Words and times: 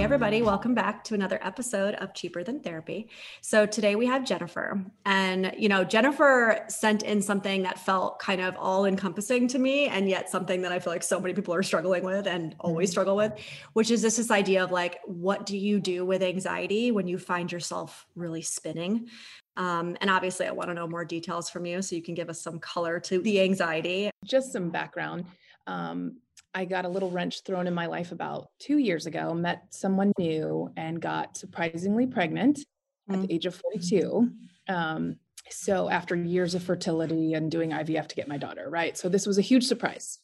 Hey, 0.00 0.04
everybody, 0.04 0.40
welcome 0.40 0.72
back 0.72 1.04
to 1.04 1.14
another 1.14 1.38
episode 1.42 1.94
of 1.96 2.14
Cheaper 2.14 2.42
Than 2.42 2.60
Therapy. 2.60 3.10
So, 3.42 3.66
today 3.66 3.96
we 3.96 4.06
have 4.06 4.24
Jennifer. 4.24 4.82
And, 5.04 5.52
you 5.58 5.68
know, 5.68 5.84
Jennifer 5.84 6.64
sent 6.68 7.02
in 7.02 7.20
something 7.20 7.64
that 7.64 7.78
felt 7.78 8.18
kind 8.18 8.40
of 8.40 8.56
all 8.56 8.86
encompassing 8.86 9.46
to 9.48 9.58
me, 9.58 9.88
and 9.88 10.08
yet 10.08 10.30
something 10.30 10.62
that 10.62 10.72
I 10.72 10.78
feel 10.78 10.94
like 10.94 11.02
so 11.02 11.20
many 11.20 11.34
people 11.34 11.52
are 11.52 11.62
struggling 11.62 12.02
with 12.02 12.26
and 12.26 12.56
always 12.60 12.88
mm-hmm. 12.88 12.92
struggle 12.92 13.14
with, 13.14 13.34
which 13.74 13.90
is 13.90 14.00
this, 14.00 14.16
this 14.16 14.30
idea 14.30 14.64
of 14.64 14.70
like, 14.70 15.00
what 15.04 15.44
do 15.44 15.58
you 15.58 15.78
do 15.78 16.06
with 16.06 16.22
anxiety 16.22 16.90
when 16.92 17.06
you 17.06 17.18
find 17.18 17.52
yourself 17.52 18.06
really 18.16 18.40
spinning? 18.40 19.06
Um, 19.58 19.98
and 20.00 20.08
obviously, 20.08 20.46
I 20.46 20.52
want 20.52 20.70
to 20.70 20.74
know 20.74 20.88
more 20.88 21.04
details 21.04 21.50
from 21.50 21.66
you 21.66 21.82
so 21.82 21.94
you 21.94 22.02
can 22.02 22.14
give 22.14 22.30
us 22.30 22.40
some 22.40 22.58
color 22.58 23.00
to 23.00 23.18
the 23.18 23.42
anxiety. 23.42 24.08
Just 24.24 24.50
some 24.50 24.70
background. 24.70 25.26
Um, 25.66 26.16
I 26.54 26.64
got 26.64 26.84
a 26.84 26.88
little 26.88 27.10
wrench 27.10 27.42
thrown 27.44 27.66
in 27.66 27.74
my 27.74 27.86
life 27.86 28.12
about 28.12 28.48
two 28.58 28.78
years 28.78 29.06
ago, 29.06 29.34
met 29.34 29.66
someone 29.70 30.12
new, 30.18 30.70
and 30.76 31.00
got 31.00 31.36
surprisingly 31.36 32.06
pregnant 32.06 32.58
mm-hmm. 32.58 33.14
at 33.14 33.20
the 33.22 33.28
mm. 33.28 33.34
age 33.34 33.46
of 33.46 33.54
42. 33.54 34.30
Um, 34.68 35.16
so, 35.48 35.88
after 35.88 36.14
years 36.14 36.54
of 36.54 36.62
fertility 36.62 37.34
and 37.34 37.50
doing 37.50 37.70
IVF 37.70 38.08
to 38.08 38.14
get 38.14 38.28
my 38.28 38.38
daughter, 38.38 38.68
right? 38.68 38.96
So, 38.96 39.08
this 39.08 39.26
was 39.26 39.38
a 39.38 39.42
huge 39.42 39.64
surprise. 39.64 40.18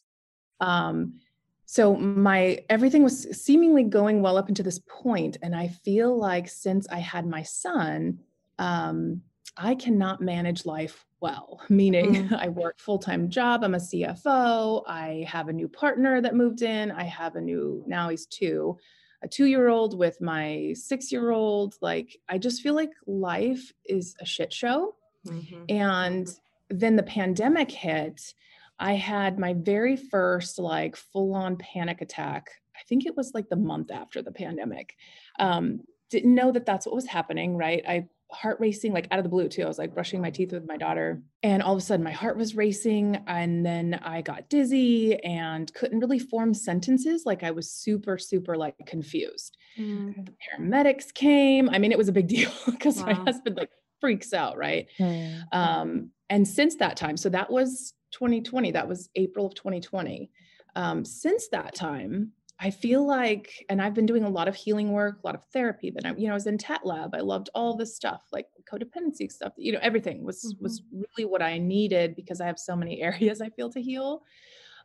Um, 0.60 1.20
so, 1.64 1.96
my 1.96 2.64
everything 2.68 3.02
was 3.02 3.22
seemingly 3.42 3.84
going 3.84 4.20
well 4.20 4.36
up 4.36 4.48
until 4.48 4.64
this 4.64 4.80
point, 4.88 5.36
and 5.42 5.54
I 5.54 5.68
feel 5.68 6.16
like 6.16 6.48
since 6.48 6.86
I 6.88 6.98
had 6.98 7.26
my 7.26 7.42
son, 7.42 8.18
um, 8.58 9.22
I 9.56 9.74
cannot 9.74 10.20
manage 10.20 10.66
life 10.66 11.05
well, 11.26 11.60
meaning 11.68 12.28
mm. 12.28 12.38
I 12.44 12.48
work 12.48 12.78
full-time 12.78 13.28
job, 13.28 13.64
I'm 13.64 13.74
a 13.74 13.78
CFO, 13.78 14.82
I 14.86 15.26
have 15.28 15.48
a 15.48 15.52
new 15.52 15.68
partner 15.68 16.20
that 16.20 16.34
moved 16.34 16.62
in, 16.62 16.90
I 16.92 17.04
have 17.04 17.34
a 17.34 17.40
new 17.40 17.82
now 17.86 18.08
he's 18.08 18.26
2, 18.26 18.76
a 19.24 19.28
2-year-old 19.28 19.98
with 19.98 20.20
my 20.20 20.74
6-year-old, 20.74 21.74
like 21.80 22.16
I 22.28 22.38
just 22.38 22.62
feel 22.62 22.74
like 22.74 22.90
life 23.06 23.72
is 23.86 24.14
a 24.20 24.26
shit 24.26 24.52
show. 24.52 24.94
Mm-hmm. 25.26 25.64
And 25.68 26.28
then 26.70 26.94
the 26.94 27.02
pandemic 27.02 27.70
hit, 27.72 28.34
I 28.78 28.92
had 28.92 29.38
my 29.38 29.54
very 29.54 29.96
first 29.96 30.58
like 30.58 30.94
full-on 30.96 31.56
panic 31.56 32.02
attack. 32.02 32.50
I 32.76 32.82
think 32.88 33.06
it 33.06 33.16
was 33.16 33.32
like 33.34 33.48
the 33.48 33.56
month 33.56 33.90
after 33.90 34.22
the 34.22 34.32
pandemic. 34.32 34.94
Um, 35.38 35.80
didn't 36.10 36.34
know 36.34 36.52
that 36.52 36.66
that's 36.66 36.86
what 36.86 36.94
was 36.94 37.06
happening, 37.06 37.56
right? 37.56 37.82
I 37.88 38.06
heart 38.30 38.58
racing 38.60 38.92
like 38.92 39.06
out 39.10 39.18
of 39.18 39.24
the 39.24 39.28
blue 39.28 39.48
too. 39.48 39.62
I 39.62 39.68
was 39.68 39.78
like 39.78 39.94
brushing 39.94 40.20
my 40.20 40.30
teeth 40.30 40.52
with 40.52 40.66
my 40.66 40.76
daughter 40.76 41.22
and 41.42 41.62
all 41.62 41.72
of 41.72 41.78
a 41.78 41.82
sudden 41.82 42.02
my 42.02 42.12
heart 42.12 42.36
was 42.36 42.56
racing 42.56 43.22
and 43.26 43.64
then 43.64 44.00
I 44.02 44.20
got 44.20 44.48
dizzy 44.48 45.22
and 45.22 45.72
couldn't 45.74 46.00
really 46.00 46.18
form 46.18 46.52
sentences 46.52 47.22
like 47.24 47.44
I 47.44 47.52
was 47.52 47.70
super 47.70 48.18
super 48.18 48.56
like 48.56 48.74
confused. 48.86 49.56
Mm. 49.78 50.26
The 50.26 50.32
paramedics 50.32 51.14
came. 51.14 51.70
I 51.70 51.78
mean 51.78 51.92
it 51.92 51.98
was 51.98 52.08
a 52.08 52.12
big 52.12 52.26
deal 52.36 52.50
because 52.66 52.98
wow. 52.98 53.06
my 53.06 53.12
husband 53.14 53.56
like 53.56 53.70
freaks 54.00 54.32
out, 54.32 54.56
right? 54.56 54.88
Mm. 54.98 55.42
Um 55.52 56.10
and 56.28 56.46
since 56.46 56.76
that 56.76 56.96
time 56.96 57.16
so 57.16 57.28
that 57.28 57.50
was 57.50 57.94
2020 58.12 58.72
that 58.72 58.88
was 58.88 59.08
April 59.14 59.46
of 59.46 59.54
2020. 59.54 60.30
Um 60.74 61.04
since 61.04 61.48
that 61.48 61.76
time 61.76 62.32
I 62.58 62.70
feel 62.70 63.06
like, 63.06 63.64
and 63.68 63.82
I've 63.82 63.92
been 63.92 64.06
doing 64.06 64.24
a 64.24 64.30
lot 64.30 64.48
of 64.48 64.54
healing 64.54 64.92
work, 64.92 65.18
a 65.22 65.26
lot 65.26 65.34
of 65.34 65.44
therapy. 65.52 65.90
Then 65.94 66.10
I, 66.10 66.16
you 66.16 66.26
know, 66.26 66.32
I 66.32 66.34
was 66.34 66.46
in 66.46 66.56
Tat 66.56 66.86
Lab. 66.86 67.14
I 67.14 67.20
loved 67.20 67.50
all 67.54 67.76
this 67.76 67.94
stuff, 67.94 68.22
like 68.32 68.46
codependency 68.70 69.30
stuff. 69.30 69.52
You 69.56 69.72
know, 69.72 69.78
everything 69.82 70.24
was 70.24 70.42
mm-hmm. 70.42 70.62
was 70.62 70.82
really 70.90 71.28
what 71.28 71.42
I 71.42 71.58
needed 71.58 72.16
because 72.16 72.40
I 72.40 72.46
have 72.46 72.58
so 72.58 72.74
many 72.74 73.02
areas 73.02 73.40
I 73.40 73.50
feel 73.50 73.70
to 73.70 73.82
heal. 73.82 74.22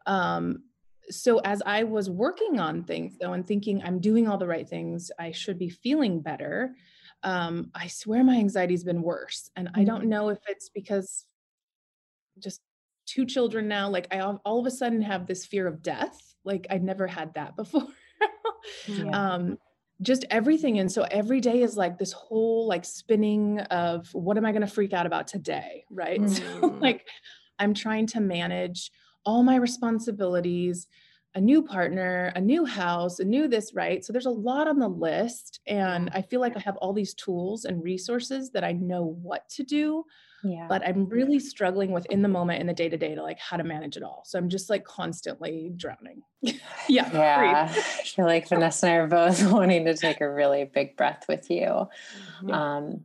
Um, 0.06 0.64
so 1.09 1.40
as 1.40 1.62
I 1.66 1.84
was 1.84 2.09
working 2.09 2.59
on 2.59 2.84
things 2.84 3.18
though, 3.20 3.34
and 3.34 3.48
thinking 3.48 3.82
I'm 3.84 4.00
doing 4.00 4.28
all 4.28 4.38
the 4.38 4.48
right 4.48 4.68
things, 4.68 5.09
I 5.18 5.32
should 5.32 5.58
be 5.58 5.70
feeling 5.70 6.22
better. 6.22 6.76
Um, 7.24 7.72
I 7.74 7.88
swear 7.88 8.24
my 8.24 8.36
anxiety's 8.36 8.84
been 8.84 9.02
worse, 9.02 9.50
and. 9.56 9.70
I 9.76 9.84
don't 9.84 10.02
mm-hmm. 10.02 10.09
know 10.09 10.30
if 10.30 10.40
it's 10.48 10.70
because 10.70 11.26
just 12.40 12.62
two 13.12 13.26
children 13.26 13.68
now. 13.68 13.90
Like 13.90 14.08
I 14.12 14.20
all, 14.20 14.42
all 14.46 14.60
of 14.60 14.66
a 14.66 14.72
sudden 14.72 15.02
have 15.02 15.28
this 15.28 15.46
fear 15.46 15.68
of 15.68 15.82
death 15.82 16.32
like 16.44 16.68
I'd 16.70 16.84
never 16.84 17.08
had 17.08 17.34
that 17.36 17.56
before. 17.56 17.88
yeah. 18.88 19.34
um, 19.34 19.58
just 20.02 20.26
everything. 20.32 20.80
And 20.80 20.92
so 20.92 21.06
every 21.12 21.40
day 21.40 21.62
is 21.62 21.78
like 21.78 22.00
this 22.00 22.12
whole 22.12 22.68
like 22.68 22.86
spinning 22.86 23.60
of 23.60 24.10
what 24.14 24.38
am 24.38 24.46
I 24.46 24.52
going 24.52 24.66
to 24.66 24.68
freak 24.68 24.94
out 24.94 25.06
about 25.06 25.28
today? 25.28 25.86
Right. 25.90 26.20
Mm. 26.22 26.62
So 26.62 26.68
like 26.80 27.08
I'm 27.60 27.74
trying 27.74 28.08
to 28.08 28.20
manage 28.20 28.92
all 29.26 29.44
my 29.44 29.56
responsibilities, 29.56 30.88
a 31.36 31.42
new 31.42 31.62
partner, 31.62 32.32
a 32.36 32.42
new 32.42 32.66
house, 32.66 33.20
a 33.20 33.24
new 33.24 33.48
this, 33.48 33.74
right? 33.76 34.04
So 34.04 34.12
there's 34.12 34.26
a 34.26 34.32
lot 34.32 34.68
on 34.68 34.80
the 34.80 34.88
list. 34.88 35.60
And 35.68 36.10
I 36.14 36.24
feel 36.24 36.42
like 36.42 36.58
I 36.58 36.60
have 36.62 36.78
all 36.78 36.94
these 36.94 37.14
tools 37.14 37.66
and 37.66 37.84
resources 37.84 38.50
that 38.52 38.64
I 38.64 38.72
know 38.72 39.18
what 39.22 39.48
to 39.50 39.64
do 39.64 40.04
yeah. 40.44 40.66
but 40.68 40.85
i'm 40.88 41.06
really 41.07 41.40
struggling 41.40 41.91
with 41.91 42.06
in 42.07 42.22
the 42.22 42.28
moment 42.28 42.59
in 42.59 42.68
the 42.68 42.74
day 42.74 42.90
to 42.90 42.97
day 42.97 43.16
to 43.16 43.22
like 43.22 43.40
how 43.40 43.57
to 43.57 43.63
manage 43.63 43.97
it 43.97 44.03
all. 44.03 44.24
So 44.25 44.38
i'm 44.38 44.50
just 44.50 44.69
like 44.69 44.84
constantly 44.84 45.72
drowning. 45.75 46.24
Yeah 46.90 47.09
yeah. 47.13 47.69
I 47.72 48.03
feel 48.03 48.25
like 48.25 48.47
vanessa 48.47 48.88
and 48.88 48.94
i 48.94 48.97
are 48.97 49.07
both 49.07 49.44
wanting 49.52 49.85
to 49.85 49.96
take 49.96 50.22
a 50.22 50.31
really 50.31 50.66
big 50.66 50.97
breath 50.97 51.25
with 51.28 51.50
you. 51.50 51.88
Mm-hmm. 52.41 52.52
um, 52.52 53.02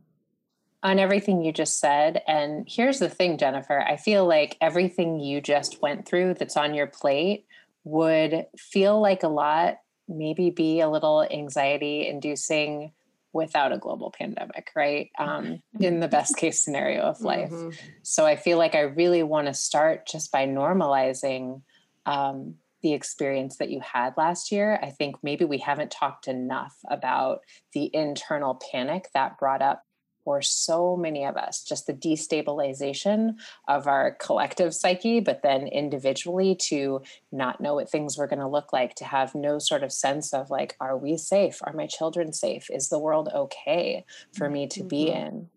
on 0.83 0.99
everything 0.99 1.43
you 1.43 1.51
just 1.51 1.79
said 1.79 2.21
and 2.27 2.67
here's 2.69 2.99
the 2.99 3.09
thing 3.09 3.37
jennifer 3.37 3.79
i 3.81 3.97
feel 3.97 4.27
like 4.27 4.57
everything 4.61 5.19
you 5.19 5.41
just 5.41 5.81
went 5.81 6.07
through 6.07 6.35
that's 6.35 6.55
on 6.55 6.73
your 6.73 6.87
plate 6.87 7.45
would 7.83 8.45
feel 8.57 9.01
like 9.01 9.23
a 9.23 9.27
lot 9.27 9.79
maybe 10.07 10.49
be 10.49 10.79
a 10.79 10.89
little 10.89 11.23
anxiety 11.31 12.07
inducing 12.07 12.91
without 13.37 13.71
a 13.71 13.77
global 13.77 14.11
pandemic, 14.11 14.71
right? 14.75 15.09
Um, 15.17 15.61
in 15.79 16.01
the 16.01 16.07
best 16.07 16.35
case 16.35 16.63
scenario 16.63 17.03
of 17.03 17.21
life. 17.21 17.51
Mm-hmm. 17.51 17.69
So 18.01 18.25
I 18.25 18.35
feel 18.35 18.57
like 18.57 18.75
I 18.75 18.81
really 18.81 19.23
want 19.23 19.47
to 19.47 19.53
start 19.53 20.07
just 20.07 20.31
by 20.31 20.45
normalizing 20.45 21.61
um, 22.05 22.55
the 22.81 22.93
experience 22.93 23.57
that 23.57 23.69
you 23.69 23.79
had 23.79 24.13
last 24.17 24.51
year. 24.51 24.79
I 24.81 24.89
think 24.89 25.15
maybe 25.23 25.45
we 25.45 25.59
haven't 25.59 25.91
talked 25.91 26.27
enough 26.27 26.75
about 26.89 27.39
the 27.73 27.89
internal 27.93 28.59
panic 28.71 29.09
that 29.13 29.37
brought 29.37 29.61
up 29.61 29.83
for 30.27 30.41
so 30.41 30.97
many 30.97 31.23
of 31.23 31.37
us, 31.37 31.63
just 31.63 31.87
the 31.87 31.93
destabilization 31.93 33.35
of 33.69 33.87
our 33.87 34.11
collective 34.19 34.75
psyche, 34.75 35.21
but 35.21 35.41
then 35.41 35.67
individually 35.67 36.53
to 36.53 37.01
not 37.31 37.61
know 37.61 37.75
what 37.75 37.89
things 37.89 38.17
were 38.17 38.27
going 38.27 38.41
to 38.41 38.45
look 38.45 38.73
like, 38.73 38.93
to 38.93 39.05
have 39.05 39.33
no 39.33 39.57
sort 39.57 39.83
of 39.83 39.93
sense 39.93 40.33
of 40.33 40.49
like, 40.49 40.75
are 40.81 40.97
we 40.97 41.15
safe? 41.15 41.59
Are 41.63 41.71
my 41.71 41.87
children 41.87 42.33
safe? 42.33 42.69
Is 42.69 42.89
the 42.89 42.99
world 42.99 43.29
okay 43.33 44.03
for 44.33 44.49
me 44.49 44.67
to 44.67 44.83
be 44.83 45.05
mm-hmm. 45.05 45.27
in? 45.27 45.49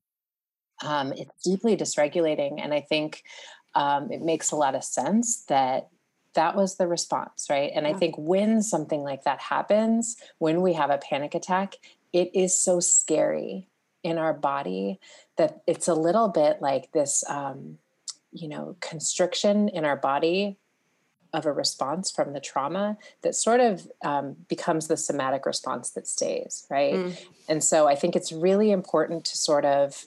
Um, 0.84 1.12
it's 1.14 1.42
deeply 1.42 1.76
dysregulating. 1.76 2.60
And 2.62 2.72
I 2.72 2.82
think 2.82 3.24
um, 3.74 4.12
it 4.12 4.22
makes 4.22 4.52
a 4.52 4.56
lot 4.56 4.76
of 4.76 4.84
sense 4.84 5.42
that 5.48 5.88
that 6.34 6.54
was 6.54 6.76
the 6.76 6.86
response, 6.86 7.48
right? 7.50 7.72
And 7.74 7.86
yeah. 7.86 7.92
I 7.92 7.98
think 7.98 8.14
when 8.16 8.62
something 8.62 9.02
like 9.02 9.24
that 9.24 9.40
happens, 9.40 10.14
when 10.38 10.62
we 10.62 10.74
have 10.74 10.90
a 10.90 10.98
panic 10.98 11.34
attack, 11.34 11.74
it 12.12 12.30
is 12.34 12.56
so 12.56 12.78
scary 12.78 13.66
in 14.02 14.18
our 14.18 14.32
body 14.32 14.98
that 15.36 15.62
it's 15.66 15.88
a 15.88 15.94
little 15.94 16.28
bit 16.28 16.60
like 16.60 16.90
this 16.92 17.24
um, 17.28 17.78
you 18.32 18.48
know 18.48 18.76
constriction 18.80 19.68
in 19.68 19.84
our 19.84 19.96
body 19.96 20.56
of 21.32 21.46
a 21.46 21.52
response 21.52 22.10
from 22.10 22.32
the 22.32 22.40
trauma 22.40 22.96
that 23.22 23.34
sort 23.34 23.60
of 23.60 23.86
um, 24.04 24.36
becomes 24.48 24.88
the 24.88 24.96
somatic 24.96 25.46
response 25.46 25.90
that 25.90 26.06
stays 26.06 26.66
right 26.70 26.94
mm. 26.94 27.26
and 27.48 27.62
so 27.62 27.86
i 27.86 27.94
think 27.94 28.16
it's 28.16 28.32
really 28.32 28.70
important 28.70 29.24
to 29.24 29.36
sort 29.36 29.64
of 29.64 30.06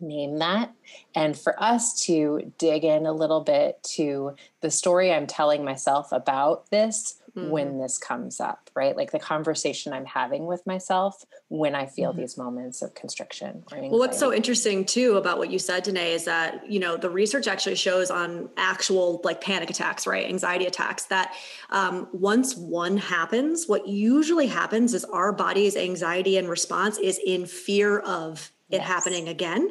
name 0.00 0.38
that 0.38 0.72
and 1.14 1.38
for 1.38 1.60
us 1.62 2.02
to 2.02 2.52
dig 2.58 2.84
in 2.84 3.06
a 3.06 3.12
little 3.12 3.40
bit 3.40 3.82
to 3.82 4.34
the 4.60 4.70
story 4.70 5.12
i'm 5.12 5.26
telling 5.26 5.64
myself 5.64 6.12
about 6.12 6.70
this 6.70 7.20
mm-hmm. 7.36 7.50
when 7.50 7.78
this 7.78 7.98
comes 7.98 8.40
up, 8.40 8.70
right? 8.74 8.96
Like 8.96 9.12
the 9.12 9.18
conversation 9.18 9.92
I'm 9.92 10.06
having 10.06 10.46
with 10.46 10.66
myself 10.66 11.24
when 11.48 11.74
I 11.74 11.86
feel 11.86 12.10
mm-hmm. 12.10 12.20
these 12.20 12.38
moments 12.38 12.82
of 12.82 12.94
constriction 12.94 13.64
Well, 13.70 13.98
what's 13.98 14.18
so 14.18 14.32
interesting 14.32 14.84
too 14.84 15.16
about 15.16 15.38
what 15.38 15.50
you 15.50 15.58
said, 15.58 15.84
Danae, 15.84 16.12
is 16.12 16.24
that, 16.24 16.68
you 16.70 16.80
know, 16.80 16.96
the 16.96 17.10
research 17.10 17.46
actually 17.46 17.76
shows 17.76 18.10
on 18.10 18.48
actual 18.56 19.20
like 19.22 19.40
panic 19.40 19.70
attacks, 19.70 20.06
right? 20.06 20.26
Anxiety 20.26 20.66
attacks 20.66 21.04
that 21.06 21.34
um, 21.70 22.08
once 22.12 22.56
one 22.56 22.96
happens, 22.96 23.66
what 23.66 23.86
usually 23.86 24.46
happens 24.46 24.94
is 24.94 25.04
our 25.04 25.32
body's 25.32 25.76
anxiety 25.76 26.38
and 26.38 26.48
response 26.48 26.98
is 26.98 27.20
in 27.24 27.46
fear 27.46 27.98
of 27.98 28.50
it 28.70 28.76
yes. 28.76 28.86
happening 28.86 29.28
again 29.28 29.70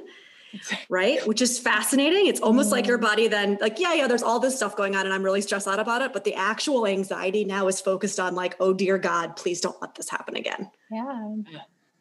right? 0.90 1.26
Which 1.28 1.42
is 1.42 1.60
fascinating. 1.60 2.28
It's 2.28 2.42
almost 2.42 2.72
like 2.72 2.88
your 2.88 2.98
mm. 2.98 3.04
body 3.04 3.28
then, 3.28 3.58
like, 3.62 3.80
yeah, 3.80 3.94
yeah, 3.94 4.08
there's 4.08 4.24
all 4.24 4.40
this 4.40 4.56
stuff 4.56 4.76
going 4.76 4.96
on 4.96 5.06
and 5.06 5.14
I'm 5.14 5.24
really 5.24 5.42
stressed 5.42 5.68
out 5.68 5.80
about 5.80 6.02
it. 6.02 6.14
But 6.14 6.24
the 6.24 6.34
actual 6.36 6.88
anxiety 6.88 7.46
now 7.46 7.68
is 7.68 7.82
focused 7.82 8.20
on, 8.20 8.36
like, 8.36 8.56
oh, 8.60 8.74
dear 8.74 8.98
God, 8.98 9.36
please 9.36 9.62
don't 9.62 9.80
let 9.82 9.96
this 9.96 10.10
happen 10.10 10.36
again. 10.36 10.70
Yeah. 10.92 11.36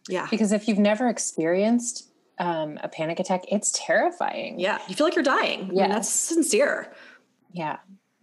Yeah. 0.08 0.26
Because 0.30 0.52
if 0.52 0.68
you've 0.68 0.78
never 0.78 1.08
experienced 1.08 2.10
um, 2.38 2.78
a 2.82 2.88
panic 2.88 3.20
attack, 3.20 3.44
it's 3.50 3.72
terrifying. 3.72 4.58
Yeah. 4.58 4.78
You 4.88 4.94
feel 4.94 5.06
like 5.06 5.14
you're 5.14 5.24
dying. 5.24 5.70
Yeah. 5.72 5.84
I 5.84 5.86
mean, 5.86 5.94
that's 5.94 6.10
sincere. 6.10 6.92
Yeah. 7.52 7.78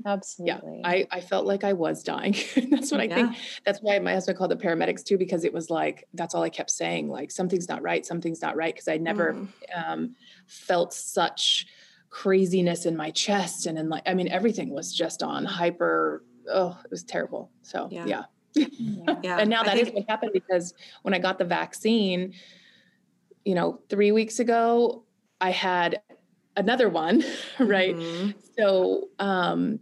Absolutely. 0.06 0.82
Yeah, 0.84 0.90
I, 0.90 1.08
I 1.12 1.20
felt 1.22 1.46
like 1.46 1.64
I 1.64 1.74
was 1.74 2.04
dying. 2.04 2.36
that's 2.70 2.92
what 2.92 3.02
I 3.02 3.06
yeah. 3.06 3.16
think. 3.16 3.38
That's 3.66 3.80
why 3.80 4.00
my 4.00 4.14
husband 4.14 4.38
called 4.38 4.52
the 4.52 4.56
paramedics 4.56 5.04
too, 5.04 5.18
because 5.18 5.44
it 5.44 5.54
was 5.54 5.70
like, 5.70 6.08
that's 6.14 6.36
all 6.36 6.44
I 6.44 6.50
kept 6.50 6.72
saying, 6.72 7.10
like, 7.10 7.32
something's 7.32 7.70
not 7.70 7.82
right, 7.82 8.06
something's 8.06 8.42
not 8.42 8.56
right. 8.56 8.76
Cause 8.76 8.88
I 8.88 8.98
never 8.98 9.34
mm. 9.34 9.48
um, 9.76 10.16
felt 10.48 10.94
such 10.94 11.68
craziness 12.10 12.86
in 12.86 12.96
my 12.96 13.10
chest. 13.12 13.66
And 13.66 13.78
in 13.78 13.90
like, 13.90 14.04
I 14.06 14.14
mean, 14.14 14.28
everything 14.28 14.70
was 14.70 14.94
just 14.94 15.24
on 15.24 15.46
hyper. 15.46 16.24
Oh, 16.50 16.78
it 16.84 16.92
was 16.92 17.04
terrible. 17.04 17.52
So 17.62 17.88
yeah. 17.92 18.06
yeah. 18.06 18.24
yeah. 18.54 18.66
and 19.40 19.50
now 19.50 19.64
that 19.64 19.76
think- 19.76 19.88
is 19.90 19.94
what 19.94 20.06
happened 20.08 20.32
because 20.34 20.74
when 21.02 21.14
I 21.14 21.20
got 21.20 21.38
the 21.38 21.46
vaccine, 21.46 22.34
you 23.46 23.56
know, 23.56 23.80
three 23.90 24.12
weeks 24.12 24.40
ago, 24.40 25.04
I 25.40 25.52
had 25.52 26.02
another 26.56 26.90
one, 26.90 27.24
right? 27.60 27.96
Mm-hmm. 27.96 28.32
So, 28.58 29.10
um, 29.20 29.80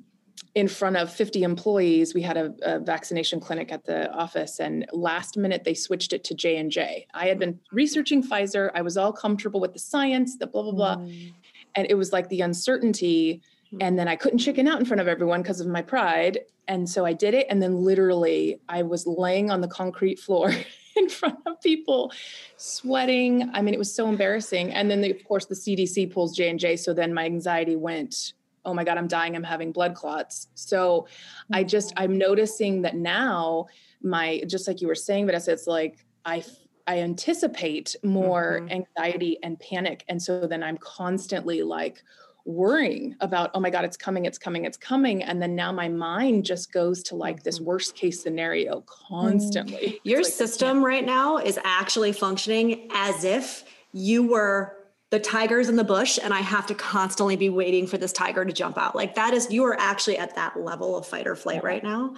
in 0.56 0.68
front 0.68 0.98
of 0.98 1.12
50 1.14 1.44
employees 1.44 2.14
we 2.14 2.22
had 2.22 2.38
a, 2.38 2.54
a, 2.64 2.80
vaccination 2.80 3.40
clinic 3.40 3.72
at 3.72 3.86
the 3.86 4.12
office 4.12 4.60
and 4.60 4.86
last 4.92 5.38
minute 5.38 5.64
they 5.64 5.74
switched 5.74 6.12
it 6.14 6.24
to 6.24 6.34
j&j 6.34 7.06
i 7.14 7.28
had 7.28 7.40
been 7.40 7.60
researching 7.72 8.24
pfizer. 8.24 8.72
I 8.74 8.82
was 8.82 8.98
all 8.98 9.14
comfortable 9.14 9.60
with 9.60 9.74
the 9.74 9.80
science 9.80 10.38
the 10.38 10.48
blah 10.48 10.64
blah 10.64 10.72
blah. 10.72 10.96
Mm. 10.98 11.34
and 11.76 11.88
it 11.90 11.96
was 11.96 12.12
like 12.12 12.30
the 12.30 12.42
uncertainty 12.42 13.42
mm. 13.74 13.78
and 13.82 13.98
then 13.98 14.08
i 14.08 14.16
couldn't 14.16 14.40
chicken 14.40 14.68
out 14.68 14.80
in 14.80 14.86
front 14.86 15.02
of 15.02 15.08
everyone 15.08 15.42
because 15.42 15.60
of 15.60 15.68
my 15.68 15.82
pride. 15.82 16.40
And 16.68 16.88
so 16.88 17.06
i 17.06 17.14
did 17.14 17.34
it 17.34 17.48
and 17.50 17.62
then 17.62 17.84
literally 17.84 18.60
i 18.70 18.82
was 18.82 19.06
laying 19.06 19.52
on 19.52 19.62
the 19.62 19.68
concrete 19.68 20.20
floor 20.20 20.52
in 20.96 21.10
front 21.10 21.38
of 21.46 21.62
people 21.62 22.12
sweating. 22.58 23.50
I 23.54 23.62
mean 23.62 23.74
it 23.74 23.80
was 23.80 23.94
so 23.94 24.10
embarrassing. 24.10 24.74
And 24.74 24.90
then 24.90 25.02
the, 25.02 25.12
of 25.12 25.24
course 25.24 25.46
the 25.46 25.56
cdc 25.56 26.12
pulls 26.12 26.36
j&j 26.36 26.78
so 26.78 26.94
then 26.94 27.14
my 27.14 27.26
anxiety 27.26 27.76
went 27.76 28.34
oh 28.66 28.74
my 28.74 28.84
god 28.84 28.98
i'm 28.98 29.08
dying 29.08 29.36
i'm 29.36 29.44
having 29.44 29.72
blood 29.72 29.96
clots. 29.96 30.48
So 30.56 31.08
i 31.52 31.64
just 31.64 31.94
i'm 31.98 32.18
noticing 32.18 32.82
that 32.84 32.96
now 32.96 33.68
my 34.02 34.42
just 34.48 34.68
like 34.68 34.82
you 34.82 34.88
were 34.88 34.96
saying 34.96 35.26
vanessa 35.26 35.52
it's 35.52 35.68
like 35.68 36.06
i 36.26 36.44
i 36.88 37.00
anticipate 37.00 37.96
more 38.04 38.60
mm-hmm. 38.62 38.72
anxiety 38.72 39.38
and 39.44 39.60
panic. 39.60 40.04
And 40.08 40.22
so 40.22 40.48
then 40.48 40.64
i'm 40.64 40.78
constantly 40.78 41.62
like 41.64 42.04
worrying 42.46 43.16
about 43.20 43.52
oh 43.54 43.60
my 43.60 43.70
god 43.70 43.86
it's 43.86 43.98
coming 43.98 44.26
it's 44.26 44.38
coming 44.38 44.66
it's 44.66 44.78
coming. 44.78 45.24
And 45.24 45.42
then 45.42 45.56
now 45.56 45.72
my 45.72 45.88
mind 45.88 46.46
just 46.46 46.72
goes 46.72 47.04
to 47.04 47.16
like 47.16 47.44
this 47.44 47.58
mm-hmm. 47.58 47.66
worst 47.66 47.96
case 47.96 48.24
scenario 48.24 48.82
constantly. 48.88 50.00
Your 50.04 50.24
like, 50.24 50.32
system 50.32 50.84
right 50.84 51.06
now 51.06 51.38
is 51.38 51.60
actually 51.64 52.12
functioning 52.12 52.90
as 52.92 53.24
if 53.24 53.66
you 53.92 54.28
were 54.28 54.79
the 55.12 55.20
tiger's 55.20 55.70
in 55.70 55.76
the 55.76 55.84
bush 55.84 56.20
and 56.22 56.34
I 56.34 56.40
have 56.40 56.68
to 56.68 56.76
constantly 56.76 57.36
be 57.36 57.50
waiting 57.50 57.88
for 57.88 57.98
this 57.98 58.14
tiger 58.14 58.46
to 58.46 58.54
jump 58.54 58.78
out. 58.78 58.96
Like 58.96 59.16
that 59.16 59.34
is, 59.34 59.50
you 59.50 59.64
are 59.64 59.76
actually 59.80 60.20
at 60.20 60.36
that 60.36 60.60
level 60.60 60.96
of 60.96 61.08
fight 61.08 61.26
or 61.26 61.36
flight 61.36 61.62
yeah. 61.64 61.68
right 61.68 61.84
now. 61.84 62.14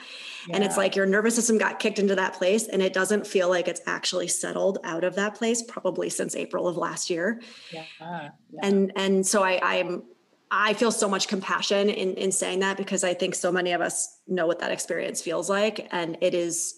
Yeah. 0.47 0.55
And 0.55 0.63
it's 0.63 0.75
like 0.75 0.95
your 0.97 1.05
nervous 1.05 1.35
system 1.35 1.57
got 1.57 1.79
kicked 1.79 1.99
into 1.99 2.15
that 2.15 2.33
place 2.33 2.67
and 2.67 2.81
it 2.81 2.91
doesn't 2.91 3.25
feel 3.25 3.47
like 3.47 3.69
it's 3.69 3.81
actually 3.85 4.27
settled 4.27 4.79
out 4.83 5.05
of 5.05 5.15
that 5.15 5.35
place 5.35 5.61
probably 5.61 6.09
since 6.09 6.35
April 6.35 6.67
of 6.67 6.75
last 6.75 7.09
year. 7.09 7.41
Yeah. 7.71 7.85
yeah. 8.01 8.29
And, 8.61 8.91
and 8.97 9.25
so 9.25 9.41
I, 9.41 9.79
I'm, 9.79 10.03
I 10.53 10.73
feel 10.73 10.91
so 10.91 11.07
much 11.07 11.29
compassion 11.29 11.89
in, 11.89 12.15
in 12.15 12.33
saying 12.33 12.59
that 12.59 12.75
because 12.75 13.05
I 13.05 13.13
think 13.13 13.35
so 13.35 13.53
many 13.53 13.71
of 13.71 13.79
us 13.79 14.19
know 14.27 14.47
what 14.47 14.59
that 14.59 14.71
experience 14.71 15.21
feels 15.21 15.49
like. 15.49 15.88
And 15.91 16.17
it 16.19 16.33
is, 16.33 16.75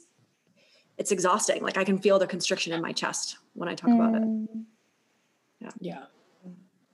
it's 0.99 1.11
exhausting. 1.11 1.63
Like 1.63 1.77
I 1.77 1.83
can 1.83 1.97
feel 1.97 2.19
the 2.19 2.27
constriction 2.27 2.71
in 2.71 2.83
my 2.83 2.91
chest 2.91 3.39
when 3.53 3.67
I 3.67 3.73
talk 3.73 3.89
mm. 3.89 3.95
about 3.95 4.21
it. 4.21 4.65
Yeah. 5.63 5.71
Yeah. 5.79 6.03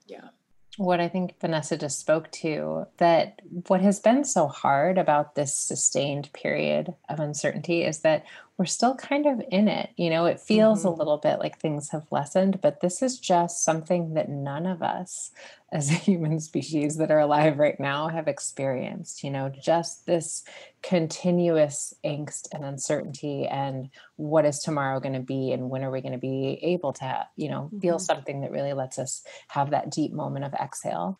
Yeah. 0.06 0.28
What 0.76 1.00
I 1.00 1.08
think 1.08 1.38
Vanessa 1.40 1.76
just 1.76 1.98
spoke 1.98 2.30
to 2.32 2.86
that 2.98 3.42
what 3.66 3.80
has 3.80 4.00
been 4.00 4.24
so 4.24 4.46
hard 4.46 4.98
about 4.98 5.34
this 5.34 5.54
sustained 5.54 6.32
period 6.32 6.94
of 7.08 7.20
uncertainty 7.20 7.82
is 7.82 8.00
that 8.00 8.24
we're 8.60 8.66
still 8.66 8.94
kind 8.94 9.24
of 9.24 9.40
in 9.48 9.68
it. 9.68 9.88
You 9.96 10.10
know, 10.10 10.26
it 10.26 10.38
feels 10.38 10.80
mm-hmm. 10.80 10.88
a 10.88 10.94
little 10.94 11.16
bit 11.16 11.38
like 11.38 11.58
things 11.58 11.88
have 11.92 12.04
lessened, 12.10 12.60
but 12.60 12.82
this 12.82 13.00
is 13.00 13.18
just 13.18 13.64
something 13.64 14.12
that 14.12 14.28
none 14.28 14.66
of 14.66 14.82
us 14.82 15.30
as 15.72 15.90
a 15.90 15.94
human 15.94 16.38
species 16.40 16.98
that 16.98 17.10
are 17.10 17.20
alive 17.20 17.58
right 17.58 17.80
now 17.80 18.08
have 18.08 18.28
experienced, 18.28 19.24
you 19.24 19.30
know, 19.30 19.48
just 19.48 20.04
this 20.04 20.44
continuous 20.82 21.94
angst 22.04 22.48
and 22.52 22.62
uncertainty 22.62 23.46
and 23.46 23.88
what 24.16 24.44
is 24.44 24.58
tomorrow 24.58 25.00
going 25.00 25.14
to 25.14 25.20
be 25.20 25.52
and 25.52 25.70
when 25.70 25.82
are 25.82 25.90
we 25.90 26.02
going 26.02 26.12
to 26.12 26.18
be 26.18 26.58
able 26.60 26.92
to, 26.92 27.26
you 27.36 27.48
know, 27.48 27.62
mm-hmm. 27.62 27.78
feel 27.78 27.98
something 27.98 28.42
that 28.42 28.50
really 28.50 28.74
lets 28.74 28.98
us 28.98 29.22
have 29.48 29.70
that 29.70 29.90
deep 29.90 30.12
moment 30.12 30.44
of 30.44 30.52
exhale. 30.52 31.18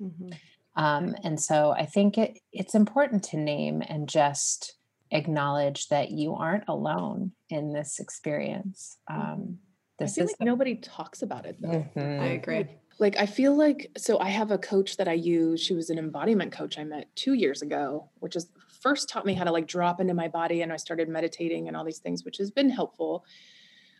Mm-hmm. 0.00 0.30
Um, 0.76 1.16
and 1.24 1.40
so 1.40 1.72
I 1.72 1.86
think 1.86 2.16
it 2.18 2.38
it's 2.52 2.76
important 2.76 3.24
to 3.24 3.36
name 3.36 3.82
and 3.84 4.08
just 4.08 4.76
acknowledge 5.12 5.88
that 5.88 6.10
you 6.10 6.34
aren't 6.34 6.64
alone 6.68 7.32
in 7.48 7.72
this 7.72 8.00
experience. 8.00 8.98
Mm-hmm. 9.10 9.20
Um, 9.20 9.58
this 9.98 10.12
I 10.12 10.14
feel 10.14 10.26
like 10.26 10.38
the- 10.38 10.44
nobody 10.44 10.76
talks 10.76 11.22
about 11.22 11.46
it 11.46 11.56
though. 11.60 11.86
Mm-hmm. 11.96 12.22
I 12.22 12.26
agree 12.26 12.68
like 12.98 13.16
i 13.16 13.26
feel 13.26 13.54
like 13.56 13.90
so 13.96 14.18
i 14.20 14.28
have 14.28 14.50
a 14.50 14.58
coach 14.58 14.96
that 14.96 15.08
i 15.08 15.12
use 15.12 15.60
she 15.60 15.74
was 15.74 15.90
an 15.90 15.98
embodiment 15.98 16.52
coach 16.52 16.78
i 16.78 16.84
met 16.84 17.14
two 17.16 17.34
years 17.34 17.62
ago 17.62 18.08
which 18.20 18.36
is 18.36 18.48
first 18.80 19.08
taught 19.08 19.26
me 19.26 19.34
how 19.34 19.44
to 19.44 19.52
like 19.52 19.66
drop 19.66 20.00
into 20.00 20.14
my 20.14 20.28
body 20.28 20.62
and 20.62 20.72
i 20.72 20.76
started 20.76 21.08
meditating 21.08 21.68
and 21.68 21.76
all 21.76 21.84
these 21.84 21.98
things 21.98 22.24
which 22.24 22.38
has 22.38 22.50
been 22.50 22.70
helpful 22.70 23.24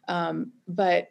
um, 0.08 0.52
but 0.66 1.10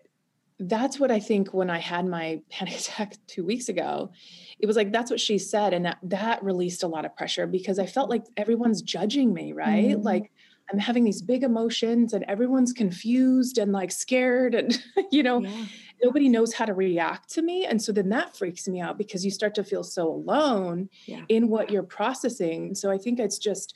that's 0.61 0.99
what 0.99 1.11
i 1.11 1.19
think 1.19 1.53
when 1.53 1.69
i 1.69 1.79
had 1.79 2.05
my 2.05 2.39
panic 2.49 2.75
attack 2.79 3.15
two 3.27 3.43
weeks 3.45 3.69
ago 3.69 4.11
it 4.59 4.68
was 4.68 4.75
like 4.75 4.91
that's 4.91 5.11
what 5.11 5.19
she 5.19 5.37
said 5.37 5.73
and 5.73 5.85
that 5.85 5.97
that 6.03 6.44
released 6.44 6.83
a 6.83 6.87
lot 6.87 7.06
of 7.06 7.15
pressure 7.15 7.47
because 7.47 7.80
i 7.80 7.85
felt 7.85 8.09
like 8.09 8.23
everyone's 8.37 8.81
judging 8.81 9.33
me 9.33 9.53
right 9.53 9.89
mm-hmm. 9.89 10.01
like 10.01 10.31
i'm 10.71 10.80
having 10.80 11.03
these 11.03 11.21
big 11.21 11.44
emotions 11.44 12.13
and 12.13 12.23
everyone's 12.27 12.73
confused 12.73 13.57
and 13.57 13.71
like 13.71 13.91
scared 13.91 14.56
and 14.56 14.83
you 15.11 15.23
know 15.23 15.41
yeah 15.41 15.65
nobody 16.03 16.30
knows 16.30 16.53
how 16.53 16.65
to 16.65 16.73
react 16.73 17.30
to 17.30 17.41
me 17.41 17.65
and 17.65 17.81
so 17.81 17.91
then 17.91 18.09
that 18.09 18.35
freaks 18.35 18.68
me 18.68 18.80
out 18.80 18.97
because 18.97 19.23
you 19.23 19.31
start 19.31 19.56
to 19.56 19.63
feel 19.63 19.83
so 19.83 20.07
alone 20.07 20.89
yeah. 21.06 21.21
in 21.30 21.47
what 21.47 21.69
you're 21.69 21.83
processing 21.83 22.73
so 22.75 22.91
i 22.91 22.97
think 22.97 23.19
it's 23.19 23.37
just 23.37 23.75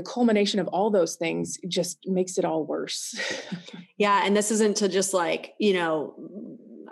the 0.00 0.10
culmination 0.10 0.58
of 0.58 0.66
all 0.68 0.90
those 0.90 1.16
things 1.16 1.58
just 1.68 1.98
makes 2.06 2.38
it 2.38 2.44
all 2.44 2.64
worse 2.64 3.14
yeah 3.98 4.22
and 4.24 4.34
this 4.34 4.50
isn't 4.50 4.76
to 4.76 4.88
just 4.88 5.12
like 5.12 5.54
you 5.58 5.74
know 5.74 6.14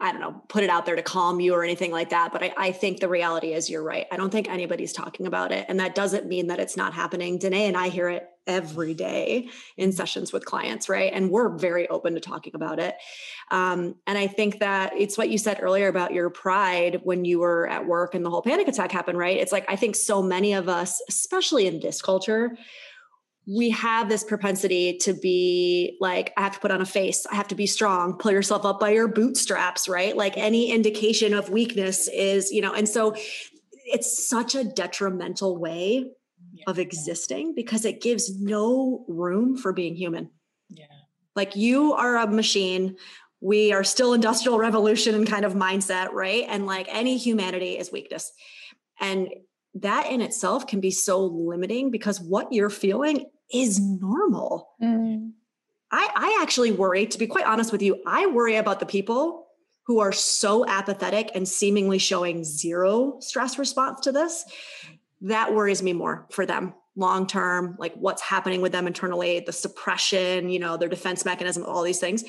I 0.00 0.12
don't 0.12 0.21
know, 0.21 0.41
put 0.49 0.62
it 0.62 0.71
out 0.71 0.87
there 0.87 0.95
to 0.95 1.03
calm 1.03 1.41
you 1.41 1.55
or 1.55 1.65
anything 1.65 1.91
like 1.91 2.11
that. 2.11 2.33
But 2.33 2.45
I, 2.45 2.55
I, 2.57 2.73
think 2.73 3.00
the 3.00 3.09
reality 3.09 3.53
is 3.53 3.69
you're 3.69 3.83
right. 3.83 4.07
I 4.12 4.17
don't 4.17 4.31
think 4.31 4.49
anybody's 4.49 4.93
talking 4.93 5.27
about 5.27 5.50
it. 5.50 5.67
And 5.69 5.81
that 5.81 5.97
doesn't 5.97 6.27
mean 6.27 6.47
that 6.47 6.61
it's 6.61 6.77
not 6.77 6.95
happening. 6.95 7.37
Danae 7.37 7.67
and 7.67 7.77
I 7.77 7.88
hear 7.88 8.09
it 8.09 8.29
every 8.47 8.95
day 8.95 9.49
in 9.77 9.91
sessions 9.91 10.33
with 10.33 10.45
clients, 10.45 10.88
right? 10.88 11.12
And 11.12 11.31
we're 11.31 11.57
very 11.57 11.88
open 11.88 12.15
to 12.15 12.21
talking 12.21 12.55
about 12.55 12.79
it. 12.79 12.95
Um, 13.50 13.97
and 14.07 14.17
I 14.17 14.29
think 14.29 14.61
that 14.61 14.93
it's 14.97 15.19
what 15.19 15.31
you 15.31 15.37
said 15.37 15.59
earlier 15.61 15.88
about 15.88 16.15
your 16.15 16.31
pride 16.31 17.00
when 17.03 17.25
you 17.25 17.41
were 17.41 17.69
at 17.69 17.87
work 17.87 18.15
and 18.15 18.25
the 18.25 18.31
whole 18.31 18.43
panic 18.43 18.69
attack 18.69 18.93
happened, 18.93 19.19
right? 19.19 19.37
It's 19.37 19.53
like 19.53 19.67
I 19.69 19.75
think 19.75 19.97
so 19.97 20.23
many 20.23 20.55
of 20.55 20.69
us, 20.69 21.03
especially 21.09 21.67
in 21.67 21.81
this 21.81 22.00
culture, 22.00 22.57
we 23.50 23.71
have 23.71 24.11
this 24.11 24.23
propensity 24.25 24.99
to 24.99 25.14
be 25.14 25.97
like, 26.00 26.35
I 26.37 26.43
have 26.43 26.52
to 26.52 26.61
put 26.61 26.71
on 26.71 26.83
a 26.83 26.87
face, 26.87 27.25
I 27.25 27.35
have 27.35 27.49
to 27.49 27.55
be 27.55 27.67
strong, 27.67 28.19
pull 28.19 28.31
yourself 28.31 28.67
up 28.67 28.78
by 28.78 28.90
your 28.90 29.09
bootstraps, 29.09 29.88
right? 29.88 30.14
Like 30.14 30.37
any 30.37 30.71
indication 30.71 31.33
of 31.33 31.49
weakness 31.49 32.09
is, 32.09 32.52
you 32.52 32.61
know, 32.61 32.75
and 32.75 32.87
so 32.87 33.17
it's 33.87 34.28
such 34.28 34.55
a 34.55 34.64
detrimental 34.64 35.57
way 35.57 36.11
yeah. 36.52 36.64
of 36.67 36.78
existing 36.78 37.55
because 37.55 37.87
it 37.87 38.02
gives 38.02 38.38
no 38.38 39.07
room 39.09 39.57
for 39.57 39.73
being 39.73 39.97
human. 39.97 40.28
Yeah. 40.69 40.85
Like 41.35 41.57
you 41.57 41.95
are 41.95 42.19
a 42.19 42.26
machine. 42.26 42.97
We 43.40 43.73
are 43.73 43.85
still 43.85 44.12
industrial 44.12 44.59
revolution 44.59 45.14
and 45.14 45.26
kind 45.26 45.47
of 45.47 45.55
mindset, 45.55 46.12
right? 46.12 46.45
And 46.47 46.67
like 46.67 46.87
any 46.90 47.17
humanity 47.17 47.78
is 47.78 47.90
weakness. 47.90 48.31
And 49.00 49.31
that 49.76 50.11
in 50.11 50.21
itself 50.21 50.67
can 50.67 50.81
be 50.81 50.90
so 50.90 51.25
limiting 51.25 51.90
because 51.90 52.21
what 52.21 52.52
you're 52.52 52.69
feeling 52.69 53.25
is 53.52 53.81
normal. 53.81 54.71
Mm. 54.83 55.33
I, 55.90 56.11
I 56.14 56.38
actually 56.43 56.73
worry, 56.73 57.07
to 57.07 57.19
be 57.19 57.26
quite 57.26 57.47
honest 57.47 57.73
with 57.73 57.83
you, 57.83 58.02
I 58.07 58.26
worry 58.26 58.57
about 58.57 58.81
the 58.81 58.87
people 58.87 59.47
who 59.87 60.00
are 60.00 60.12
so 60.12 60.67
apathetic 60.67 61.31
and 61.35 61.49
seemingly 61.49 61.99
showing 61.99 62.45
zero 62.45 63.17
stress 63.21 63.59
response 63.59 64.00
to 64.00 64.12
this. 64.12 64.45
That 65.23 65.55
worries 65.55 65.83
me 65.83 65.95
more 65.95 66.26
for 66.31 66.45
them 66.45 66.75
long 66.95 67.26
term, 67.26 67.76
like 67.78 67.95
what's 67.95 68.21
happening 68.21 68.61
with 68.61 68.73
them 68.73 68.87
internally, 68.87 69.40
the 69.40 69.52
suppression, 69.52 70.50
you 70.50 70.59
know, 70.59 70.76
their 70.76 70.88
defense 70.88 71.25
mechanism, 71.25 71.64
all 71.64 71.83
these 71.83 72.00
things. 72.00 72.25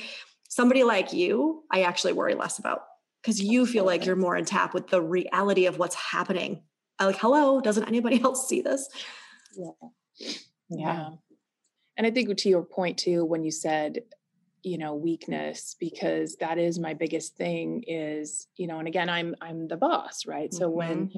Somebody 0.47 0.83
like 0.83 1.11
you, 1.11 1.63
I 1.71 1.81
actually 1.81 2.13
worry 2.13 2.35
less 2.35 2.59
about 2.59 2.83
because 3.21 3.41
you 3.41 3.65
feel 3.65 3.83
like 3.83 4.05
you're 4.05 4.15
more 4.15 4.38
in 4.38 4.45
tap 4.45 4.73
with 4.73 4.88
the 4.88 5.01
reality 5.01 5.65
of 5.65 5.77
what's 5.79 5.95
happening. 5.95 6.63
I 6.97 7.05
like, 7.05 7.19
hello, 7.19 7.59
doesn't 7.59 7.88
anybody 7.88 8.21
else 8.23 8.47
see 8.47 8.61
this? 8.61 8.88
Yeah. 9.57 10.29
Yeah. 10.69 10.93
yeah. 10.93 11.09
And 11.97 12.07
I 12.07 12.11
think 12.11 12.35
to 12.35 12.49
your 12.49 12.63
point 12.63 12.97
too, 12.97 13.25
when 13.25 13.43
you 13.43 13.51
said, 13.51 14.03
you 14.63 14.77
know, 14.77 14.95
weakness, 14.95 15.75
because 15.79 16.35
that 16.38 16.57
is 16.57 16.79
my 16.79 16.93
biggest 16.93 17.35
thing 17.35 17.83
is, 17.88 18.47
you 18.55 18.67
know, 18.67 18.79
and 18.79 18.88
again, 18.88 19.09
I'm 19.09 19.35
I'm 19.41 19.67
the 19.67 19.77
boss, 19.77 20.25
right? 20.25 20.53
So 20.53 20.67
mm-hmm. 20.67 20.77
when 20.77 21.11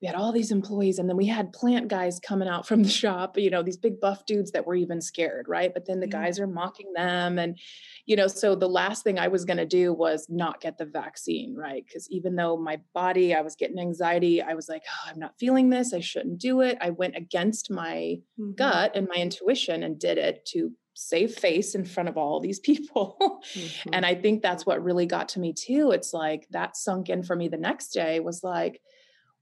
we 0.00 0.06
had 0.06 0.16
all 0.16 0.32
these 0.32 0.52
employees 0.52 0.98
and 0.98 1.08
then 1.08 1.16
we 1.16 1.26
had 1.26 1.52
plant 1.52 1.88
guys 1.88 2.20
coming 2.20 2.48
out 2.48 2.66
from 2.66 2.82
the 2.82 2.88
shop 2.88 3.36
you 3.36 3.50
know 3.50 3.62
these 3.62 3.76
big 3.76 4.00
buff 4.00 4.24
dudes 4.26 4.52
that 4.52 4.66
were 4.66 4.74
even 4.74 5.00
scared 5.00 5.46
right 5.48 5.72
but 5.74 5.86
then 5.86 6.00
the 6.00 6.06
guys 6.06 6.38
are 6.38 6.46
mocking 6.46 6.92
them 6.94 7.38
and 7.38 7.58
you 8.06 8.16
know 8.16 8.26
so 8.26 8.54
the 8.54 8.68
last 8.68 9.02
thing 9.02 9.18
i 9.18 9.28
was 9.28 9.44
going 9.44 9.56
to 9.56 9.66
do 9.66 9.92
was 9.92 10.26
not 10.28 10.60
get 10.60 10.78
the 10.78 10.84
vaccine 10.84 11.54
right 11.54 11.84
because 11.86 12.08
even 12.10 12.36
though 12.36 12.56
my 12.56 12.78
body 12.94 13.34
i 13.34 13.40
was 13.40 13.56
getting 13.56 13.78
anxiety 13.78 14.40
i 14.42 14.54
was 14.54 14.68
like 14.68 14.82
oh, 14.88 15.10
i'm 15.10 15.18
not 15.18 15.38
feeling 15.38 15.70
this 15.70 15.92
i 15.92 16.00
shouldn't 16.00 16.38
do 16.38 16.60
it 16.60 16.78
i 16.80 16.90
went 16.90 17.16
against 17.16 17.70
my 17.70 18.18
mm-hmm. 18.38 18.52
gut 18.52 18.92
and 18.94 19.08
my 19.08 19.16
intuition 19.16 19.82
and 19.82 19.98
did 19.98 20.18
it 20.18 20.44
to 20.46 20.72
save 21.00 21.32
face 21.32 21.76
in 21.76 21.84
front 21.84 22.08
of 22.08 22.16
all 22.16 22.40
these 22.40 22.58
people. 22.70 23.40
mm-hmm. 23.54 23.90
And 23.92 24.04
I 24.04 24.16
think 24.16 24.42
that's 24.42 24.66
what 24.66 24.82
really 24.82 25.06
got 25.06 25.28
to 25.30 25.38
me 25.38 25.52
too. 25.52 25.92
It's 25.92 26.12
like 26.12 26.48
that 26.50 26.76
sunk 26.76 27.08
in 27.08 27.22
for 27.22 27.36
me 27.36 27.46
the 27.46 27.56
next 27.56 27.90
day 27.90 28.18
was 28.18 28.42
like, 28.42 28.80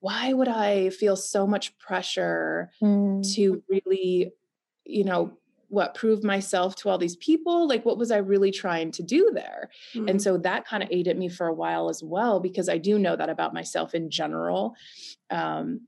why 0.06 0.32
would 0.32 0.46
I 0.46 0.90
feel 0.90 1.16
so 1.16 1.48
much 1.48 1.76
pressure 1.78 2.70
mm. 2.80 3.34
to 3.34 3.60
really, 3.68 4.30
you 4.84 5.02
know, 5.02 5.36
what 5.68 5.96
prove 5.96 6.22
myself 6.22 6.76
to 6.76 6.88
all 6.88 6.96
these 6.96 7.16
people 7.16 7.66
like 7.66 7.84
what 7.84 7.98
was 7.98 8.12
i 8.12 8.18
really 8.18 8.52
trying 8.52 8.92
to 8.92 9.02
do 9.02 9.32
there 9.34 9.68
mm. 9.96 10.08
and 10.08 10.22
so 10.22 10.38
that 10.38 10.64
kind 10.64 10.80
of 10.80 10.88
ate 10.92 11.08
at 11.08 11.18
me 11.18 11.28
for 11.28 11.48
a 11.48 11.52
while 11.52 11.88
as 11.88 12.04
well 12.04 12.38
because 12.38 12.68
i 12.68 12.78
do 12.78 13.00
know 13.00 13.16
that 13.16 13.28
about 13.28 13.52
myself 13.52 13.92
in 13.92 14.08
general 14.08 14.76
um, 15.30 15.80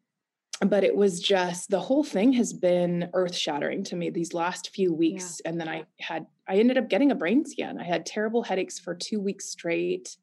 but 0.62 0.82
it 0.82 0.96
was 0.96 1.20
just 1.20 1.70
the 1.70 1.78
whole 1.78 2.02
thing 2.02 2.32
has 2.32 2.52
been 2.52 3.08
earth 3.14 3.36
shattering 3.36 3.84
to 3.84 3.94
me 3.94 4.10
these 4.10 4.34
last 4.34 4.74
few 4.74 4.92
weeks 4.92 5.40
yeah. 5.44 5.50
and 5.50 5.60
then 5.60 5.68
i 5.68 5.84
had 6.00 6.26
i 6.48 6.56
ended 6.56 6.76
up 6.76 6.88
getting 6.88 7.12
a 7.12 7.14
brain 7.22 7.44
scan 7.44 7.78
i 7.78 7.84
had 7.84 8.04
terrible 8.04 8.42
headaches 8.42 8.80
for 8.80 8.96
two 8.96 9.20
weeks 9.20 9.44
straight 9.44 10.16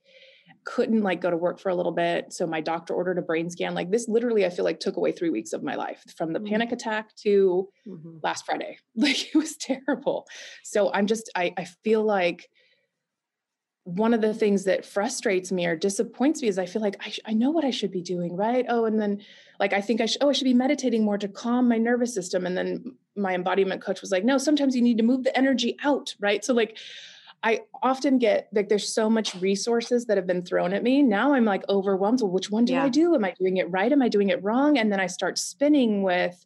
couldn't 0.66 1.04
like 1.04 1.22
go 1.22 1.30
to 1.30 1.38
work 1.38 1.60
for 1.60 1.70
a 1.70 1.76
little 1.76 1.92
bit. 1.92 2.34
So 2.34 2.46
my 2.48 2.60
doctor 2.60 2.94
ordered 2.94 3.20
a 3.20 3.22
brain 3.22 3.50
scan. 3.50 3.76
Like 3.76 3.92
this 3.92 4.08
literally, 4.08 4.46
I 4.46 4.50
feel 4.50 4.66
like 4.66 4.80
took 4.80 4.98
away 4.98 5.12
three 5.12 5.30
weeks 5.30 5.54
of 5.54 5.64
my 5.64 5.76
life 5.76 6.04
from 6.18 6.34
the 6.34 6.40
mm-hmm. 6.40 6.50
panic 6.50 6.72
attack 6.72 7.16
to 7.18 7.70
mm-hmm. 7.88 8.18
last 8.24 8.46
Friday. 8.46 8.80
Like 8.98 9.36
it 9.36 9.38
was 9.38 9.56
terrible. 9.58 10.26
So 10.64 10.92
I'm 10.92 11.06
just, 11.06 11.30
I, 11.36 11.54
I 11.58 11.66
feel 11.84 12.04
like 12.04 12.50
one 13.84 14.16
of 14.16 14.22
the 14.22 14.34
things 14.34 14.64
that 14.64 14.84
frustrates 14.84 15.52
me 15.52 15.68
or 15.68 15.76
disappoints 15.76 16.42
me 16.42 16.48
is 16.48 16.58
I 16.58 16.66
feel 16.66 16.82
like 16.82 16.96
I, 17.06 17.10
sh- 17.10 17.20
I 17.26 17.34
know 17.34 17.52
what 17.52 17.64
I 17.64 17.70
should 17.70 17.92
be 17.92 18.02
doing, 18.02 18.36
right? 18.36 18.66
Oh, 18.68 18.86
and 18.86 19.00
then 19.00 19.22
like 19.60 19.74
I 19.74 19.82
think 19.82 20.02
I 20.02 20.08
should, 20.08 20.24
oh, 20.24 20.30
I 20.30 20.34
should 20.34 20.46
be 20.46 20.56
meditating 20.56 21.04
more 21.04 21.20
to 21.20 21.28
calm 21.28 21.70
my 21.70 21.78
nervous 21.78 22.16
system. 22.16 22.48
And 22.48 22.58
then 22.58 22.96
my 23.16 23.36
embodiment 23.36 23.82
coach 23.84 24.02
was 24.02 24.12
like, 24.12 24.24
no, 24.24 24.40
sometimes 24.40 24.76
you 24.76 24.82
need 24.82 24.98
to 24.98 25.04
move 25.04 25.24
the 25.24 25.38
energy 25.38 25.78
out, 25.84 26.16
right? 26.20 26.44
So 26.44 26.56
like 26.56 26.80
I 27.46 27.62
often 27.84 28.18
get 28.18 28.50
like 28.54 28.70
there's 28.70 28.92
so 28.92 29.08
much 29.08 29.36
resources 29.36 30.06
that 30.06 30.18
have 30.18 30.26
been 30.26 30.44
thrown 30.44 30.74
at 30.74 30.82
me. 30.82 31.04
Now 31.04 31.36
I'm 31.36 31.46
like 31.46 31.64
overwhelmed. 31.70 32.22
Well, 32.22 32.32
which 32.32 32.50
one 32.50 32.66
do 32.66 32.74
yeah. 32.74 32.84
I 32.84 32.90
do? 32.90 33.14
Am 33.14 33.24
I 33.24 33.36
doing 33.40 33.58
it 33.58 33.70
right? 33.70 33.92
Am 33.92 34.02
I 34.02 34.10
doing 34.10 34.30
it 34.30 34.44
wrong? 34.44 34.80
And 34.80 34.92
then 34.92 35.00
I 35.00 35.06
start 35.06 35.38
spinning 35.38 36.02
with, 36.02 36.44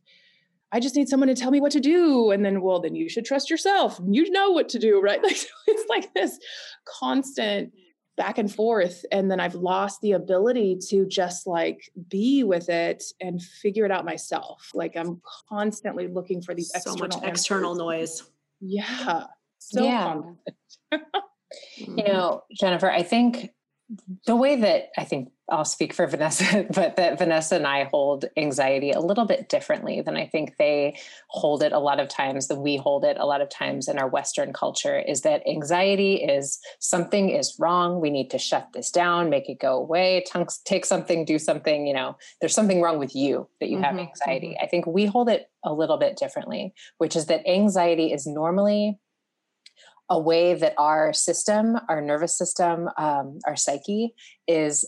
I 0.74 0.82
just 0.82 0.98
need 0.98 1.08
someone 1.08 1.30
to 1.30 1.36
tell 1.36 1.52
me 1.52 1.62
what 1.62 1.72
to 1.72 1.80
do. 1.80 2.32
And 2.32 2.44
then, 2.44 2.62
well, 2.62 2.82
then 2.82 2.96
you 2.96 3.08
should 3.08 3.24
trust 3.24 3.50
yourself. 3.50 3.98
You 4.06 4.30
know 4.30 4.52
what 4.52 4.68
to 4.70 4.80
do, 4.80 5.02
right? 5.02 5.22
Like 5.24 5.38
it's 5.68 5.90
like 5.90 6.14
this 6.14 6.38
constant 6.86 7.72
back 8.18 8.38
and 8.38 8.54
forth. 8.54 9.06
And 9.10 9.32
then 9.32 9.40
I've 9.40 9.56
lost 9.56 10.02
the 10.02 10.12
ability 10.12 10.80
to 10.90 11.08
just 11.08 11.48
like 11.48 11.90
be 12.10 12.44
with 12.44 12.68
it 12.68 13.06
and 13.22 13.42
figure 13.42 13.86
it 13.86 13.92
out 13.92 14.04
myself. 14.04 14.70
Like 14.74 14.98
I'm 14.98 15.22
constantly 15.48 16.10
looking 16.10 16.42
for 16.42 16.54
these 16.54 16.74
so 16.84 16.96
much 16.96 17.16
external 17.24 17.74
noise. 17.74 18.22
Yeah. 18.60 19.28
So 19.70 19.84
yeah. 19.84 20.22
you 21.78 22.04
know, 22.04 22.44
Jennifer, 22.52 22.90
I 22.90 23.04
think 23.04 23.52
the 24.28 24.36
way 24.36 24.56
that 24.56 24.90
I 24.98 25.04
think 25.04 25.32
I'll 25.50 25.66
speak 25.66 25.94
for 25.94 26.06
Vanessa, 26.06 26.68
but 26.74 26.96
that 26.98 27.18
Vanessa 27.18 27.56
and 27.56 27.66
I 27.66 27.86
hold 27.86 28.26
anxiety 28.38 28.92
a 28.92 29.00
little 29.00 29.26
bit 29.26 29.50
differently 29.50 30.02
than 30.02 30.16
I 30.16 30.28
think 30.28 30.58
they 30.58 30.98
hold 31.28 31.64
it 31.64 31.72
a 31.72 31.80
lot 31.80 32.00
of 32.00 32.08
times, 32.08 32.48
than 32.48 32.62
we 32.62 32.78
hold 32.78 33.04
it 33.04 33.18
a 33.20 33.26
lot 33.26 33.42
of 33.42 33.50
times 33.50 33.88
in 33.88 33.98
our 33.98 34.08
Western 34.08 34.54
culture, 34.54 35.00
is 35.00 35.22
that 35.22 35.48
anxiety 35.48 36.16
is 36.16 36.60
something 36.80 37.30
is 37.30 37.56
wrong. 37.58 38.00
We 38.00 38.12
need 38.12 38.30
to 38.30 38.38
shut 38.38 38.70
this 38.74 38.92
down, 38.92 39.30
make 39.30 39.50
it 39.50 39.60
go 39.60 39.76
away, 39.78 40.24
take 40.66 40.86
something, 40.86 41.26
do 41.26 41.40
something, 41.40 41.88
you 41.88 41.94
know, 41.94 42.16
there's 42.42 42.56
something 42.56 42.82
wrong 42.82 43.00
with 43.00 43.16
you 43.16 43.48
that 43.60 43.70
you 43.70 43.78
mm-hmm, 43.78 43.86
have 43.86 43.98
anxiety. 43.98 44.50
Mm-hmm. 44.50 44.66
I 44.66 44.68
think 44.68 44.86
we 44.86 45.06
hold 45.06 45.30
it 45.30 45.50
a 45.64 45.74
little 45.74 45.98
bit 45.98 46.16
differently, 46.16 46.74
which 47.00 47.16
is 47.16 47.26
that 47.26 47.48
anxiety 47.48 48.14
is 48.14 48.28
normally 48.28 49.00
a 50.10 50.20
way 50.20 50.54
that 50.56 50.74
our 50.78 51.14
system, 51.14 51.78
our 51.88 52.02
nervous 52.02 52.38
system, 52.38 52.90
um, 52.98 53.40
our 53.46 53.56
psyche 53.56 54.14
is 54.48 54.86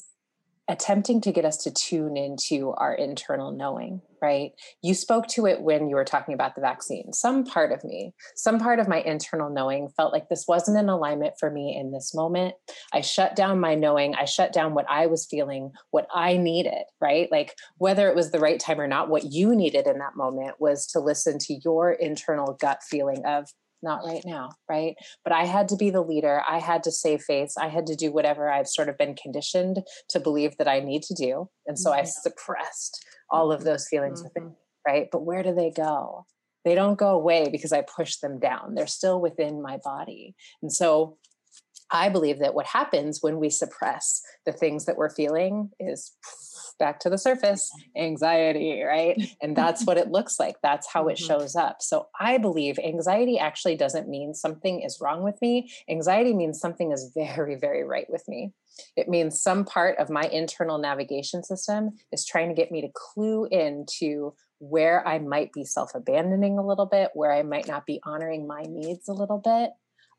attempting 0.71 1.19
to 1.19 1.31
get 1.33 1.43
us 1.43 1.57
to 1.57 1.71
tune 1.71 2.15
into 2.15 2.71
our 2.77 2.93
internal 2.93 3.51
knowing, 3.51 4.01
right? 4.21 4.51
You 4.81 4.93
spoke 4.93 5.27
to 5.29 5.45
it 5.45 5.61
when 5.61 5.89
you 5.89 5.95
were 5.95 6.05
talking 6.05 6.33
about 6.33 6.55
the 6.55 6.61
vaccine. 6.61 7.11
Some 7.11 7.43
part 7.43 7.73
of 7.73 7.83
me, 7.83 8.13
some 8.35 8.57
part 8.57 8.79
of 8.79 8.87
my 8.87 9.01
internal 9.01 9.49
knowing 9.49 9.89
felt 9.89 10.13
like 10.13 10.29
this 10.29 10.45
wasn't 10.47 10.77
in 10.77 10.87
alignment 10.87 11.33
for 11.39 11.51
me 11.51 11.75
in 11.77 11.91
this 11.91 12.15
moment. 12.15 12.55
I 12.93 13.01
shut 13.01 13.35
down 13.35 13.59
my 13.59 13.75
knowing, 13.75 14.15
I 14.15 14.23
shut 14.23 14.53
down 14.53 14.73
what 14.73 14.89
I 14.89 15.07
was 15.07 15.25
feeling, 15.25 15.71
what 15.89 16.07
I 16.13 16.37
needed, 16.37 16.83
right? 17.01 17.29
Like 17.31 17.55
whether 17.77 18.07
it 18.07 18.15
was 18.15 18.31
the 18.31 18.39
right 18.39 18.59
time 18.59 18.79
or 18.79 18.87
not, 18.87 19.09
what 19.09 19.31
you 19.31 19.53
needed 19.53 19.87
in 19.87 19.97
that 19.97 20.15
moment 20.15 20.55
was 20.59 20.87
to 20.87 20.99
listen 20.99 21.37
to 21.39 21.59
your 21.65 21.91
internal 21.91 22.53
gut 22.53 22.81
feeling 22.87 23.25
of 23.25 23.49
not 23.83 24.03
right 24.05 24.23
now, 24.25 24.49
right? 24.69 24.95
But 25.23 25.33
I 25.33 25.45
had 25.45 25.69
to 25.69 25.75
be 25.75 25.89
the 25.89 26.01
leader. 26.01 26.41
I 26.47 26.59
had 26.59 26.83
to 26.83 26.91
save 26.91 27.21
face. 27.21 27.55
I 27.57 27.67
had 27.67 27.87
to 27.87 27.95
do 27.95 28.11
whatever 28.11 28.49
I've 28.49 28.67
sort 28.67 28.89
of 28.89 28.97
been 28.97 29.15
conditioned 29.15 29.81
to 30.09 30.19
believe 30.19 30.57
that 30.57 30.67
I 30.67 30.79
need 30.79 31.03
to 31.03 31.13
do. 31.13 31.49
And 31.67 31.77
so 31.77 31.91
I 31.91 32.03
suppressed 32.03 33.03
all 33.29 33.51
of 33.51 33.63
those 33.63 33.87
feelings 33.87 34.19
mm-hmm. 34.19 34.27
within, 34.35 34.55
right? 34.87 35.07
But 35.11 35.23
where 35.23 35.43
do 35.43 35.53
they 35.53 35.71
go? 35.71 36.25
They 36.63 36.75
don't 36.75 36.99
go 36.99 37.09
away 37.09 37.49
because 37.51 37.71
I 37.71 37.81
push 37.81 38.17
them 38.17 38.39
down. 38.39 38.75
They're 38.75 38.87
still 38.87 39.19
within 39.19 39.61
my 39.61 39.77
body. 39.83 40.35
And 40.61 40.71
so 40.71 41.17
I 41.91 42.09
believe 42.09 42.39
that 42.39 42.53
what 42.53 42.67
happens 42.67 43.19
when 43.21 43.39
we 43.39 43.49
suppress 43.49 44.21
the 44.45 44.53
things 44.53 44.85
that 44.85 44.95
we're 44.95 45.09
feeling 45.09 45.71
is 45.79 46.13
back 46.79 46.99
to 47.01 47.09
the 47.09 47.17
surface 47.17 47.71
anxiety, 47.95 48.81
right? 48.83 49.35
And 49.41 49.55
that's 49.55 49.85
what 49.85 49.97
it 49.97 50.07
looks 50.11 50.39
like. 50.39 50.55
That's 50.61 50.87
how 50.87 51.07
it 51.07 51.17
mm-hmm. 51.17 51.25
shows 51.25 51.55
up. 51.55 51.81
So 51.81 52.07
I 52.19 52.37
believe 52.37 52.79
anxiety 52.79 53.37
actually 53.39 53.75
doesn't 53.75 54.09
mean 54.09 54.33
something 54.33 54.81
is 54.81 54.99
wrong 55.01 55.23
with 55.23 55.41
me. 55.41 55.71
Anxiety 55.89 56.33
means 56.33 56.59
something 56.59 56.91
is 56.91 57.11
very, 57.15 57.55
very 57.55 57.83
right 57.83 58.09
with 58.09 58.27
me. 58.27 58.53
It 58.95 59.09
means 59.09 59.41
some 59.41 59.65
part 59.65 59.97
of 59.97 60.09
my 60.09 60.23
internal 60.23 60.77
navigation 60.77 61.43
system 61.43 61.91
is 62.11 62.25
trying 62.25 62.49
to 62.49 62.55
get 62.55 62.71
me 62.71 62.81
to 62.81 62.89
clue 62.93 63.45
into 63.45 64.33
where 64.59 65.05
I 65.07 65.19
might 65.19 65.51
be 65.51 65.65
self 65.65 65.95
abandoning 65.95 66.57
a 66.57 66.65
little 66.65 66.85
bit, 66.85 67.11
where 67.13 67.31
I 67.31 67.43
might 67.43 67.67
not 67.67 67.85
be 67.85 67.99
honoring 68.03 68.47
my 68.47 68.61
needs 68.61 69.07
a 69.09 69.13
little 69.13 69.39
bit 69.39 69.71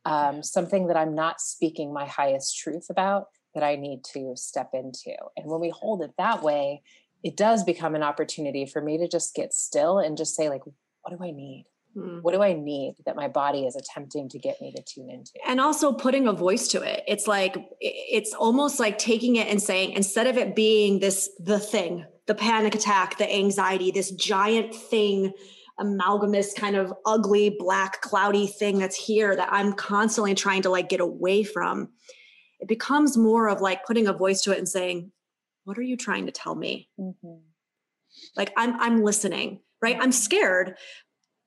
um, 0.05 0.43
something 0.43 0.89
that 0.89 0.97
I'm 0.97 1.15
not 1.15 1.41
speaking 1.41 1.93
my 1.93 2.07
highest 2.07 2.59
truth 2.59 2.87
about 2.91 3.27
that 3.55 3.63
I 3.63 3.77
need 3.77 4.05
to 4.13 4.35
step 4.37 4.71
into. 4.73 5.15
And 5.37 5.47
when 5.47 5.61
we 5.61 5.71
hold 5.71 6.03
it 6.03 6.13
that 6.19 6.43
way, 6.43 6.83
it 7.23 7.37
does 7.37 7.65
become 7.65 7.95
an 7.95 8.03
opportunity 8.03 8.67
for 8.67 8.83
me 8.83 8.99
to 8.99 9.09
just 9.09 9.35
get 9.35 9.53
still 9.53 9.99
and 9.99 10.17
just 10.17 10.35
say, 10.35 10.49
like, 10.49 10.63
what 10.65 11.17
do 11.17 11.25
I 11.25 11.31
need? 11.31 11.67
Hmm. 11.95 12.19
What 12.23 12.33
do 12.33 12.43
I 12.43 12.55
need 12.55 12.95
that 13.05 13.17
my 13.17 13.29
body 13.29 13.67
is 13.67 13.77
attempting 13.77 14.29
to 14.31 14.39
get 14.39 14.61
me 14.61 14.73
to 14.73 14.83
tune 14.83 15.11
into? 15.11 15.33
And 15.47 15.61
also 15.61 15.93
putting 15.93 16.27
a 16.27 16.33
voice 16.33 16.69
to 16.69 16.83
it. 16.83 17.05
It's 17.07 17.27
like, 17.27 17.57
it's 17.81 18.33
almost 18.33 18.81
like 18.81 18.99
taking 18.99 19.37
it 19.37 19.49
and 19.49 19.63
saying, 19.63 19.93
instead 19.93 20.27
of 20.27 20.39
it 20.39 20.57
being 20.57 21.01
this, 21.01 21.29
the 21.39 21.59
thing, 21.59 22.07
the 22.27 22.35
panic 22.35 22.75
attack, 22.75 23.19
the 23.19 23.31
anxiety, 23.31 23.91
this 23.91 24.11
giant 24.13 24.75
thing 24.75 25.33
amalgamous 25.79 26.53
kind 26.53 26.77
of 26.77 26.93
ugly 27.07 27.57
black 27.59 28.03
cloudy 28.03 28.47
thing 28.47 28.79
that's 28.79 28.95
here 28.95 29.35
that 29.35 29.49
i'm 29.51 29.73
constantly 29.73 30.35
trying 30.35 30.61
to 30.61 30.69
like 30.69 30.91
get 30.91 31.01
away 31.01 31.43
from 31.43 31.89
it 32.63 32.69
becomes 32.69 33.17
more 33.17 33.49
of 33.49 33.61
like 33.61 33.85
putting 33.85 34.07
a 34.07 34.13
voice 34.13 34.41
to 34.41 34.53
it 34.53 34.59
and 34.59 34.69
saying 34.69 35.13
what 35.65 35.79
are 35.79 35.83
you 35.83 35.97
trying 35.97 36.27
to 36.27 36.33
tell 36.33 36.55
me 36.55 36.89
mm-hmm. 36.99 37.37
Like 38.37 38.53
I'm 38.57 38.81
I'm 38.81 39.03
listening, 39.03 39.61
right? 39.81 39.97
I'm 40.01 40.13
scared, 40.13 40.77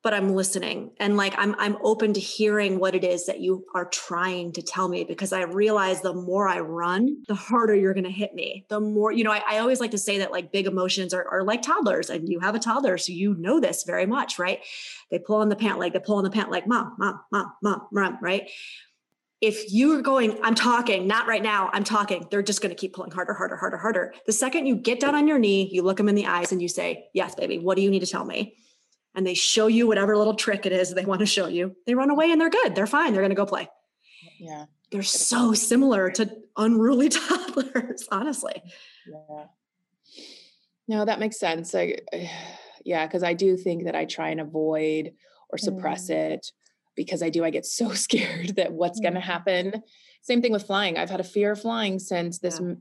but 0.03 0.13
I'm 0.13 0.35
listening 0.35 0.91
and 0.99 1.17
like 1.17 1.33
I'm 1.37 1.55
I'm 1.57 1.77
open 1.81 2.13
to 2.13 2.19
hearing 2.19 2.79
what 2.79 2.93
it 2.93 3.03
is 3.03 3.25
that 3.25 3.39
you 3.39 3.65
are 3.73 3.85
trying 3.85 4.51
to 4.53 4.61
tell 4.61 4.87
me 4.87 5.03
because 5.03 5.33
I 5.33 5.41
realize 5.43 6.01
the 6.01 6.13
more 6.13 6.47
I 6.47 6.59
run, 6.59 7.23
the 7.27 7.35
harder 7.35 7.75
you're 7.75 7.93
gonna 7.93 8.09
hit 8.09 8.33
me. 8.33 8.65
The 8.69 8.79
more, 8.79 9.11
you 9.11 9.23
know, 9.23 9.31
I, 9.31 9.41
I 9.47 9.57
always 9.59 9.79
like 9.79 9.91
to 9.91 9.97
say 9.97 10.19
that 10.19 10.31
like 10.31 10.51
big 10.51 10.67
emotions 10.67 11.13
are, 11.13 11.27
are 11.27 11.43
like 11.43 11.61
toddlers, 11.61 12.09
and 12.09 12.29
you 12.29 12.39
have 12.39 12.55
a 12.55 12.59
toddler, 12.59 12.97
so 12.97 13.13
you 13.13 13.35
know 13.35 13.59
this 13.59 13.83
very 13.83 14.05
much, 14.05 14.37
right? 14.37 14.59
They 15.09 15.19
pull 15.19 15.37
on 15.37 15.49
the 15.49 15.55
pant 15.55 15.79
leg, 15.79 15.93
they 15.93 15.99
pull 15.99 16.17
on 16.17 16.23
the 16.23 16.29
pant 16.29 16.51
leg, 16.51 16.67
mom, 16.67 16.95
mom, 16.99 17.21
mom, 17.31 17.53
mom, 17.63 17.87
mom, 17.91 18.17
right? 18.21 18.49
If 19.45 19.71
you're 19.71 20.01
going, 20.01 20.37
I'm 20.43 20.55
talking, 20.55 21.07
not 21.07 21.27
right 21.27 21.43
now, 21.43 21.69
I'm 21.73 21.83
talking, 21.83 22.27
they're 22.31 22.43
just 22.43 22.61
going 22.61 22.73
to 22.73 22.79
keep 22.79 22.93
pulling 22.93 23.11
harder, 23.11 23.33
harder, 23.33 23.55
harder, 23.55 23.77
harder. 23.77 24.13
The 24.25 24.33
second 24.33 24.65
you 24.65 24.75
get 24.75 24.99
down 24.99 25.15
on 25.15 25.27
your 25.27 25.39
knee, 25.39 25.69
you 25.71 25.83
look 25.83 25.97
them 25.97 26.09
in 26.09 26.15
the 26.15 26.25
eyes 26.25 26.51
and 26.51 26.61
you 26.61 26.67
say, 26.67 27.07
Yes, 27.13 27.35
baby, 27.35 27.59
what 27.59 27.75
do 27.75 27.81
you 27.81 27.89
need 27.89 28.01
to 28.01 28.07
tell 28.07 28.25
me? 28.25 28.55
and 29.15 29.25
they 29.25 29.33
show 29.33 29.67
you 29.67 29.87
whatever 29.87 30.17
little 30.17 30.35
trick 30.35 30.65
it 30.65 30.71
is 30.71 30.93
they 30.93 31.05
want 31.05 31.19
to 31.19 31.25
show 31.25 31.47
you, 31.47 31.75
they 31.85 31.95
run 31.95 32.09
away 32.09 32.31
and 32.31 32.39
they're 32.39 32.49
good. 32.49 32.75
They're 32.75 32.85
fine. 32.85 33.13
They're 33.13 33.21
going 33.21 33.29
to 33.29 33.35
go 33.35 33.45
play. 33.45 33.69
Yeah. 34.39 34.65
They're 34.91 35.03
so 35.03 35.53
similar 35.53 36.11
to 36.11 36.29
unruly 36.57 37.09
toddlers, 37.09 38.07
honestly. 38.11 38.61
Yeah. 39.07 39.45
No, 40.87 41.05
that 41.05 41.19
makes 41.19 41.39
sense. 41.39 41.73
I, 41.73 41.99
yeah, 42.85 43.07
because 43.07 43.23
I 43.23 43.33
do 43.33 43.57
think 43.57 43.85
that 43.85 43.95
I 43.95 44.05
try 44.05 44.29
and 44.29 44.41
avoid 44.41 45.13
or 45.49 45.57
suppress 45.57 46.09
mm. 46.09 46.15
it 46.15 46.51
because 46.95 47.21
I 47.21 47.29
do. 47.29 47.43
I 47.43 47.49
get 47.49 47.65
so 47.65 47.91
scared 47.93 48.55
that 48.55 48.73
what's 48.73 48.99
going 48.99 49.15
to 49.15 49.19
happen. 49.19 49.83
Same 50.21 50.41
thing 50.41 50.51
with 50.51 50.65
flying. 50.65 50.97
I've 50.97 51.09
had 51.09 51.19
a 51.19 51.25
fear 51.25 51.51
of 51.51 51.61
flying 51.61 51.99
since 51.99 52.39
this 52.39 52.59
yeah 52.61 52.75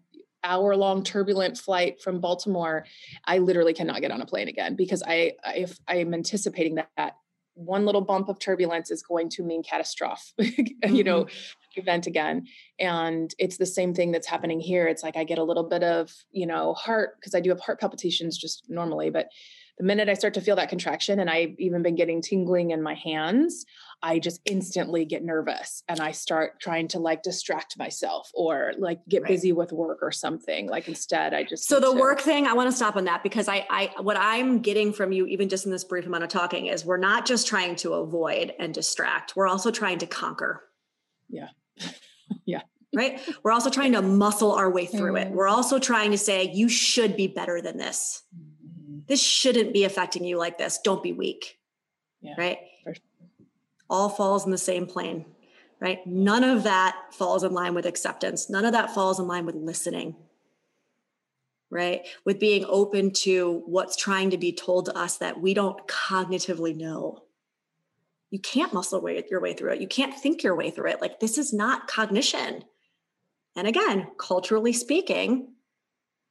hour 0.45 0.77
long 0.77 1.03
turbulent 1.03 1.59
flight 1.59 2.01
from 2.01 2.21
Baltimore, 2.21 2.85
I 3.25 3.39
literally 3.39 3.75
cannot 3.75 4.01
get 4.01 4.11
on 4.11 4.21
a 4.21 4.27
plane 4.27 4.49
again 4.49 4.77
because 4.77 5.03
I, 5.05 5.33
if 5.47 5.79
I 5.89 5.97
am 5.97 6.15
anticipating 6.15 6.77
that, 6.77 6.91
that 6.97 7.17
one 7.55 7.87
little 7.87 8.01
bump 8.01 8.29
of 8.29 8.39
turbulence 8.39 8.91
is 8.91 9.03
going 9.03 9.31
to 9.31 9.43
mean 9.43 9.63
catastrophe, 9.63 10.77
you 10.89 11.05
know, 11.05 11.25
mm-hmm. 11.25 11.37
Event 11.77 12.07
again. 12.07 12.47
And 12.79 13.35
it's 13.39 13.57
the 13.57 13.67
same 13.67 13.95
thing 13.95 14.13
that's 14.13 14.27
happening 14.27 14.61
here. 14.61 14.87
It's 14.87 15.03
like 15.03 15.17
I 15.17 15.25
get 15.25 15.39
a 15.39 15.45
little 15.45 15.69
bit 15.69 15.83
of, 15.83 16.13
you 16.31 16.47
know, 16.47 16.75
heart 16.75 17.17
because 17.21 17.35
I 17.35 17.41
do 17.41 17.51
have 17.51 17.61
heart 17.61 17.81
palpitations 17.81 18.39
just 18.39 18.65
normally, 18.69 19.11
but 19.11 19.29
the 19.79 19.85
minute 19.85 20.09
I 20.09 20.15
start 20.15 20.35
to 20.35 20.41
feel 20.41 20.57
that 20.57 20.69
contraction, 20.69 21.19
and 21.19 21.29
I've 21.29 21.59
even 21.59 21.83
been 21.83 21.97
getting 21.97 22.23
tingling 22.23 22.71
in 22.71 22.81
my 22.81 22.95
hands, 22.95 23.65
I 24.03 24.19
just 24.19 24.41
instantly 24.45 25.05
get 25.05 25.25
nervous 25.25 25.83
and 25.89 25.99
I 25.99 26.13
start 26.13 26.61
trying 26.61 26.89
to 26.89 27.01
like 27.01 27.23
distract 27.23 27.77
myself 27.77 28.31
or 28.35 28.73
like 28.79 29.01
get 29.09 29.23
right. 29.23 29.29
busy 29.29 29.51
with 29.51 29.73
work 29.73 29.99
or 30.03 30.13
something. 30.13 30.69
Like 30.69 30.87
instead, 30.87 31.35
I 31.35 31.43
just 31.43 31.67
so 31.67 31.81
the 31.81 31.93
to- 31.93 31.99
work 31.99 32.21
thing. 32.21 32.47
I 32.47 32.53
want 32.53 32.71
to 32.71 32.77
stop 32.77 32.97
on 32.97 33.05
that 33.07 33.23
because 33.23 33.49
I, 33.49 33.67
I, 33.69 33.91
what 34.01 34.17
I'm 34.17 34.61
getting 34.61 34.93
from 34.93 35.11
you, 35.11 35.27
even 35.27 35.49
just 35.49 35.65
in 35.65 35.73
this 35.73 35.85
brief 35.85 36.07
amount 36.07 36.23
of 36.23 36.29
talking, 36.31 36.67
is 36.67 36.85
we're 36.85 36.97
not 36.97 37.27
just 37.27 37.49
trying 37.49 37.75
to 37.77 37.95
avoid 37.95 38.53
and 38.59 38.73
distract. 38.73 39.35
We're 39.35 39.49
also 39.49 39.71
trying 39.73 39.99
to 39.99 40.07
conquer. 40.07 40.63
Yeah, 41.29 41.49
yeah 42.45 42.63
right? 42.97 43.21
We're 43.43 43.51
also 43.51 43.71
trying 43.71 43.91
to 43.95 44.03
muscle 44.03 44.53
our 44.53 44.71
way 44.71 44.87
through 44.87 45.17
it. 45.17 45.27
Mm. 45.27 45.31
We're 45.33 45.49
also 45.49 45.81
trying 45.81 46.13
to 46.13 46.17
say, 46.17 46.45
you 46.45 46.69
should 46.69 47.17
be 47.17 47.27
better 47.27 47.61
than 47.61 47.77
this 47.77 48.23
this 49.07 49.23
shouldn't 49.23 49.73
be 49.73 49.85
affecting 49.85 50.25
you 50.25 50.39
like 50.39 50.59
this. 50.59 50.79
Don't 50.83 51.03
be 51.03 51.13
weak. 51.13 51.59
Yeah, 52.21 52.35
right? 52.39 52.59
Sure. 52.83 52.95
All 53.91 54.09
falls 54.09 54.45
in 54.45 54.51
the 54.51 54.59
same 54.59 54.87
plane, 54.87 55.27
right? 55.81 56.05
None 56.07 56.43
of 56.43 56.65
that 56.65 56.97
falls 57.13 57.45
in 57.45 57.53
line 57.53 57.75
with 57.75 57.87
acceptance. 57.87 58.49
None 58.49 58.65
of 58.65 58.73
that 58.73 58.95
falls 58.95 59.21
in 59.21 59.27
line 59.27 59.45
with 59.45 59.57
listening, 59.57 60.17
right? 61.71 62.07
With 62.25 62.41
being 62.41 62.65
open 62.67 63.13
to 63.23 63.63
what's 63.67 63.97
trying 63.97 64.31
to 64.31 64.39
be 64.39 64.53
told 64.53 64.87
to 64.87 64.97
us 64.97 65.19
that 65.19 65.41
we 65.41 65.53
don't 65.53 65.87
cognitively 65.87 66.75
know. 66.75 67.24
You 68.35 68.41
can't 68.41 68.75
muscle 68.75 69.01
way, 69.01 69.23
your 69.31 69.41
way 69.41 69.55
through 69.55 69.75
it. 69.75 69.81
You 69.81 69.87
can't 69.87 70.15
think 70.15 70.43
your 70.43 70.57
way 70.57 70.71
through 70.71 70.91
it. 70.91 71.01
Like, 71.01 71.21
this 71.21 71.39
is 71.39 71.53
not 71.53 71.87
cognition. 71.87 72.65
And 73.55 73.69
again, 73.69 74.09
culturally 74.19 74.73
speaking, 74.73 75.55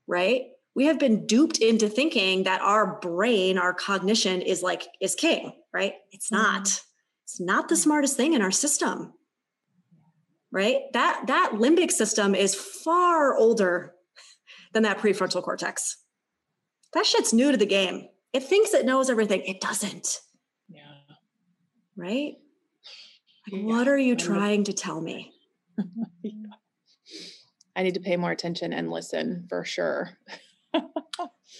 right? 0.05 0.43
we 0.75 0.86
have 0.86 1.00
been 1.00 1.25
duped 1.25 1.60
into 1.60 1.88
thinking 1.88 2.43
that 2.43 2.62
our 2.62 2.99
brain 2.99 3.58
our 3.58 3.73
cognition 3.73 4.41
is 4.41 4.63
like 4.63 4.88
is 4.99 5.15
king 5.15 5.54
right 5.73 5.93
it's 6.12 6.32
not 6.32 6.63
mm-hmm. 6.63 6.86
it's 7.23 7.39
not 7.39 7.69
the 7.69 7.75
smartest 7.75 8.17
thing 8.17 8.34
in 8.34 8.41
our 8.41 8.51
system 8.51 9.13
right 10.51 10.82
that 10.93 11.23
that 11.27 11.51
limbic 11.54 11.91
system 11.91 12.36
is 12.36 12.56
far 12.56 13.36
older 13.38 13.93
than 14.73 14.84
that 14.84 14.97
prefrontal 14.97 15.43
cortex 15.43 15.97
that 16.93 17.06
shit's 17.06 17.34
new 17.34 17.51
to 17.51 17.58
the 17.58 17.65
game 17.65 18.08
it 18.34 18.43
thinks 18.43 18.73
it 18.73 18.86
knows 18.86 19.10
everything 19.10 19.41
it 19.41 19.62
doesn't 19.62 20.19
right 21.95 22.36
like, 23.51 23.62
yeah. 23.62 23.65
what 23.65 23.88
are 23.88 23.97
you 23.97 24.15
trying 24.15 24.63
to 24.65 24.73
tell 24.73 25.01
me 25.01 25.32
I 27.75 27.82
need 27.82 27.95
to 27.95 27.99
pay 27.99 28.17
more 28.17 28.32
attention 28.32 28.71
and 28.71 28.91
listen 28.91 29.47
for 29.49 29.65
sure. 29.65 30.12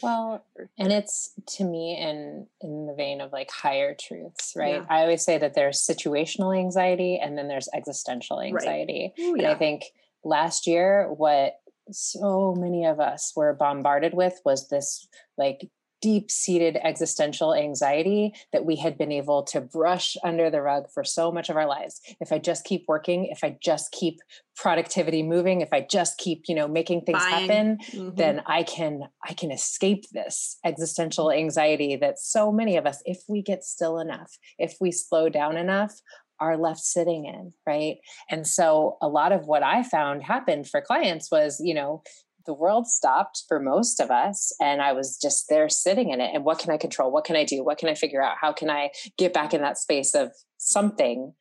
well 0.02 0.44
and 0.78 0.92
it's 0.92 1.34
to 1.46 1.64
me 1.64 1.96
in 2.00 2.48
in 2.62 2.88
the 2.88 2.94
vein 2.96 3.22
of 3.22 3.32
like 3.32 3.52
higher 3.52 3.96
truths 4.00 4.54
right 4.56 4.82
yeah. 4.82 4.86
i 4.90 5.02
always 5.02 5.22
say 5.22 5.38
that 5.38 5.54
there's 5.54 5.86
situational 5.86 6.58
anxiety 6.58 7.20
and 7.22 7.38
then 7.38 7.48
there's 7.48 7.70
existential 7.76 8.42
anxiety 8.42 9.14
right. 9.16 9.24
Ooh, 9.24 9.36
yeah. 9.38 9.44
and 9.44 9.48
i 9.48 9.56
think 9.56 9.84
last 10.24 10.66
year 10.66 11.08
what 11.14 11.60
so 11.92 12.56
many 12.58 12.86
of 12.86 13.00
us 13.00 13.34
were 13.36 13.54
bombarded 13.54 14.16
with 14.16 14.40
was 14.44 14.70
this 14.70 15.08
like 15.38 15.70
deep 16.04 16.30
seated 16.30 16.78
existential 16.84 17.56
anxiety 17.56 18.34
that 18.52 18.66
we 18.66 18.76
had 18.76 18.98
been 18.98 19.12
able 19.12 19.42
to 19.42 19.62
brush 19.62 20.18
under 20.22 20.50
the 20.50 20.62
rug 20.62 20.84
for 20.94 21.02
so 21.02 21.32
much 21.32 21.50
of 21.50 21.56
our 21.56 21.66
lives. 21.66 22.02
If 22.20 22.34
I 22.34 22.40
just 22.40 22.66
keep 22.66 22.84
working, 22.90 23.28
if 23.28 23.42
I 23.42 23.58
just 23.62 23.94
keep 23.94 24.20
productivity 24.58 25.24
moving, 25.24 25.62
if 25.62 25.72
I 25.72 25.88
just 25.90 26.18
keep, 26.18 26.44
you 26.50 26.56
know, 26.56 26.68
making 26.68 27.04
things 27.06 27.20
Buying. 27.20 27.48
happen, 27.48 27.78
mm-hmm. 27.94 28.16
then 28.16 28.42
I 28.46 28.64
can 28.64 29.04
I 29.26 29.32
can 29.32 29.50
escape 29.50 30.04
this 30.12 30.58
existential 30.66 31.32
anxiety 31.32 31.96
that 31.96 32.20
so 32.20 32.52
many 32.52 32.76
of 32.76 32.86
us 32.86 33.02
if 33.06 33.22
we 33.30 33.42
get 33.42 33.64
still 33.64 33.98
enough, 33.98 34.38
if 34.60 34.76
we 34.82 34.92
slow 34.92 35.30
down 35.30 35.56
enough, 35.56 36.02
are 36.44 36.58
left 36.58 36.82
sitting 36.82 37.26
in, 37.26 37.54
right? 37.66 38.00
And 38.30 38.46
so 38.46 38.98
a 39.02 39.08
lot 39.08 39.32
of 39.32 39.46
what 39.46 39.64
I 39.64 39.84
found 39.84 40.24
happened 40.24 40.68
for 40.68 40.82
clients 40.82 41.32
was, 41.32 41.62
you 41.64 41.74
know, 41.74 42.04
the 42.46 42.54
world 42.54 42.88
stopped 42.88 43.44
for 43.48 43.60
most 43.60 44.00
of 44.00 44.12
us 44.12 44.54
and 44.62 44.82
i 44.82 44.92
was 44.94 45.18
just 45.18 45.48
there 45.50 45.70
sitting 45.70 46.10
in 46.10 46.22
it 46.22 46.32
and 46.34 46.44
what 46.44 46.60
can 46.60 46.72
i 46.72 46.78
control? 46.78 47.12
What 47.12 47.26
can 47.26 47.36
i 47.36 47.44
do? 47.44 47.64
What 47.64 47.78
can 47.78 47.90
i 47.90 47.96
figure 47.96 48.22
out? 48.22 48.36
How 48.40 48.54
can 48.54 48.70
i 48.70 48.90
get 49.18 49.34
back 49.34 49.54
in 49.54 49.62
that 49.62 49.78
space 49.78 50.14
of 50.16 50.32
something 50.58 51.34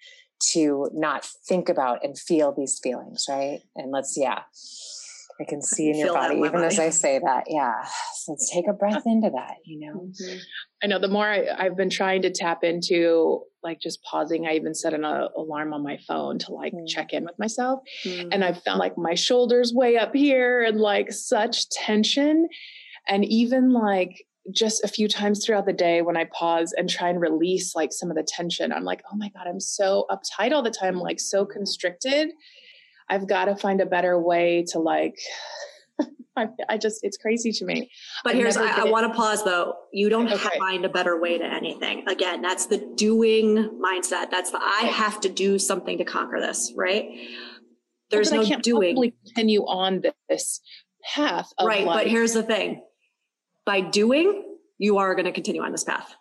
to 0.53 0.91
not 0.93 1.25
think 1.47 1.69
about 1.69 2.05
and 2.05 2.19
feel 2.19 2.53
these 2.53 2.81
feelings 2.83 3.27
right? 3.29 3.61
And 3.77 3.91
let's 3.91 4.17
yeah 4.17 4.43
I 5.41 5.45
can 5.45 5.63
see 5.63 5.91
in 5.91 5.99
your 5.99 6.13
body, 6.13 6.37
even 6.37 6.63
as 6.63 6.79
I 6.79 6.91
say 6.91 7.19
that. 7.19 7.45
Yeah. 7.49 7.85
So 8.17 8.33
let's 8.33 8.51
take 8.53 8.69
a 8.69 8.73
breath 8.73 9.03
into 9.07 9.31
that, 9.31 9.57
you 9.65 9.81
know? 9.81 10.01
Mm-hmm. 10.01 10.39
I 10.83 10.87
know 10.87 10.99
the 10.99 11.09
more 11.09 11.29
I, 11.29 11.65
have 11.65 11.77
been 11.77 11.91
trying 11.91 12.23
to 12.23 12.31
tap 12.31 12.65
into 12.65 13.43
like 13.63 13.81
just 13.81 14.03
pausing, 14.03 14.47
I 14.47 14.55
even 14.55 14.75
set 14.75 14.95
an 14.95 15.05
uh, 15.05 15.29
alarm 15.37 15.73
on 15.73 15.83
my 15.83 15.99
phone 16.09 16.39
to 16.41 16.53
like 16.53 16.73
mm. 16.73 16.87
check 16.87 17.13
in 17.13 17.25
with 17.25 17.39
myself. 17.39 17.81
Mm. 18.05 18.29
And 18.33 18.45
I 18.45 18.53
found 18.53 18.79
like 18.79 18.99
my 18.99 19.15
shoulders 19.15 19.73
way 19.73 19.97
up 19.97 20.15
here 20.15 20.63
and 20.63 20.81
like 20.81 21.13
such 21.13 21.69
tension. 21.71 22.49
And 23.09 23.25
even 23.25 23.73
like 23.73 24.25
just 24.53 24.83
a 24.83 24.89
few 24.89 25.07
times 25.07 25.45
throughout 25.45 25.67
the 25.67 25.73
day 25.73 26.03
when 26.03 26.17
I 26.17 26.25
pause 26.33 26.75
and 26.77 26.91
try 26.91 27.09
and 27.09 27.21
release 27.21 27.75
like 27.77 27.93
some 27.93 28.11
of 28.11 28.17
the 28.17 28.27
tension, 28.27 28.73
I'm 28.73 28.85
like, 28.85 29.03
oh 29.13 29.17
my 29.17 29.31
God, 29.31 29.47
I'm 29.47 29.61
so 29.61 30.07
uptight 30.11 30.53
all 30.53 30.63
the 30.63 30.71
time, 30.71 30.97
like 30.97 31.21
so 31.21 31.45
constricted 31.45 32.31
I've 33.13 33.29
got 33.29 33.45
to 33.45 33.57
find 33.57 33.83
a 33.83 33.87
better 33.87 34.19
way 34.19 34.65
to 34.69 34.79
like 34.79 35.19
I, 36.37 36.49
I, 36.67 36.79
just 36.79 37.01
it's 37.03 37.19
crazy 37.19 37.53
to 37.53 37.67
me. 37.67 37.91
But 38.25 38.37
here's 38.37 38.57
I, 38.57 38.81
I 38.81 38.85
want 38.85 39.07
to 39.07 39.15
pause 39.15 39.45
though. 39.45 39.75
You 39.93 40.09
don't 40.09 40.33
okay. 40.33 40.59
find 40.59 40.87
a 40.87 40.89
better 40.89 41.21
way 41.21 41.37
to 41.37 41.45
anything. 41.45 42.09
Again, 42.09 42.41
that's 42.41 42.67
the 42.67 42.79
doing 42.97 43.79
mindset. 43.85 44.31
That's 44.31 44.51
the 44.51 44.59
I 44.59 44.87
have 44.87 45.21
to 45.21 45.29
do 45.29 45.59
something 45.59 45.99
to 45.99 46.05
conquer 46.05 46.41
this, 46.41 46.73
right? 46.75 47.05
There's 48.11 48.33
no 48.33 48.41
I 48.41 48.47
can't 48.47 48.63
doing. 48.63 49.13
Continue 49.27 49.61
on 49.63 50.03
this 50.31 50.61
path. 51.15 51.53
right, 51.63 51.85
but 51.85 52.07
here's 52.07 52.33
the 52.33 52.43
thing: 52.43 52.83
by 53.67 53.83
doing, 53.83 54.57
you 54.79 54.97
are 54.97 55.15
going 55.15 55.27
to 55.27 55.33
continue 55.33 55.63
on 55.63 55.73
this 55.73 55.85
path. 55.85 56.15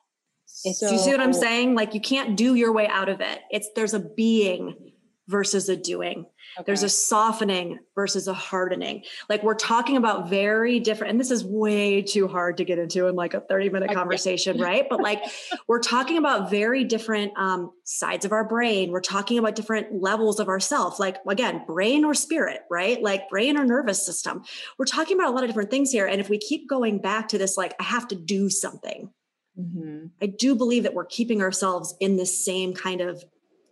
So, 0.46 0.90
do 0.90 0.94
you 0.94 1.00
see 1.00 1.12
what 1.12 1.22
I'm 1.22 1.32
saying? 1.32 1.74
Like 1.74 1.94
you 1.94 2.02
can't 2.02 2.36
do 2.36 2.56
your 2.56 2.74
way 2.74 2.88
out 2.88 3.08
of 3.08 3.22
it. 3.22 3.40
It's 3.50 3.70
there's 3.76 3.94
a 3.94 4.00
being 4.00 4.91
versus 5.32 5.70
a 5.70 5.76
doing. 5.76 6.26
Okay. 6.58 6.66
There's 6.66 6.84
a 6.84 6.90
softening 6.90 7.80
versus 7.96 8.28
a 8.28 8.34
hardening. 8.34 9.04
Like 9.30 9.42
we're 9.42 9.56
talking 9.56 9.96
about 9.96 10.30
very 10.30 10.80
different, 10.80 11.12
and 11.12 11.20
this 11.20 11.32
is 11.32 11.46
way 11.46 12.02
too 12.02 12.28
hard 12.28 12.58
to 12.58 12.66
get 12.66 12.78
into 12.78 13.08
in 13.08 13.16
like 13.16 13.34
a 13.34 13.40
30 13.40 13.70
minute 13.70 13.94
conversation, 13.94 14.58
right? 14.62 14.86
But 14.90 15.02
like 15.02 15.24
we're 15.68 15.80
talking 15.80 16.18
about 16.18 16.50
very 16.50 16.84
different 16.84 17.32
um, 17.38 17.72
sides 17.86 18.26
of 18.26 18.34
our 18.34 18.44
brain. 18.44 18.92
We're 18.92 19.00
talking 19.00 19.38
about 19.38 19.56
different 19.56 20.02
levels 20.02 20.40
of 20.40 20.50
ourself, 20.50 21.00
like 21.00 21.18
again, 21.28 21.64
brain 21.66 22.04
or 22.04 22.14
spirit, 22.14 22.62
right? 22.70 23.02
Like 23.02 23.30
brain 23.30 23.58
or 23.58 23.66
nervous 23.66 24.06
system. 24.06 24.44
We're 24.78 24.86
talking 24.86 25.18
about 25.18 25.30
a 25.30 25.32
lot 25.32 25.44
of 25.44 25.50
different 25.50 25.72
things 25.72 25.92
here. 25.92 26.06
And 26.06 26.20
if 26.20 26.30
we 26.30 26.38
keep 26.38 26.70
going 26.70 27.00
back 27.00 27.30
to 27.30 27.38
this, 27.38 27.58
like, 27.58 27.74
I 27.80 27.84
have 27.84 28.08
to 28.10 28.16
do 28.16 28.50
something, 28.50 29.10
mm-hmm. 29.58 30.08
I 30.22 30.26
do 30.26 30.56
believe 30.56 30.84
that 30.84 30.94
we're 30.94 31.06
keeping 31.06 31.42
ourselves 31.42 31.96
in 32.00 32.18
this 32.18 32.44
same 32.46 32.74
kind 32.74 33.00
of 33.00 33.24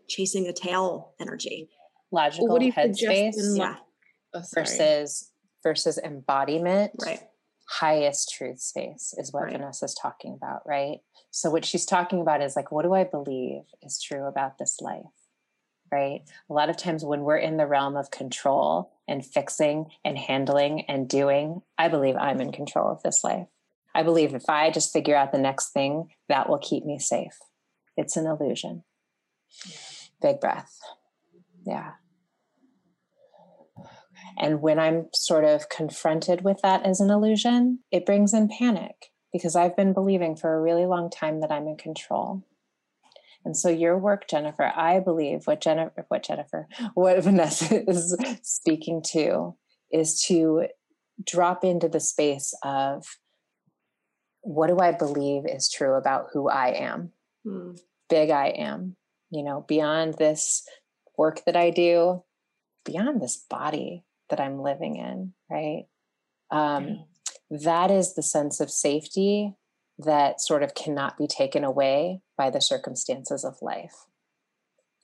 chasing 0.10 0.44
the 0.44 0.54
tail 0.54 1.14
energy. 1.20 1.70
Logical 2.12 2.48
well, 2.48 2.60
headspace 2.60 3.58
yeah. 3.58 3.76
oh, 4.34 4.42
versus 4.54 5.32
versus 5.64 5.98
embodiment. 5.98 6.92
Right. 7.00 7.22
Highest 7.70 8.34
truth 8.36 8.60
space 8.60 9.14
is 9.16 9.32
what 9.32 9.44
right. 9.44 9.52
vanessa's 9.54 9.94
talking 9.94 10.34
about 10.34 10.62
right? 10.66 11.00
So 11.32 11.52
what 11.52 11.64
she's 11.64 11.86
talking 11.86 12.20
about 12.20 12.42
is 12.42 12.56
like 12.56 12.72
what 12.72 12.84
do 12.84 12.94
i 12.94 13.04
believe 13.04 13.62
is 13.84 14.02
true 14.02 14.26
about 14.26 14.58
this 14.58 14.80
life 14.82 15.04
right? 15.92 16.22
A 16.52 16.54
lot 16.54 16.70
of 16.70 16.78
times 16.78 17.04
when 17.04 17.22
we're 17.22 17.38
in 17.38 17.58
the 17.58 17.66
realm 17.66 17.98
of 17.98 18.12
control 18.12 18.92
and 19.08 19.26
fixing 19.26 19.88
and 20.06 20.20
handling 20.20 20.82
and 20.88 21.08
doing 21.08 21.62
i 21.78 21.88
believe 21.88 22.16
i'm 22.16 22.42
in 22.42 22.52
control 22.52 22.92
of 22.92 23.02
this 23.04 23.24
life. 23.24 23.48
I 23.94 24.04
believe 24.04 24.34
if 24.34 24.50
i 24.50 24.72
just 24.72 24.92
figure 24.92 25.16
out 25.16 25.32
the 25.32 25.38
next 25.38 25.72
thing 25.72 26.10
that 26.28 26.50
will 26.50 26.60
keep 26.60 26.86
me 26.86 26.98
safe. 26.98 27.38
It's 27.96 28.18
an 28.18 28.26
illusion 28.26 28.84
big 30.22 30.40
breath 30.40 30.80
yeah. 31.66 31.92
And 34.38 34.62
when 34.62 34.80
I'm 34.80 35.08
sort 35.14 35.44
of 35.44 35.70
confronted 35.70 36.44
with 36.44 36.60
that 36.64 36.86
as 36.86 37.00
an 37.00 37.10
illusion, 37.10 37.80
it 37.92 38.06
brings 38.06 38.34
in 38.34 38.50
panic 38.50 38.96
because 39.32 39.56
I've 39.56 39.76
been 39.76 39.94
believing 39.94 40.36
for 40.36 40.56
a 40.56 40.62
really 40.62 40.86
long 40.86 41.10
time 41.10 41.42
that 41.42 41.52
I'm 41.52 41.68
in 41.68 41.78
control. 41.78 42.44
And 43.46 43.56
so 43.56 43.70
your 43.70 43.98
work, 43.98 44.28
Jennifer, 44.28 44.72
I 44.76 45.00
believe 45.00 45.46
what 45.46 45.62
Jennifer, 45.62 46.06
what 46.08 46.24
Jennifer, 46.24 46.68
what 46.94 47.24
Vanessa 47.24 47.90
is 47.90 48.16
speaking 48.42 49.02
to 49.12 49.56
is 49.92 50.22
to 50.24 50.68
drop 51.26 51.64
into 51.64 51.88
the 51.88 52.00
space 52.00 52.54
of 52.64 53.06
what 54.42 54.68
do 54.68 54.80
I 54.80 54.92
believe 54.92 55.44
is 55.46 55.70
true 55.70 55.96
about 55.96 56.28
who 56.34 56.50
I 56.50 56.70
am? 56.70 57.12
Hmm. 57.46 57.72
Big 58.10 58.32
I 58.32 58.48
am, 58.48 58.96
you 59.32 59.44
know, 59.44 59.66
beyond 59.68 60.16
this 60.16 60.68
work 61.18 61.44
that 61.46 61.56
I 61.56 61.70
do 61.70 62.24
beyond 62.86 63.22
this 63.22 63.38
body 63.38 64.04
that 64.30 64.40
I'm 64.40 64.62
living 64.62 64.96
in, 64.96 65.34
right? 65.50 65.86
Um, 66.52 67.06
that 67.50 67.92
is 67.92 68.16
the 68.16 68.24
sense 68.24 68.60
of 68.60 68.72
safety 68.72 69.56
that 69.98 70.40
sort 70.40 70.64
of 70.64 70.76
cannot 70.76 71.18
be 71.18 71.28
taken 71.28 71.64
away 71.64 72.22
by 72.38 72.50
the 72.50 72.62
circumstances 72.62 73.44
of 73.44 73.62
life. 73.62 74.06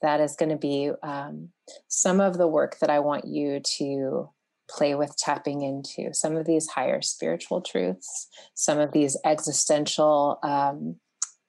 That 0.02 0.20
is 0.20 0.36
going 0.36 0.50
to 0.50 0.56
be 0.56 0.90
um, 1.02 1.50
some 1.88 2.20
of 2.20 2.38
the 2.38 2.48
work 2.48 2.78
that 2.80 2.90
I 2.90 3.00
want 3.00 3.26
you 3.26 3.60
to 3.78 4.30
play 4.68 4.94
with 4.94 5.16
tapping 5.16 5.62
into 5.62 6.12
some 6.12 6.36
of 6.36 6.46
these 6.46 6.68
higher 6.68 7.02
spiritual 7.02 7.60
truths, 7.60 8.28
some 8.54 8.78
of 8.78 8.92
these 8.92 9.16
existential 9.24 10.38
um, 10.42 10.96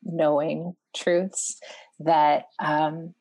knowing 0.04 0.76
truths 0.96 1.60
that 2.00 2.48
um, 2.60 3.14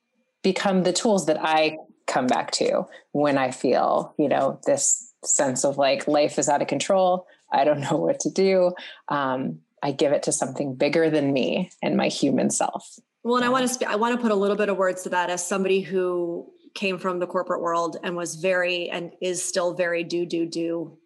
become 0.42 0.82
the 0.82 0.92
tools 0.92 1.26
that 1.26 1.38
I 1.40 1.78
come 2.06 2.26
back 2.26 2.50
to 2.52 2.84
when 3.12 3.38
I 3.38 3.50
feel, 3.50 4.14
you 4.18 4.28
know, 4.28 4.60
this 4.66 5.12
sense 5.24 5.64
of 5.64 5.76
like 5.76 6.06
life 6.06 6.38
is 6.38 6.48
out 6.48 6.62
of 6.62 6.68
control. 6.68 7.26
I 7.52 7.64
don't 7.64 7.80
know 7.90 7.96
what 7.96 8.20
to 8.20 8.30
do. 8.30 8.72
Um, 9.08 9.60
I 9.82 9.92
give 9.92 10.12
it 10.12 10.22
to 10.24 10.32
something 10.32 10.74
bigger 10.74 11.10
than 11.10 11.32
me 11.32 11.70
and 11.82 11.96
my 11.96 12.08
human 12.08 12.50
self. 12.50 12.98
Well, 13.22 13.36
and 13.36 13.44
I 13.44 13.48
want 13.48 13.66
to 13.66 13.74
sp- 13.74 13.90
I 13.90 13.96
want 13.96 14.14
to 14.14 14.22
put 14.22 14.30
a 14.30 14.36
little 14.36 14.56
bit 14.56 14.68
of 14.68 14.76
words 14.76 15.02
to 15.02 15.08
that 15.10 15.30
as 15.30 15.46
somebody 15.46 15.80
who 15.80 16.50
came 16.74 16.98
from 16.98 17.18
the 17.18 17.26
corporate 17.26 17.60
world 17.60 17.96
and 18.02 18.16
was 18.16 18.36
very 18.36 18.88
and 18.88 19.12
is 19.20 19.42
still 19.42 19.74
very 19.74 20.04
do 20.04 20.24
do 20.24 20.46
do 20.46 20.96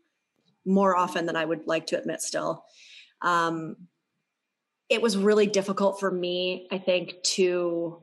more 0.66 0.96
often 0.96 1.26
than 1.26 1.37
I 1.37 1.44
would 1.44 1.66
like 1.66 1.87
to 1.88 1.98
admit 1.98 2.20
still. 2.20 2.64
Um, 3.22 3.76
it 4.90 5.00
was 5.00 5.16
really 5.16 5.46
difficult 5.46 6.00
for 6.00 6.11
me, 6.11 6.66
I 6.70 6.79
think, 6.79 7.22
to 7.22 7.98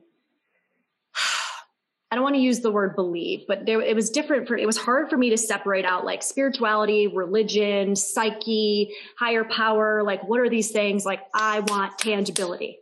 I 2.10 2.16
don't 2.16 2.24
want 2.24 2.36
to 2.36 2.42
use 2.42 2.62
the 2.62 2.72
word 2.72 2.96
believe, 2.96 3.44
but 3.50 3.66
there, 3.66 3.82
it 3.82 3.94
was 3.94 4.10
different 4.10 4.48
for, 4.48 4.58
it 4.58 4.66
was 4.66 4.78
hard 4.78 5.10
for 5.10 5.18
me 5.18 5.30
to 5.30 5.38
separate 5.38 5.84
out 5.84 6.06
like 6.06 6.24
spirituality, 6.24 7.08
religion, 7.08 7.98
psyche, 7.98 8.94
higher 9.20 9.44
power. 9.44 10.04
Like, 10.04 10.24
what 10.24 10.40
are 10.40 10.50
these 10.50 10.72
things? 10.72 11.06
Like, 11.06 11.20
I 11.34 11.60
want 11.60 11.98
tangibility, 11.98 12.80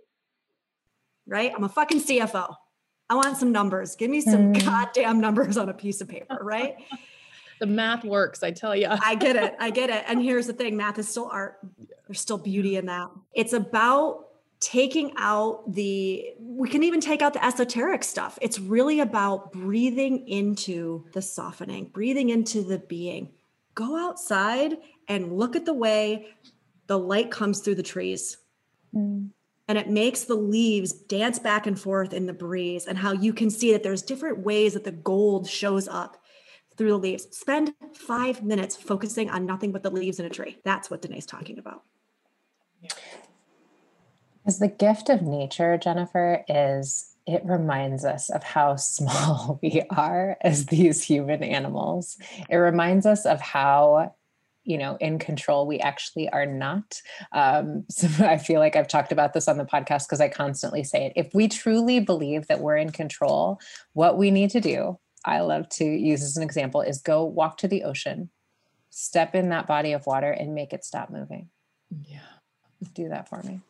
right? 1.26 1.52
I'm 1.56 1.64
a 1.64 1.70
fucking 1.70 2.02
CFO. 2.02 2.56
I 3.10 3.16
want 3.16 3.38
some 3.38 3.52
numbers. 3.52 3.96
Give 3.96 4.12
me 4.12 4.22
some 4.22 4.54
mm. 4.54 4.64
goddamn 4.64 5.20
numbers 5.20 5.58
on 5.58 5.70
a 5.70 5.74
piece 5.74 6.02
of 6.02 6.08
paper, 6.08 6.38
right? 6.42 6.76
the 7.60 7.66
math 7.66 8.04
works, 8.04 8.44
I 8.44 8.52
tell 8.52 8.76
you. 8.76 8.88
I 8.90 9.16
get 9.16 9.36
it. 9.36 9.56
I 9.60 9.72
get 9.72 9.90
it. 9.90 10.04
And 10.08 10.22
here's 10.22 10.48
the 10.48 10.54
thing 10.54 10.78
math 10.78 11.00
is 11.00 11.08
still 11.08 11.30
art, 11.32 11.58
there's 12.08 12.20
still 12.20 12.38
beauty 12.38 12.76
in 12.76 12.86
that. 12.86 13.10
It's 13.34 13.54
about 13.54 14.26
taking 14.60 15.14
out 15.18 15.72
the 15.74 16.34
we 16.40 16.70
can 16.70 16.84
even 16.84 17.02
take 17.02 17.22
out 17.22 17.34
the 17.34 17.46
esoteric 17.46 18.04
stuff. 18.04 18.40
It's 18.42 18.60
really 18.60 19.00
about 19.00 19.52
breathing 19.52 20.28
into 20.28 21.06
the 21.14 21.22
softening 21.22 21.86
breathing 21.94 22.30
into 22.30 22.64
the 22.64 22.80
being. 22.80 23.32
Go 23.74 23.98
outside 23.98 24.78
and 25.08 25.34
look 25.34 25.56
at 25.56 25.66
the 25.66 25.74
way 25.74 26.28
the 26.88 26.98
light 26.98 27.32
comes 27.32 27.60
through 27.60 27.76
the 27.76 27.84
trees. 27.84 28.38
Mm. 28.96 29.32
and 29.68 29.78
it 29.78 29.90
makes 29.90 30.24
the 30.24 30.36
leaves 30.36 30.94
dance 30.94 31.38
back 31.38 31.68
and 31.68 31.78
forth 31.78 32.14
in 32.14 32.28
the 32.28 32.34
breeze 32.34 32.86
and 32.86 32.98
how 32.98 33.12
you 33.12 33.34
can 33.34 33.50
see 33.50 33.74
that 33.74 33.84
there's 33.84 34.02
different 34.02 34.40
ways 34.40 34.74
that 34.74 34.86
the 34.86 34.92
gold 34.94 35.50
shows 35.50 35.90
up 35.90 36.24
through 36.78 36.92
the 36.92 36.98
leaves. 36.98 37.28
Spend 37.36 37.74
five 37.94 38.42
minutes 38.42 38.78
focusing 38.78 39.30
on 39.30 39.46
nothing 39.46 39.74
but 39.74 39.84
the 39.84 39.90
leaves 39.90 40.18
in 40.20 40.26
a 40.26 40.30
tree. 40.30 40.60
That's 40.64 40.90
what 40.90 41.02
danae's 41.02 41.26
talking 41.26 41.60
about 41.60 41.84
because 44.46 44.60
the 44.60 44.68
gift 44.68 45.10
of 45.10 45.24
nature, 45.24 45.78
Jennifer, 45.78 46.44
is 46.48 47.16
it 47.26 47.42
reminds 47.44 48.06
us 48.06 48.30
of 48.30 48.44
how 48.44 48.76
small 48.76 49.60
we 49.64 49.82
are 49.90 50.38
as 50.42 50.68
these 50.68 51.04
human 51.04 51.44
animals. 51.44 52.18
It 52.50 52.58
reminds 52.58 53.06
us 53.06 53.26
of 53.26 53.42
how 53.42 54.14
you 54.64 54.78
know 54.78 54.98
in 55.00 55.20
control 55.20 55.66
we 55.66 55.80
actually 55.80 56.30
are 56.30 56.46
not. 56.46 57.02
Um, 57.32 57.86
so 57.90 58.08
i 58.26 58.38
feel 58.38 58.60
like 58.60 58.76
i've 58.76 58.88
talked 58.88 59.12
about 59.12 59.34
this 59.34 59.48
on 59.48 59.58
the 59.58 59.66
podcast 59.66 60.08
because 60.08 60.22
i 60.22 60.28
constantly 60.28 60.84
say 60.84 61.06
it. 61.06 61.14
If 61.16 61.34
we 61.34 61.48
truly 61.48 62.00
believe 62.00 62.48
that 62.48 62.62
we're 62.62 62.78
in 62.78 62.92
control 62.92 63.60
what 63.94 64.18
we 64.18 64.32
need 64.32 64.50
to 64.52 64.62
do 64.62 64.98
i 65.24 65.40
love 65.42 65.70
to 65.70 65.86
use 65.86 66.24
as 66.24 66.36
an 66.36 66.42
example 66.42 66.82
is 66.82 67.00
go 67.00 67.24
walk 67.24 67.58
to 67.58 67.68
the 67.68 67.84
ocean 67.84 68.30
step 68.90 69.36
in 69.36 69.50
that 69.50 69.68
body 69.68 69.92
of 69.94 70.08
water 70.08 70.32
and 70.32 70.56
make 70.56 70.72
it 70.72 70.86
stop 70.86 71.10
moving. 71.12 71.50
Yeah 72.04 72.35
do 72.94 73.10
that 73.10 73.30
for 73.30 73.42
me 73.44 73.62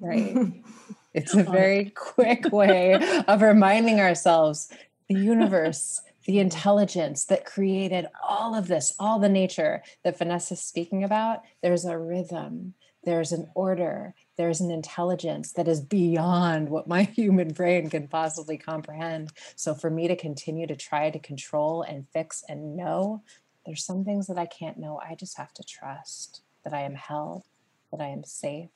right? 0.00 0.52
it's 1.14 1.34
a 1.34 1.42
very 1.42 1.90
quick 1.90 2.52
way 2.52 2.94
of 3.26 3.42
reminding 3.42 4.00
ourselves 4.00 4.70
the 5.08 5.18
universe, 5.18 6.02
the 6.26 6.38
intelligence 6.38 7.24
that 7.26 7.44
created 7.44 8.06
all 8.22 8.54
of 8.54 8.68
this, 8.68 8.94
all 8.98 9.18
the 9.18 9.28
nature 9.28 9.82
that 10.04 10.18
Vanessa's 10.18 10.60
speaking 10.60 11.02
about, 11.02 11.42
there's 11.62 11.84
a 11.84 11.98
rhythm, 11.98 12.74
there's 13.04 13.32
an 13.32 13.48
order, 13.54 14.14
there's 14.36 14.60
an 14.60 14.70
intelligence 14.70 15.52
that 15.52 15.68
is 15.68 15.80
beyond 15.80 16.68
what 16.68 16.86
my 16.86 17.02
human 17.14 17.48
brain 17.48 17.88
can 17.88 18.06
possibly 18.08 18.58
comprehend. 18.58 19.32
So 19.56 19.74
for 19.74 19.90
me 19.90 20.08
to 20.08 20.16
continue 20.16 20.66
to 20.66 20.76
try 20.76 21.10
to 21.10 21.18
control 21.18 21.82
and 21.82 22.06
fix 22.12 22.44
and 22.48 22.76
know, 22.76 23.22
there's 23.64 23.84
some 23.84 24.04
things 24.04 24.26
that 24.26 24.38
I 24.38 24.46
can't 24.46 24.78
know. 24.78 25.00
I 25.02 25.14
just 25.14 25.36
have 25.36 25.52
to 25.54 25.62
trust 25.62 26.42
that 26.64 26.72
I 26.74 26.82
am 26.82 26.94
held, 26.94 27.44
that 27.92 28.00
I 28.00 28.08
am 28.08 28.24
safe, 28.24 28.70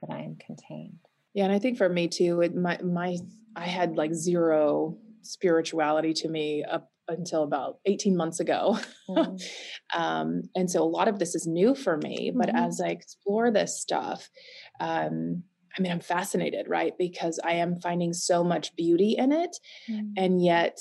that 0.00 0.14
I 0.14 0.20
am 0.20 0.36
contained. 0.36 0.98
Yeah, 1.34 1.44
and 1.44 1.52
I 1.52 1.58
think 1.58 1.78
for 1.78 1.88
me 1.88 2.08
too, 2.08 2.40
it 2.42 2.54
my 2.54 2.78
my 2.82 3.16
I 3.56 3.66
had 3.66 3.96
like 3.96 4.14
zero 4.14 4.96
spirituality 5.22 6.12
to 6.12 6.28
me 6.28 6.64
up 6.64 6.90
until 7.08 7.42
about 7.42 7.78
18 7.86 8.16
months 8.16 8.40
ago. 8.40 8.78
Mm. 9.08 9.42
um, 9.94 10.42
and 10.54 10.70
so 10.70 10.82
a 10.82 10.84
lot 10.84 11.08
of 11.08 11.18
this 11.18 11.34
is 11.34 11.46
new 11.46 11.74
for 11.74 11.96
me. 11.96 12.32
But 12.34 12.48
mm-hmm. 12.48 12.56
as 12.56 12.80
I 12.80 12.88
explore 12.88 13.50
this 13.50 13.80
stuff, 13.80 14.28
um, 14.80 15.42
I 15.76 15.80
mean, 15.80 15.92
I'm 15.92 16.00
fascinated, 16.00 16.68
right? 16.68 16.92
Because 16.98 17.40
I 17.42 17.54
am 17.54 17.80
finding 17.80 18.12
so 18.12 18.44
much 18.44 18.74
beauty 18.76 19.16
in 19.18 19.32
it. 19.32 19.56
Mm. 19.90 20.12
And 20.16 20.44
yet 20.44 20.78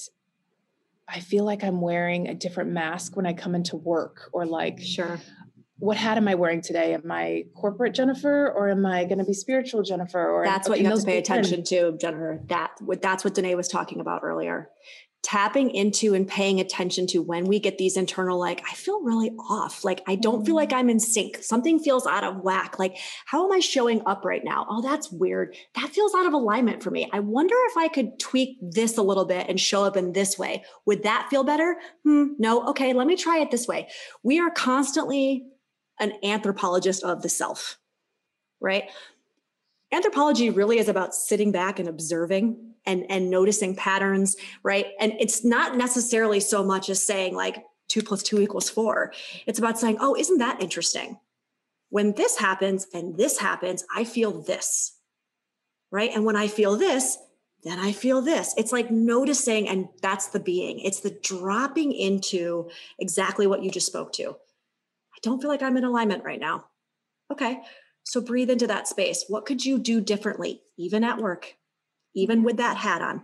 I 1.07 1.19
feel 1.19 1.43
like 1.43 1.63
I'm 1.63 1.81
wearing 1.81 2.27
a 2.27 2.35
different 2.35 2.71
mask 2.71 3.15
when 3.15 3.25
I 3.25 3.33
come 3.33 3.55
into 3.55 3.77
work 3.77 4.29
or 4.33 4.45
like, 4.45 4.79
sure 4.79 5.19
what 5.81 5.97
hat 5.97 6.15
am 6.17 6.27
I 6.27 6.35
wearing 6.35 6.61
today? 6.61 6.93
Am 6.93 7.11
I 7.11 7.45
corporate 7.55 7.95
Jennifer 7.95 8.51
or 8.51 8.69
am 8.69 8.85
I 8.85 9.03
going 9.05 9.17
to 9.17 9.23
be 9.23 9.33
spiritual 9.33 9.81
Jennifer? 9.81 10.29
Or 10.29 10.45
that's 10.45 10.69
what 10.69 10.79
you 10.79 10.85
have 10.85 10.99
to 10.99 11.05
pay 11.05 11.17
attention 11.17 11.63
to, 11.65 11.97
Jennifer. 11.97 12.39
That 12.45 12.71
that's 13.01 13.23
what 13.23 13.33
Danae 13.33 13.55
was 13.55 13.67
talking 13.67 13.99
about 13.99 14.21
earlier. 14.23 14.69
tapping 15.23 15.69
into 15.69 16.15
and 16.15 16.27
paying 16.27 16.59
attention 16.59 17.05
to 17.05 17.19
when 17.19 17.45
we 17.45 17.59
get 17.59 17.77
these 17.77 17.95
internal 17.95 18.39
like 18.39 18.63
i 18.67 18.73
feel 18.73 19.03
really 19.03 19.29
off 19.49 19.83
like 19.83 20.01
i 20.07 20.15
don't 20.15 20.45
feel 20.47 20.55
like 20.55 20.69
mm-hmm. 20.69 20.79
i'm 20.79 20.89
in 20.89 20.99
sync 20.99 21.37
something 21.43 21.77
feels 21.77 22.07
out 22.07 22.23
of 22.23 22.37
whack 22.37 22.79
like 22.79 22.97
how 23.25 23.45
am 23.45 23.51
i 23.51 23.59
showing 23.59 24.01
up 24.07 24.25
right 24.25 24.43
now 24.43 24.65
oh 24.67 24.81
that's 24.81 25.11
weird 25.11 25.55
that 25.75 25.89
feels 25.89 26.15
out 26.15 26.25
of 26.25 26.33
alignment 26.33 26.81
for 26.81 26.89
me 26.89 27.07
i 27.13 27.19
wonder 27.19 27.53
if 27.69 27.77
i 27.77 27.87
could 27.87 28.17
tweak 28.17 28.57
this 28.61 28.97
a 28.97 29.03
little 29.03 29.25
bit 29.25 29.47
and 29.47 29.59
show 29.59 29.83
up 29.83 29.95
in 29.95 30.11
this 30.13 30.39
way 30.39 30.63
would 30.87 31.03
that 31.03 31.27
feel 31.29 31.43
better 31.43 31.75
hmm, 32.03 32.29
no 32.39 32.67
okay 32.67 32.91
let 32.91 33.05
me 33.05 33.15
try 33.15 33.37
it 33.37 33.51
this 33.51 33.67
way 33.67 33.87
we 34.23 34.39
are 34.39 34.49
constantly 34.49 35.45
an 36.01 36.13
anthropologist 36.23 37.03
of 37.03 37.21
the 37.21 37.29
self 37.29 37.77
right? 38.61 38.89
Anthropology 39.91 40.49
really 40.49 40.77
is 40.77 40.87
about 40.87 41.13
sitting 41.13 41.51
back 41.51 41.79
and 41.79 41.89
observing 41.89 42.75
and 42.85 43.05
and 43.09 43.29
noticing 43.29 43.75
patterns 43.75 44.37
right? 44.63 44.87
And 44.99 45.13
it's 45.19 45.43
not 45.43 45.75
necessarily 45.75 46.39
so 46.39 46.63
much 46.63 46.89
as 46.89 47.03
saying 47.03 47.35
like 47.35 47.65
two 47.89 48.01
plus 48.01 48.23
two 48.23 48.39
equals 48.39 48.69
four. 48.69 49.11
It's 49.45 49.59
about 49.59 49.77
saying 49.77 49.97
oh 49.99 50.15
isn't 50.15 50.37
that 50.37 50.61
interesting? 50.61 51.19
When 51.89 52.13
this 52.13 52.37
happens 52.37 52.87
and 52.93 53.17
this 53.17 53.37
happens 53.39 53.83
i 53.93 54.05
feel 54.05 54.41
this 54.41 54.97
right? 55.91 56.11
And 56.13 56.23
when 56.23 56.37
i 56.37 56.47
feel 56.47 56.77
this 56.77 57.17
then 57.63 57.77
i 57.77 57.91
feel 57.91 58.21
this. 58.21 58.55
It's 58.57 58.71
like 58.71 58.89
noticing 58.89 59.67
and 59.67 59.89
that's 60.01 60.27
the 60.27 60.39
being. 60.39 60.79
It's 60.79 61.01
the 61.01 61.19
dropping 61.21 61.91
into 61.91 62.69
exactly 62.97 63.45
what 63.45 63.61
you 63.61 63.69
just 63.69 63.87
spoke 63.87 64.13
to 64.13 64.37
don't 65.21 65.41
feel 65.41 65.49
like 65.49 65.61
i'm 65.61 65.77
in 65.77 65.83
alignment 65.83 66.23
right 66.23 66.39
now 66.39 66.65
okay 67.31 67.59
so 68.03 68.21
breathe 68.21 68.49
into 68.49 68.67
that 68.67 68.87
space 68.87 69.25
what 69.27 69.45
could 69.45 69.63
you 69.63 69.77
do 69.77 70.01
differently 70.01 70.61
even 70.77 71.03
at 71.03 71.19
work 71.19 71.55
even 72.13 72.43
with 72.43 72.57
that 72.57 72.77
hat 72.77 73.01
on, 73.01 73.21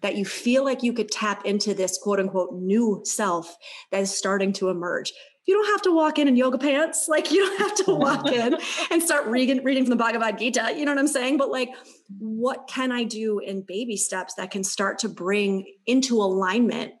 that 0.00 0.16
you 0.16 0.24
feel 0.24 0.64
like 0.64 0.82
you 0.82 0.92
could 0.92 1.10
tap 1.10 1.44
into 1.44 1.74
this 1.74 1.98
quote 1.98 2.20
unquote 2.20 2.54
new 2.54 3.00
self 3.04 3.56
that 3.90 4.00
is 4.00 4.16
starting 4.16 4.52
to 4.54 4.68
emerge. 4.68 5.12
You 5.46 5.54
don't 5.54 5.72
have 5.72 5.82
to 5.82 5.94
walk 5.94 6.18
in 6.18 6.28
in 6.28 6.36
yoga 6.36 6.58
pants. 6.58 7.08
Like 7.08 7.32
you 7.32 7.38
don't 7.38 7.60
have 7.60 7.86
to 7.86 7.94
walk 7.94 8.26
in 8.32 8.56
and 8.90 9.02
start 9.02 9.26
reading, 9.26 9.64
reading 9.64 9.84
from 9.84 9.90
the 9.90 9.96
Bhagavad 9.96 10.38
Gita. 10.38 10.74
You 10.76 10.84
know 10.84 10.92
what 10.92 10.98
I'm 10.98 11.08
saying? 11.08 11.38
But 11.38 11.50
like, 11.50 11.70
what 12.18 12.68
can 12.68 12.92
I 12.92 13.04
do 13.04 13.38
in 13.38 13.62
baby 13.62 13.96
steps 13.96 14.34
that 14.34 14.50
can 14.50 14.62
start 14.62 14.98
to 15.00 15.08
bring 15.08 15.64
into 15.86 16.16
alignment 16.16 16.92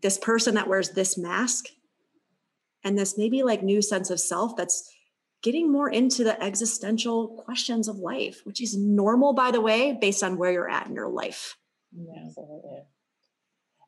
this 0.00 0.18
person 0.18 0.54
that 0.54 0.68
wears 0.68 0.90
this 0.90 1.16
mask 1.16 1.66
and 2.84 2.98
this 2.98 3.16
maybe 3.16 3.42
like 3.42 3.62
new 3.62 3.82
sense 3.82 4.10
of 4.10 4.20
self 4.20 4.56
that's 4.56 4.90
getting 5.42 5.70
more 5.70 5.90
into 5.90 6.24
the 6.24 6.40
existential 6.42 7.42
questions 7.44 7.88
of 7.88 7.96
life, 7.96 8.40
which 8.44 8.62
is 8.62 8.76
normal, 8.76 9.32
by 9.32 9.50
the 9.50 9.60
way, 9.60 9.96
based 10.00 10.22
on 10.22 10.36
where 10.36 10.52
you're 10.52 10.70
at 10.70 10.86
in 10.86 10.94
your 10.94 11.08
life. 11.08 11.56
Yeah, 11.92 12.24
absolutely. 12.26 12.82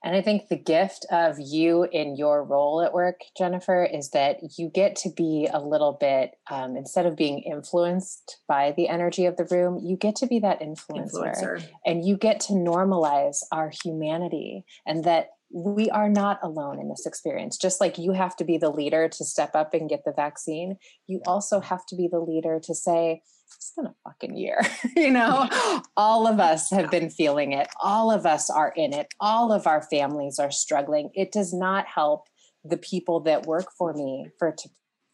And 0.04 0.14
I 0.14 0.20
think 0.20 0.48
the 0.48 0.58
gift 0.58 1.06
of 1.10 1.36
you 1.40 1.84
in 1.90 2.16
your 2.16 2.44
role 2.44 2.82
at 2.82 2.92
work, 2.92 3.20
Jennifer, 3.38 3.82
is 3.86 4.10
that 4.10 4.36
you 4.58 4.68
get 4.68 4.96
to 4.96 5.10
be 5.16 5.48
a 5.50 5.58
little 5.58 5.96
bit, 5.98 6.32
um, 6.50 6.76
instead 6.76 7.06
of 7.06 7.16
being 7.16 7.38
influenced 7.38 8.40
by 8.46 8.74
the 8.76 8.86
energy 8.86 9.24
of 9.24 9.38
the 9.38 9.46
room, 9.50 9.80
you 9.82 9.96
get 9.96 10.16
to 10.16 10.26
be 10.26 10.40
that 10.40 10.60
influencer. 10.60 11.34
influencer. 11.34 11.66
And 11.86 12.04
you 12.04 12.18
get 12.18 12.40
to 12.40 12.52
normalize 12.52 13.38
our 13.50 13.72
humanity 13.82 14.66
and 14.86 15.04
that 15.04 15.28
we 15.50 15.88
are 15.90 16.08
not 16.08 16.38
alone 16.42 16.80
in 16.80 16.88
this 16.88 17.06
experience. 17.06 17.56
Just 17.56 17.80
like 17.80 17.98
you 17.98 18.12
have 18.12 18.36
to 18.36 18.44
be 18.44 18.58
the 18.58 18.70
leader 18.70 19.08
to 19.08 19.24
step 19.24 19.54
up 19.54 19.74
and 19.74 19.88
get 19.88 20.04
the 20.04 20.12
vaccine, 20.12 20.76
you 21.06 21.20
also 21.26 21.60
have 21.60 21.86
to 21.86 21.96
be 21.96 22.08
the 22.08 22.20
leader 22.20 22.60
to 22.64 22.74
say, 22.74 23.22
it's 23.56 23.72
been 23.76 23.86
a 23.86 23.94
fucking 24.04 24.36
year. 24.36 24.60
you 24.96 25.10
know, 25.10 25.48
all 25.96 26.26
of 26.26 26.40
us 26.40 26.70
have 26.70 26.90
been 26.90 27.10
feeling 27.10 27.52
it. 27.52 27.68
All 27.82 28.10
of 28.10 28.26
us 28.26 28.50
are 28.50 28.72
in 28.76 28.92
it. 28.92 29.08
All 29.20 29.52
of 29.52 29.66
our 29.66 29.82
families 29.82 30.38
are 30.38 30.50
struggling. 30.50 31.10
It 31.14 31.32
does 31.32 31.52
not 31.52 31.86
help 31.86 32.26
the 32.64 32.78
people 32.78 33.20
that 33.20 33.46
work 33.46 33.66
for 33.76 33.92
me 33.92 34.28
for 34.38 34.52
to 34.52 34.68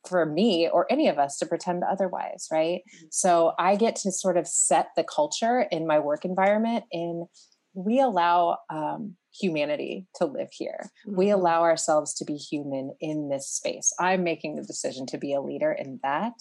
for 0.08 0.24
me 0.24 0.66
or 0.66 0.86
any 0.90 1.08
of 1.08 1.18
us 1.18 1.36
to 1.38 1.46
pretend 1.46 1.84
otherwise, 1.84 2.48
right? 2.50 2.80
Mm-hmm. 2.80 3.06
So 3.10 3.52
I 3.58 3.76
get 3.76 3.96
to 3.96 4.12
sort 4.12 4.38
of 4.38 4.46
set 4.46 4.88
the 4.96 5.04
culture 5.04 5.66
in 5.70 5.86
my 5.86 5.98
work 5.98 6.24
environment 6.24 6.84
and 6.90 7.26
we 7.74 8.00
allow 8.00 8.58
um, 8.70 9.16
humanity 9.32 10.06
to 10.16 10.24
live 10.24 10.48
here. 10.52 10.90
Mm-hmm. 11.06 11.16
We 11.16 11.30
allow 11.30 11.62
ourselves 11.62 12.14
to 12.14 12.24
be 12.24 12.36
human 12.36 12.94
in 13.00 13.28
this 13.28 13.48
space. 13.48 13.92
I'm 13.98 14.24
making 14.24 14.56
the 14.56 14.64
decision 14.64 15.06
to 15.06 15.18
be 15.18 15.32
a 15.32 15.40
leader 15.40 15.72
in 15.72 16.00
that. 16.02 16.34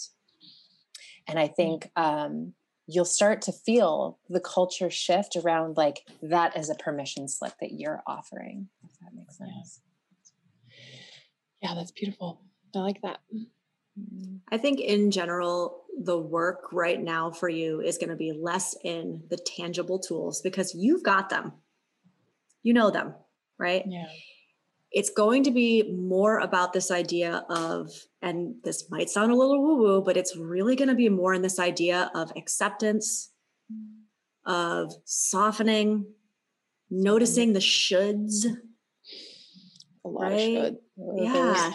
And 1.27 1.37
I 1.37 1.45
mm-hmm. 1.45 1.53
think 1.55 1.91
um, 1.95 2.53
you'll 2.87 3.05
start 3.05 3.41
to 3.43 3.51
feel 3.51 4.17
the 4.29 4.39
culture 4.39 4.89
shift 4.89 5.35
around 5.35 5.77
like 5.77 6.01
that 6.23 6.55
as 6.55 6.69
a 6.69 6.75
permission 6.75 7.27
slip 7.27 7.53
that 7.61 7.73
you're 7.73 8.01
offering, 8.07 8.69
if 8.83 8.91
that 8.99 9.13
makes 9.15 9.37
sense. 9.37 9.81
Yeah, 11.61 11.75
that's 11.75 11.91
beautiful. 11.91 12.41
I 12.75 12.79
like 12.79 13.01
that. 13.01 13.19
I 14.51 14.57
think 14.57 14.79
in 14.79 15.11
general, 15.11 15.83
the 16.01 16.17
work 16.17 16.71
right 16.71 17.01
now 17.01 17.31
for 17.31 17.49
you 17.49 17.81
is 17.81 17.97
going 17.97 18.09
to 18.09 18.15
be 18.15 18.31
less 18.31 18.75
in 18.83 19.23
the 19.29 19.37
tangible 19.37 19.99
tools 19.99 20.41
because 20.41 20.73
you've 20.73 21.03
got 21.03 21.29
them. 21.29 21.53
You 22.63 22.73
know 22.73 22.91
them, 22.91 23.15
right? 23.57 23.83
Yeah. 23.87 24.07
It's 24.91 25.11
going 25.11 25.43
to 25.43 25.51
be 25.51 25.83
more 25.91 26.39
about 26.39 26.73
this 26.73 26.89
idea 26.89 27.45
of, 27.49 27.91
and 28.21 28.55
this 28.63 28.89
might 28.89 29.09
sound 29.09 29.31
a 29.31 29.35
little 29.35 29.61
woo 29.61 29.77
woo, 29.77 30.01
but 30.01 30.17
it's 30.17 30.35
really 30.35 30.75
going 30.75 30.89
to 30.89 30.95
be 30.95 31.09
more 31.09 31.33
in 31.33 31.43
this 31.43 31.59
idea 31.59 32.09
of 32.15 32.31
acceptance, 32.35 33.31
of 34.45 34.93
softening, 35.05 36.05
noticing 36.89 37.53
the 37.53 37.59
shoulds. 37.59 38.45
A 40.03 40.07
lot 40.07 40.31
right? 40.31 40.57
of 40.57 40.63
should 40.65 40.77
yeah. 41.17 41.69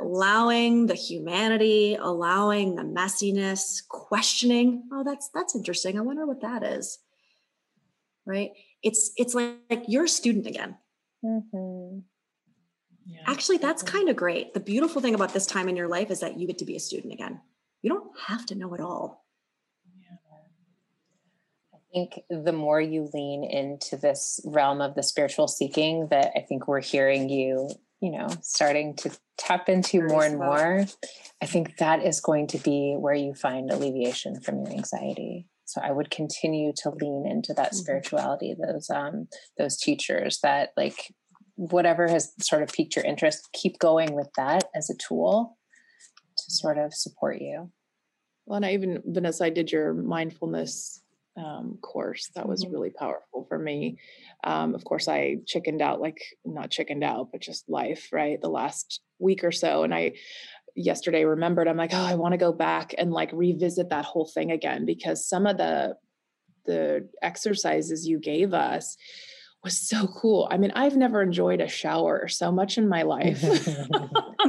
Allowing 0.00 0.86
the 0.86 0.94
humanity, 0.94 1.96
allowing 2.00 2.76
the 2.76 2.82
messiness, 2.82 3.86
questioning. 3.88 4.84
Oh, 4.92 5.02
that's 5.02 5.28
that's 5.34 5.56
interesting. 5.56 5.98
I 5.98 6.02
wonder 6.02 6.26
what 6.26 6.42
that 6.42 6.62
is. 6.62 6.98
Right? 8.24 8.50
It's 8.82 9.12
it's 9.16 9.34
like, 9.34 9.54
like 9.70 9.84
you're 9.88 10.04
a 10.04 10.08
student 10.08 10.46
again. 10.46 10.76
Mm-hmm. 11.24 12.00
Yeah, 13.04 13.20
Actually, 13.26 13.58
that's 13.58 13.82
kind 13.82 14.08
of 14.08 14.16
great. 14.16 14.54
The 14.54 14.60
beautiful 14.60 15.02
thing 15.02 15.14
about 15.14 15.32
this 15.32 15.46
time 15.46 15.68
in 15.68 15.76
your 15.76 15.88
life 15.88 16.10
is 16.10 16.20
that 16.20 16.38
you 16.38 16.46
get 16.46 16.58
to 16.58 16.64
be 16.64 16.76
a 16.76 16.80
student 16.80 17.12
again. 17.12 17.40
You 17.82 17.90
don't 17.90 18.10
have 18.28 18.46
to 18.46 18.54
know 18.54 18.72
it 18.74 18.80
all. 18.80 19.24
I 21.74 21.78
think 21.92 22.20
the 22.30 22.52
more 22.52 22.80
you 22.80 23.10
lean 23.12 23.44
into 23.44 23.96
this 23.96 24.40
realm 24.44 24.80
of 24.80 24.94
the 24.94 25.02
spiritual 25.02 25.46
seeking, 25.46 26.08
that 26.08 26.32
I 26.34 26.40
think 26.40 26.66
we're 26.66 26.80
hearing 26.80 27.28
you 27.28 27.68
you 28.02 28.10
know 28.10 28.28
starting 28.42 28.94
to 28.96 29.10
tap 29.38 29.68
into 29.70 29.98
Very 29.98 30.10
more 30.10 30.24
and 30.24 30.34
slow. 30.34 30.44
more 30.44 30.86
i 31.40 31.46
think 31.46 31.76
that 31.78 32.02
is 32.02 32.20
going 32.20 32.48
to 32.48 32.58
be 32.58 32.94
where 32.98 33.14
you 33.14 33.32
find 33.32 33.70
alleviation 33.70 34.40
from 34.40 34.58
your 34.58 34.72
anxiety 34.72 35.46
so 35.64 35.80
i 35.82 35.90
would 35.90 36.10
continue 36.10 36.72
to 36.74 36.90
lean 36.90 37.26
into 37.26 37.52
that 37.54 37.68
mm-hmm. 37.68 37.76
spirituality 37.76 38.54
those 38.58 38.90
um 38.90 39.28
those 39.58 39.76
teachers 39.76 40.40
that 40.42 40.70
like 40.76 41.12
whatever 41.56 42.08
has 42.08 42.32
sort 42.40 42.62
of 42.62 42.72
piqued 42.72 42.96
your 42.96 43.04
interest 43.04 43.48
keep 43.52 43.78
going 43.78 44.14
with 44.14 44.28
that 44.36 44.64
as 44.74 44.90
a 44.90 44.96
tool 44.96 45.56
to 46.36 46.44
sort 46.50 46.78
of 46.78 46.94
support 46.94 47.40
you. 47.40 47.70
Well 48.46 48.56
and 48.56 48.66
i 48.66 48.72
even 48.72 49.02
vanessa 49.04 49.44
i 49.44 49.50
did 49.50 49.70
your 49.70 49.94
mindfulness 49.94 51.00
um, 51.34 51.78
course. 51.80 52.28
That 52.34 52.46
was 52.46 52.62
mm-hmm. 52.62 52.74
really 52.74 52.90
powerful 52.90 53.46
for 53.48 53.58
me. 53.58 53.96
Um, 54.44 54.74
of 54.74 54.84
course 54.84 55.08
i 55.08 55.36
chickened 55.46 55.80
out 55.80 56.00
like 56.00 56.18
not 56.44 56.70
chickened 56.70 57.04
out 57.04 57.28
but 57.32 57.40
just 57.40 57.68
life 57.70 58.08
right 58.12 58.40
the 58.40 58.50
last 58.50 59.00
week 59.18 59.44
or 59.44 59.52
so. 59.52 59.84
And 59.84 59.94
i 59.94 60.12
yesterday 60.74 61.24
remembered 61.24 61.68
i'm 61.68 61.76
like 61.76 61.92
oh 61.92 62.04
i 62.04 62.14
want 62.14 62.32
to 62.32 62.38
go 62.38 62.52
back 62.52 62.94
and 62.98 63.12
like 63.12 63.30
revisit 63.32 63.90
that 63.90 64.04
whole 64.04 64.26
thing 64.26 64.50
again 64.50 64.84
because 64.84 65.26
some 65.26 65.46
of 65.46 65.56
the 65.56 65.94
the 66.64 67.08
exercises 67.22 68.06
you 68.06 68.18
gave 68.18 68.54
us 68.54 68.96
was 69.62 69.78
so 69.78 70.08
cool. 70.08 70.48
I 70.50 70.56
mean, 70.56 70.72
I've 70.74 70.96
never 70.96 71.22
enjoyed 71.22 71.60
a 71.60 71.68
shower 71.68 72.26
so 72.28 72.50
much 72.50 72.78
in 72.78 72.88
my 72.88 73.02
life. 73.02 73.42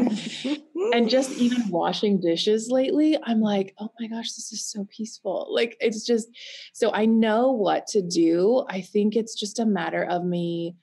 and 0.93 1.07
just 1.07 1.31
even 1.37 1.69
washing 1.69 2.19
dishes 2.19 2.69
lately, 2.69 3.17
I'm 3.23 3.39
like, 3.39 3.75
oh 3.79 3.89
my 3.99 4.07
gosh, 4.07 4.33
this 4.33 4.51
is 4.51 4.65
so 4.65 4.87
peaceful. 4.89 5.47
Like, 5.51 5.77
it's 5.79 6.05
just 6.05 6.29
so 6.73 6.91
I 6.91 7.05
know 7.05 7.51
what 7.51 7.85
to 7.87 8.01
do. 8.01 8.65
I 8.67 8.81
think 8.81 9.15
it's 9.15 9.35
just 9.35 9.59
a 9.59 9.65
matter 9.65 10.03
of 10.03 10.25
me 10.25 10.75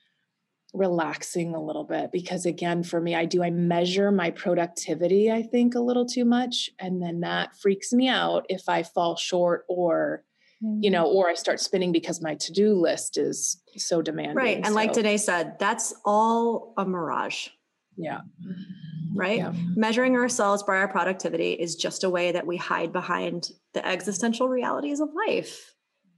relaxing 0.73 1.53
a 1.53 1.61
little 1.61 1.83
bit 1.83 2.11
because 2.13 2.45
again 2.45 2.81
for 2.81 3.01
me 3.01 3.13
I 3.13 3.25
do 3.25 3.43
I 3.43 3.49
measure 3.49 4.09
my 4.09 4.31
productivity 4.31 5.29
I 5.29 5.41
think 5.41 5.75
a 5.75 5.81
little 5.81 6.05
too 6.05 6.23
much 6.23 6.69
and 6.79 7.01
then 7.01 7.19
that 7.21 7.57
freaks 7.57 7.91
me 7.91 8.07
out 8.07 8.45
if 8.47 8.69
I 8.69 8.83
fall 8.83 9.17
short 9.17 9.65
or 9.67 10.23
you 10.61 10.69
mm-hmm. 10.69 10.91
know, 10.91 11.05
or 11.05 11.29
I 11.29 11.33
start 11.33 11.59
spinning 11.59 11.91
because 11.91 12.21
my 12.21 12.35
to 12.35 12.51
do 12.51 12.73
list 12.73 13.17
is 13.17 13.61
so 13.77 14.01
demanding. 14.01 14.35
Right. 14.35 14.57
And 14.57 14.67
so. 14.67 14.73
like 14.73 14.93
Danae 14.93 15.17
said, 15.17 15.57
that's 15.59 15.93
all 16.05 16.73
a 16.77 16.85
mirage. 16.85 17.47
Yeah. 17.97 18.21
Right. 19.15 19.39
Yeah. 19.39 19.53
Measuring 19.75 20.15
ourselves 20.15 20.63
by 20.63 20.77
our 20.77 20.87
productivity 20.87 21.53
is 21.53 21.75
just 21.75 22.03
a 22.03 22.09
way 22.09 22.31
that 22.31 22.45
we 22.45 22.57
hide 22.57 22.93
behind 22.93 23.49
the 23.73 23.85
existential 23.85 24.49
realities 24.49 24.99
of 24.99 25.09
life. 25.27 25.73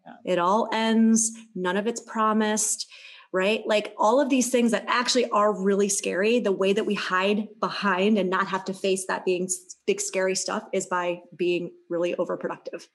Yeah. 0.05 0.33
It 0.33 0.39
all 0.39 0.67
ends, 0.73 1.31
none 1.55 1.77
of 1.77 1.87
it's 1.87 2.01
promised. 2.01 2.91
Right? 3.33 3.63
Like 3.65 3.93
all 3.97 4.21
of 4.21 4.29
these 4.29 4.51
things 4.51 4.71
that 4.71 4.85
actually 4.87 5.27
are 5.31 5.59
really 5.59 5.89
scary, 5.89 6.39
the 6.39 6.51
way 6.51 6.71
that 6.71 6.85
we 6.85 6.93
hide 6.93 7.47
behind 7.59 8.19
and 8.19 8.29
not 8.29 8.47
have 8.47 8.63
to 8.65 8.73
face 8.73 9.07
that 9.07 9.25
being 9.25 9.49
big, 9.87 9.99
scary 9.99 10.35
stuff 10.35 10.63
is 10.71 10.85
by 10.85 11.21
being 11.35 11.71
really 11.89 12.13
overproductive 12.13 12.87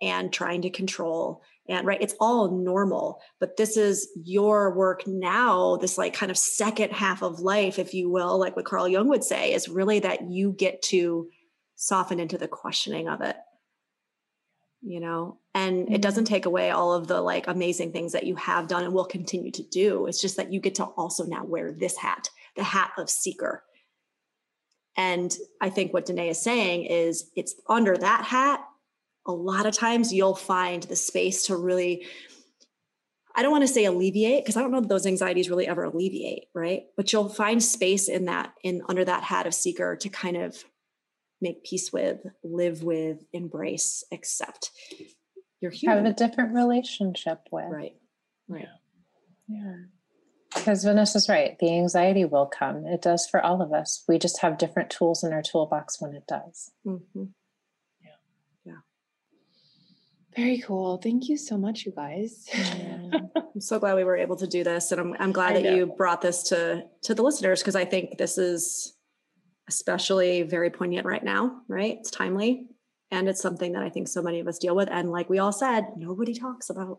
and 0.00 0.32
trying 0.32 0.62
to 0.62 0.70
control. 0.70 1.42
And 1.68 1.86
right, 1.86 2.00
it's 2.00 2.14
all 2.20 2.52
normal, 2.52 3.20
but 3.40 3.56
this 3.56 3.76
is 3.76 4.08
your 4.22 4.76
work 4.76 5.06
now, 5.06 5.76
this 5.76 5.98
like 5.98 6.14
kind 6.14 6.30
of 6.30 6.38
second 6.38 6.92
half 6.92 7.22
of 7.22 7.40
life, 7.40 7.78
if 7.78 7.94
you 7.94 8.08
will, 8.08 8.38
like 8.38 8.54
what 8.54 8.66
Carl 8.66 8.86
Jung 8.86 9.08
would 9.08 9.24
say, 9.24 9.52
is 9.52 9.68
really 9.68 9.98
that 10.00 10.30
you 10.30 10.52
get 10.52 10.82
to 10.82 11.28
soften 11.74 12.20
into 12.20 12.38
the 12.38 12.46
questioning 12.46 13.08
of 13.08 13.22
it 13.22 13.36
you 14.84 15.00
know? 15.00 15.38
And 15.54 15.92
it 15.92 16.02
doesn't 16.02 16.24
mm-hmm. 16.24 16.34
take 16.34 16.46
away 16.46 16.70
all 16.70 16.92
of 16.92 17.06
the 17.06 17.20
like 17.20 17.46
amazing 17.48 17.92
things 17.92 18.12
that 18.12 18.26
you 18.26 18.36
have 18.36 18.68
done 18.68 18.84
and 18.84 18.92
will 18.92 19.04
continue 19.04 19.50
to 19.52 19.62
do. 19.62 20.06
It's 20.06 20.20
just 20.20 20.36
that 20.36 20.52
you 20.52 20.60
get 20.60 20.76
to 20.76 20.84
also 20.84 21.24
now 21.24 21.44
wear 21.44 21.72
this 21.72 21.96
hat 21.96 22.28
the 22.56 22.62
hat 22.62 22.92
of 22.98 23.10
seeker. 23.10 23.64
And 24.96 25.36
i 25.60 25.70
think 25.70 25.92
what 25.92 26.06
danae 26.06 26.28
is 26.28 26.40
saying 26.40 26.84
is 26.84 27.30
it's 27.34 27.56
under 27.68 27.96
that 27.96 28.24
hat 28.24 28.64
a 29.26 29.32
lot 29.32 29.66
of 29.66 29.74
times 29.74 30.12
you'll 30.12 30.36
find 30.36 30.84
the 30.84 30.94
space 30.94 31.46
to 31.46 31.56
really 31.56 32.06
i 33.34 33.42
don't 33.42 33.50
want 33.50 33.62
to 33.62 33.72
say 33.72 33.86
alleviate 33.86 34.44
because 34.44 34.56
i 34.56 34.60
don't 34.60 34.70
know 34.70 34.80
that 34.80 34.88
those 34.88 35.06
anxieties 35.06 35.50
really 35.50 35.66
ever 35.66 35.82
alleviate 35.82 36.44
right? 36.54 36.84
But 36.96 37.12
you'll 37.12 37.28
find 37.28 37.60
space 37.60 38.08
in 38.08 38.26
that 38.26 38.54
in 38.62 38.82
under 38.88 39.04
that 39.04 39.24
hat 39.24 39.48
of 39.48 39.54
seeker 39.54 39.96
to 39.96 40.08
kind 40.08 40.36
of 40.36 40.64
make 41.44 41.62
peace 41.62 41.92
with, 41.92 42.18
live 42.42 42.82
with, 42.82 43.18
embrace, 43.32 44.02
accept. 44.10 44.70
You're 45.60 45.70
human. 45.70 46.04
Have 46.04 46.12
a 46.12 46.16
different 46.16 46.54
relationship 46.54 47.40
with. 47.52 47.66
Right. 47.70 47.94
Right. 48.48 48.66
Yeah. 49.46 49.76
Because 50.54 50.84
Vanessa's 50.84 51.28
right. 51.28 51.56
The 51.58 51.76
anxiety 51.76 52.24
will 52.24 52.46
come. 52.46 52.86
It 52.86 53.02
does 53.02 53.26
for 53.26 53.44
all 53.44 53.60
of 53.60 53.72
us. 53.72 54.04
We 54.08 54.18
just 54.18 54.40
have 54.40 54.58
different 54.58 54.90
tools 54.90 55.22
in 55.22 55.32
our 55.32 55.42
toolbox 55.42 56.00
when 56.00 56.14
it 56.14 56.26
does. 56.26 56.72
Mm-hmm. 56.86 57.24
Yeah. 58.02 58.10
Yeah. 58.64 58.78
Very 60.34 60.58
cool. 60.58 60.96
Thank 60.98 61.28
you 61.28 61.36
so 61.36 61.58
much, 61.58 61.84
you 61.84 61.92
guys. 61.92 62.48
I'm 62.54 63.60
so 63.60 63.78
glad 63.78 63.96
we 63.96 64.04
were 64.04 64.16
able 64.16 64.36
to 64.36 64.46
do 64.46 64.64
this, 64.64 64.92
and 64.92 65.00
I'm 65.00 65.14
I'm 65.18 65.32
glad 65.32 65.56
that 65.56 65.76
you 65.76 65.86
brought 65.86 66.22
this 66.22 66.42
to 66.44 66.84
to 67.02 67.14
the 67.14 67.22
listeners 67.22 67.60
because 67.60 67.76
I 67.76 67.84
think 67.84 68.18
this 68.18 68.38
is 68.38 68.93
especially 69.68 70.42
very 70.42 70.70
poignant 70.70 71.06
right 71.06 71.24
now, 71.24 71.62
right? 71.68 71.96
It's 71.98 72.10
timely 72.10 72.66
and 73.10 73.28
it's 73.28 73.40
something 73.40 73.72
that 73.72 73.82
I 73.82 73.90
think 73.90 74.08
so 74.08 74.22
many 74.22 74.40
of 74.40 74.48
us 74.48 74.58
deal 74.58 74.74
with. 74.76 74.88
And 74.90 75.10
like 75.10 75.30
we 75.30 75.38
all 75.38 75.52
said, 75.52 75.86
nobody 75.96 76.34
talks 76.34 76.70
about. 76.70 76.98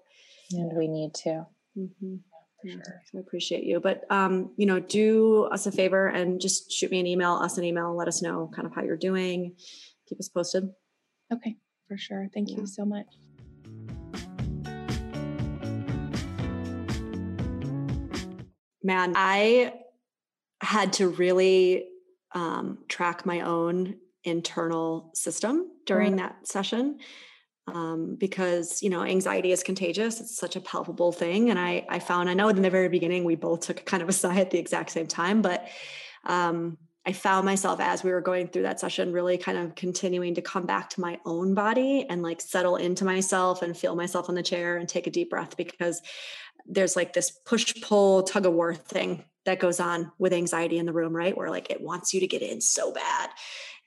And 0.51 0.75
we 0.75 0.87
need 0.87 1.13
to. 1.23 1.45
Mm-hmm. 1.77 2.15
Yeah, 2.63 2.73
sure. 2.73 3.01
I 3.15 3.19
appreciate 3.19 3.63
you. 3.63 3.79
But 3.79 4.09
um, 4.09 4.51
you 4.57 4.65
know, 4.65 4.79
do 4.79 5.43
us 5.51 5.67
a 5.67 5.71
favor 5.71 6.07
and 6.07 6.41
just 6.41 6.71
shoot 6.71 6.89
me 6.89 6.99
an 6.99 7.07
email, 7.07 7.33
us 7.33 7.57
an 7.57 7.63
email, 7.63 7.95
let 7.95 8.07
us 8.07 8.21
know 8.21 8.49
kind 8.55 8.65
of 8.65 8.73
how 8.73 8.81
you're 8.81 8.97
doing. 8.97 9.55
Keep 10.07 10.19
us 10.19 10.29
posted. 10.29 10.69
Okay, 11.31 11.57
for 11.87 11.97
sure. 11.97 12.27
Thank 12.33 12.49
yeah. 12.49 12.57
you 12.57 12.67
so 12.67 12.85
much. 12.85 13.07
Man, 18.83 19.13
I 19.15 19.73
had 20.61 20.93
to 20.93 21.09
really 21.09 21.87
um, 22.33 22.79
track 22.87 23.25
my 23.25 23.41
own 23.41 23.95
internal 24.23 25.11
system 25.13 25.69
during 25.85 26.13
mm. 26.13 26.17
that 26.17 26.47
session 26.47 26.99
um, 27.67 28.15
because 28.19 28.81
you 28.83 28.89
know 28.89 29.03
anxiety 29.03 29.51
is 29.51 29.63
contagious 29.63 30.19
it's 30.19 30.35
such 30.35 30.55
a 30.55 30.61
palpable 30.61 31.11
thing 31.11 31.49
and 31.49 31.59
i 31.59 31.85
i 31.89 31.99
found 31.99 32.29
i 32.29 32.33
know 32.33 32.49
in 32.49 32.61
the 32.61 32.69
very 32.69 32.89
beginning 32.89 33.23
we 33.23 33.35
both 33.35 33.61
took 33.61 33.85
kind 33.85 34.03
of 34.03 34.09
a 34.09 34.13
sigh 34.13 34.39
at 34.39 34.51
the 34.51 34.59
exact 34.59 34.91
same 34.91 35.07
time 35.07 35.41
but 35.41 35.67
um, 36.25 36.77
i 37.05 37.11
found 37.11 37.45
myself 37.45 37.79
as 37.79 38.03
we 38.03 38.11
were 38.11 38.21
going 38.21 38.47
through 38.47 38.63
that 38.63 38.79
session 38.79 39.11
really 39.11 39.37
kind 39.37 39.57
of 39.57 39.75
continuing 39.75 40.35
to 40.35 40.41
come 40.41 40.65
back 40.65 40.89
to 40.89 41.01
my 41.01 41.19
own 41.25 41.53
body 41.53 42.05
and 42.09 42.21
like 42.21 42.41
settle 42.41 42.75
into 42.75 43.05
myself 43.05 43.61
and 43.61 43.77
feel 43.77 43.95
myself 43.95 44.29
on 44.29 44.35
the 44.35 44.43
chair 44.43 44.77
and 44.77 44.89
take 44.89 45.07
a 45.07 45.11
deep 45.11 45.29
breath 45.29 45.57
because 45.57 46.01
there's 46.67 46.95
like 46.95 47.13
this 47.13 47.31
push 47.45 47.73
pull 47.81 48.23
tug 48.23 48.45
of 48.45 48.53
war 48.53 48.73
thing 48.73 49.23
that 49.45 49.59
goes 49.59 49.79
on 49.79 50.11
with 50.17 50.33
anxiety 50.33 50.77
in 50.77 50.85
the 50.85 50.93
room 50.93 51.15
right? 51.15 51.35
Where 51.35 51.49
like 51.49 51.69
it 51.69 51.81
wants 51.81 52.13
you 52.13 52.19
to 52.19 52.27
get 52.27 52.41
in 52.41 52.61
so 52.61 52.91
bad 52.91 53.29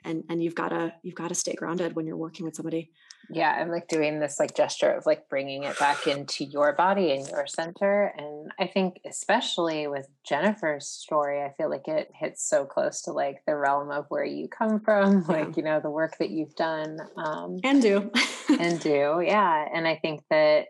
and 0.05 0.25
and 0.29 0.43
you've 0.43 0.55
got 0.55 0.69
to 0.69 0.93
you've 1.03 1.15
got 1.15 1.29
to 1.29 1.35
stay 1.35 1.55
grounded 1.55 1.95
when 1.95 2.07
you're 2.07 2.17
working 2.17 2.45
with 2.45 2.57
somebody. 2.57 2.91
Yeah 3.31 3.51
i'm 3.51 3.69
like 3.69 3.89
doing 3.89 4.21
this 4.21 4.41
like 4.41 4.57
gesture 4.57 4.91
of 4.91 5.05
like 5.05 5.29
bringing 5.29 5.65
it 5.65 5.79
back 5.79 6.07
into 6.07 6.45
your 6.45 6.73
body 6.73 7.13
and 7.13 7.29
your 7.29 7.47
center 7.47 8.15
and 8.17 8.51
i 8.59 8.67
think 8.67 9.01
especially 9.07 9.87
with 9.87 10.09
jennifer's 10.27 10.89
story 10.89 11.43
i 11.43 11.53
feel 11.59 11.69
like 11.69 11.87
it 11.89 12.11
hits 12.15 12.49
so 12.49 12.65
close 12.65 13.03
to 13.03 13.13
like 13.13 13.43
the 13.47 13.55
realm 13.55 13.91
of 13.91 14.07
where 14.09 14.25
you 14.25 14.49
come 14.49 14.81
from 14.81 15.25
yeah. 15.29 15.37
like 15.37 15.59
you 15.59 15.63
know 15.63 15.79
the 15.79 15.91
work 15.91 16.17
that 16.19 16.31
you've 16.31 16.55
done 16.55 16.97
um 17.19 17.59
and 17.65 17.83
do. 17.83 18.11
and 18.61 18.81
do 18.81 19.23
yeah 19.23 19.67
and 19.75 19.87
i 19.87 19.97
think 19.97 20.23
that 20.31 20.69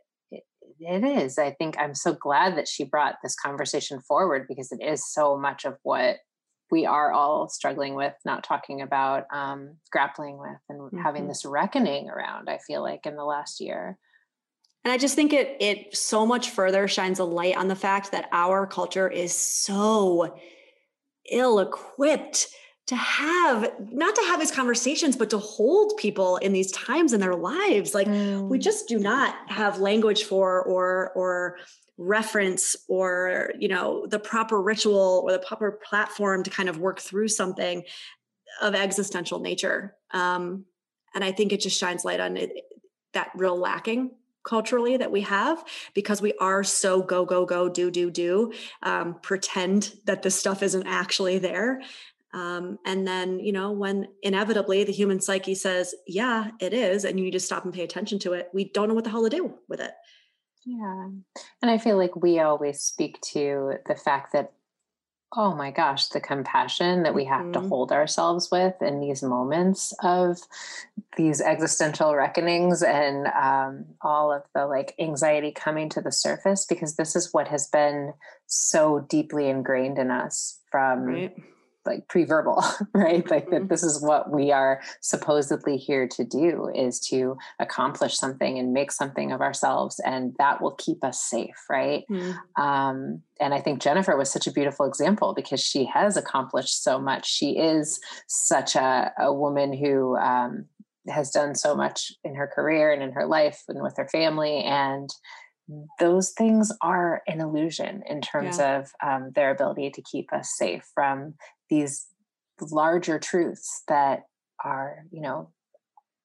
it 0.81 1.05
is. 1.05 1.39
I 1.39 1.51
think 1.53 1.77
I'm 1.79 1.95
so 1.95 2.15
glad 2.15 2.57
that 2.57 2.69
she 2.69 2.85
brought 2.85 3.17
this 3.23 3.35
conversation 3.35 4.01
forward 4.01 4.47
because 4.49 4.73
it 4.73 4.83
is 4.83 5.11
so 5.11 5.37
much 5.37 5.65
of 5.65 5.77
what 5.83 6.17
we 6.71 6.87
are 6.87 7.13
all 7.13 7.49
struggling 7.49 7.95
with, 7.95 8.15
not 8.25 8.45
talking 8.45 8.83
about, 8.83 9.25
um, 9.33 9.77
grappling 9.91 10.39
with, 10.39 10.59
and 10.69 10.81
mm-hmm. 10.81 10.99
having 10.99 11.27
this 11.27 11.45
reckoning 11.45 12.11
around. 12.11 12.49
I 12.49 12.59
feel 12.59 12.83
like 12.83 13.07
in 13.07 13.17
the 13.17 13.25
last 13.25 13.61
year. 13.61 13.99
And 14.85 14.93
I 14.93 14.99
just 14.99 15.15
think 15.15 15.33
it 15.33 15.57
it 15.61 15.97
so 15.97 16.25
much 16.25 16.51
further 16.51 16.89
shines 16.89 17.19
a 17.19 17.25
light 17.25 17.57
on 17.57 17.69
the 17.69 17.77
fact 17.77 18.13
that 18.13 18.29
our 18.33 18.67
culture 18.67 19.09
is 19.09 19.35
so 19.35 20.37
ill 21.31 21.59
equipped 21.59 22.49
to 22.89 22.97
have 22.97 23.73
not 23.93 24.15
to 24.15 24.23
have 24.23 24.41
these 24.41 24.51
conversations 24.51 25.17
but 25.17 25.31
to 25.31 25.39
hold 25.39 25.97
people 25.97 26.37
in 26.39 26.53
these 26.53 26.73
times 26.73 27.13
in 27.13 27.21
their 27.21 27.37
lives. 27.37 27.95
Like 27.95 28.09
mm. 28.09 28.49
we 28.49 28.59
just 28.59 28.89
do 28.89 28.99
not 28.99 29.35
have 29.49 29.79
language 29.79 30.25
for 30.25 30.63
or 30.63 31.13
or 31.15 31.59
reference 31.97 32.77
or 32.89 33.53
you 33.59 33.69
know 33.69 34.07
the 34.07 34.19
proper 34.19 34.61
ritual 34.61 35.23
or 35.25 35.33
the 35.33 35.39
proper 35.39 35.81
platform 35.85 36.43
to 36.43 36.51
kind 36.51 36.69
of 36.69 36.79
work 36.79 37.01
through 37.01 37.29
something 37.29 37.83
of 38.61 38.75
existential 38.75 39.39
nature. 39.39 39.95
Um, 40.13 40.65
and 41.15 41.25
i 41.25 41.33
think 41.33 41.53
it 41.53 41.61
just 41.61 41.79
shines 41.79 42.05
light 42.05 42.21
on 42.21 42.37
it, 42.37 42.53
that 43.13 43.31
real 43.35 43.57
lacking 43.57 44.11
culturally 44.45 44.97
that 44.97 45.11
we 45.11 45.21
have 45.23 45.63
because 45.95 46.23
we 46.23 46.33
are 46.41 46.65
so 46.65 47.03
go 47.03 47.25
go 47.25 47.45
go 47.45 47.69
do 47.69 47.91
do 47.91 48.11
do 48.11 48.53
um, 48.83 49.15
pretend 49.21 49.95
that 50.05 50.23
this 50.23 50.39
stuff 50.39 50.63
isn't 50.63 50.87
actually 50.87 51.39
there 51.39 51.81
um, 52.35 52.79
and 52.85 53.07
then, 53.07 53.41
you 53.41 53.53
know, 53.53 53.73
when 53.73 54.09
inevitably 54.23 54.85
the 54.85 54.93
human 54.93 55.21
psyche 55.21 55.55
says, 55.55 55.95
yeah, 56.07 56.51
it 56.61 56.75
is, 56.75 57.05
and 57.05 57.19
you 57.19 57.25
need 57.25 57.33
to 57.33 57.41
stop 57.41 57.65
and 57.65 57.73
pay 57.73 57.83
attention 57.83 58.19
to 58.21 58.35
it, 58.35 58.51
we 58.53 58.65
don't 58.65 58.89
know 58.89 58.95
what 58.95 59.05
the 59.05 59.11
hell 59.11 59.25
to 59.25 59.31
do 59.35 59.55
with 59.69 59.81
it. 59.81 59.93
Yeah. 60.67 61.09
And 61.63 61.71
I 61.71 61.79
feel 61.79 61.97
like 61.97 62.17
we 62.17 62.41
always 62.41 62.81
speak 62.81 63.21
to 63.33 63.75
the 63.87 63.95
fact 63.95 64.33
that, 64.35 64.53
oh 65.35 65.55
my 65.55 65.71
gosh, 65.71 66.09
the 66.09 66.21
compassion 66.21 67.03
that 67.05 67.15
we 67.15 67.25
have 67.25 67.43
mm-hmm. 67.43 67.53
to 67.53 67.61
hold 67.61 67.93
ourselves 67.93 68.51
with 68.51 68.75
in 68.83 69.01
these 69.01 69.23
moments 69.23 69.95
of 70.03 70.39
these 71.17 71.41
existential 71.41 72.15
reckonings 72.15 72.83
and 72.83 73.27
um, 73.29 73.87
all 74.03 74.33
of 74.33 74.43
the 74.55 74.67
like 74.67 74.95
anxiety 74.99 75.53
coming 75.53 75.89
to 75.91 76.03
the 76.03 76.13
surface, 76.13 76.67
because 76.67 76.97
this 76.97 77.17
is 77.17 77.33
what 77.33 77.49
has 77.49 77.69
been 77.69 78.13
so 78.47 79.07
deeply 79.09 79.49
ingrained 79.49 79.99
in 79.99 80.11
us 80.11 80.61
from. 80.71 81.05
Right 81.05 81.37
like 81.89 82.07
pre-verbal 82.09 82.63
right 82.95 83.31
like 83.31 83.51
that 83.51 83.61
mm-hmm. 83.61 83.69
this 83.69 83.83
is 83.83 84.03
what 84.03 84.31
we 84.31 84.53
are 84.53 84.81
supposedly 85.01 85.77
here 85.77 86.07
to 86.07 86.25
do 86.25 86.71
is 86.75 87.01
to 87.01 87.37
accomplish 87.59 88.17
something 88.17 88.59
and 88.59 88.73
make 88.73 88.93
something 88.93 89.33
of 89.33 89.41
ourselves 89.41 90.01
and 90.05 90.35
that 90.39 90.61
will 90.61 90.73
keep 90.73 91.03
us 91.03 91.21
safe 91.21 91.57
right 91.71 92.05
mm-hmm. 92.11 92.63
um, 92.63 93.23
and 93.41 93.55
i 93.55 93.61
think 93.61 93.81
jennifer 93.81 94.17
was 94.17 94.31
such 94.31 94.47
a 94.47 94.53
beautiful 94.53 94.87
example 94.87 95.35
because 95.35 95.61
she 95.61 95.85
has 95.85 96.17
accomplished 96.17 96.83
so 96.83 97.01
much 97.01 97.27
she 97.27 97.59
is 97.59 98.01
such 98.27 98.77
a, 98.77 99.13
a 99.19 99.33
woman 99.33 99.73
who 99.73 100.17
um, 100.17 100.67
has 101.09 101.31
done 101.31 101.55
so 101.55 101.75
much 101.75 102.13
in 102.25 102.35
her 102.35 102.47
career 102.47 102.93
and 102.93 103.03
in 103.03 103.13
her 103.13 103.27
life 103.27 103.63
and 103.69 103.83
with 103.83 103.97
her 103.97 104.09
family 104.09 104.63
and 104.65 105.11
those 105.99 106.31
things 106.31 106.73
are 106.81 107.23
an 107.27 107.41
illusion 107.41 108.03
in 108.09 108.21
terms 108.21 108.59
yeah. 108.59 108.79
of 108.79 108.91
um, 109.03 109.33
their 109.35 109.51
ability 109.51 109.91
to 109.91 110.03
keep 110.03 110.33
us 110.33 110.55
safe 110.57 110.85
from 110.95 111.35
these 111.69 112.07
larger 112.61 113.19
truths 113.19 113.83
that 113.89 114.25
are, 114.65 115.05
you 115.11 115.21
know, 115.21 115.51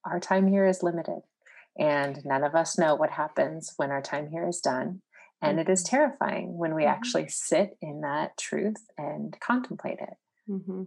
our 0.06 0.19
time 0.19 0.47
here 0.47 0.65
is 0.65 0.84
limited 0.84 1.21
and 1.77 2.23
none 2.25 2.43
of 2.43 2.56
us 2.56 2.77
know 2.77 2.95
what 2.95 3.12
happens 3.12 3.73
when 3.77 3.91
our 3.91 4.01
time 4.01 4.29
here 4.29 4.47
is 4.47 4.60
done. 4.60 5.01
And 5.41 5.60
it 5.60 5.67
is 5.67 5.83
mm-hmm. 5.83 5.96
terrifying 5.96 6.58
when 6.58 6.73
we 6.73 6.83
mm-hmm. 6.83 6.91
actually 6.91 7.27
sit 7.27 7.77
in 7.81 8.02
that 8.02 8.37
truth 8.37 8.77
and 8.98 9.35
contemplate 9.41 10.00
it. 10.00 10.13
Mm-hmm. 10.50 10.83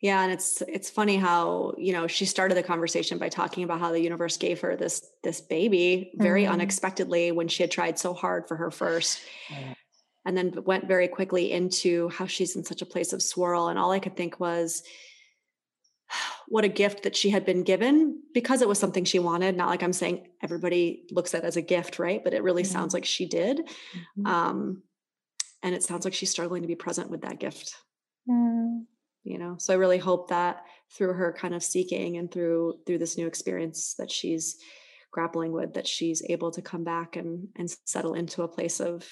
Yeah, 0.00 0.22
and 0.22 0.32
it's 0.32 0.62
it's 0.62 0.88
funny 0.88 1.16
how, 1.16 1.74
you 1.76 1.92
know, 1.92 2.06
she 2.06 2.24
started 2.24 2.56
the 2.56 2.62
conversation 2.62 3.18
by 3.18 3.28
talking 3.28 3.64
about 3.64 3.80
how 3.80 3.92
the 3.92 4.00
universe 4.00 4.38
gave 4.38 4.60
her 4.60 4.74
this 4.74 5.06
this 5.22 5.42
baby 5.42 6.12
very 6.14 6.44
mm-hmm. 6.44 6.54
unexpectedly 6.54 7.32
when 7.32 7.48
she 7.48 7.62
had 7.62 7.70
tried 7.70 7.98
so 7.98 8.14
hard 8.14 8.48
for 8.48 8.56
her 8.56 8.70
first. 8.70 9.20
And 10.24 10.36
then 10.36 10.54
went 10.64 10.86
very 10.86 11.08
quickly 11.08 11.50
into 11.50 12.08
how 12.10 12.26
she's 12.26 12.54
in 12.56 12.64
such 12.64 12.82
a 12.82 12.86
place 12.86 13.12
of 13.12 13.22
swirl 13.22 13.68
and 13.68 13.78
all 13.78 13.90
I 13.90 13.98
could 13.98 14.16
think 14.16 14.40
was 14.40 14.82
what 16.48 16.64
a 16.64 16.68
gift 16.68 17.02
that 17.02 17.16
she 17.16 17.28
had 17.28 17.44
been 17.44 17.62
given 17.62 18.22
because 18.32 18.62
it 18.62 18.68
was 18.68 18.78
something 18.78 19.04
she 19.04 19.18
wanted. 19.18 19.54
Not 19.54 19.68
like 19.68 19.82
I'm 19.82 19.92
saying 19.92 20.28
everybody 20.42 21.04
looks 21.10 21.34
at 21.34 21.44
it 21.44 21.46
as 21.46 21.56
a 21.56 21.62
gift, 21.62 21.98
right? 21.98 22.24
But 22.24 22.32
it 22.32 22.42
really 22.42 22.62
mm-hmm. 22.62 22.72
sounds 22.72 22.94
like 22.94 23.04
she 23.04 23.26
did. 23.26 23.58
Mm-hmm. 23.58 24.26
Um, 24.26 24.82
and 25.62 25.74
it 25.74 25.82
sounds 25.82 26.06
like 26.06 26.14
she's 26.14 26.30
struggling 26.30 26.62
to 26.62 26.68
be 26.68 26.74
present 26.74 27.10
with 27.10 27.20
that 27.20 27.38
gift. 27.38 27.74
Mm 28.28 28.69
you 29.24 29.38
know 29.38 29.56
so 29.58 29.72
i 29.72 29.76
really 29.76 29.98
hope 29.98 30.28
that 30.28 30.64
through 30.92 31.12
her 31.12 31.32
kind 31.32 31.54
of 31.54 31.62
seeking 31.62 32.16
and 32.16 32.30
through 32.30 32.74
through 32.86 32.98
this 32.98 33.16
new 33.16 33.26
experience 33.26 33.94
that 33.98 34.10
she's 34.10 34.56
grappling 35.10 35.52
with 35.52 35.74
that 35.74 35.86
she's 35.86 36.22
able 36.28 36.50
to 36.50 36.62
come 36.62 36.84
back 36.84 37.16
and 37.16 37.48
and 37.56 37.70
settle 37.84 38.14
into 38.14 38.42
a 38.42 38.48
place 38.48 38.80
of 38.80 39.06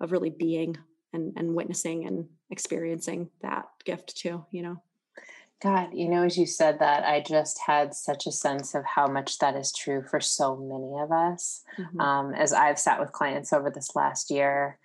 of 0.00 0.12
really 0.12 0.30
being 0.30 0.76
and 1.12 1.32
and 1.36 1.54
witnessing 1.54 2.06
and 2.06 2.26
experiencing 2.50 3.30
that 3.40 3.66
gift 3.84 4.16
too 4.16 4.44
you 4.50 4.62
know 4.62 4.76
god 5.62 5.88
you 5.92 6.08
know 6.08 6.22
as 6.22 6.36
you 6.36 6.46
said 6.46 6.78
that 6.80 7.04
i 7.04 7.20
just 7.20 7.58
had 7.66 7.94
such 7.94 8.26
a 8.26 8.32
sense 8.32 8.74
of 8.74 8.84
how 8.84 9.06
much 9.06 9.38
that 9.38 9.56
is 9.56 9.72
true 9.72 10.02
for 10.02 10.20
so 10.20 10.56
many 10.56 11.02
of 11.02 11.12
us 11.12 11.62
mm-hmm. 11.78 12.00
um, 12.00 12.34
as 12.34 12.52
i've 12.52 12.78
sat 12.78 13.00
with 13.00 13.12
clients 13.12 13.52
over 13.52 13.70
this 13.70 13.94
last 13.94 14.30
year 14.30 14.78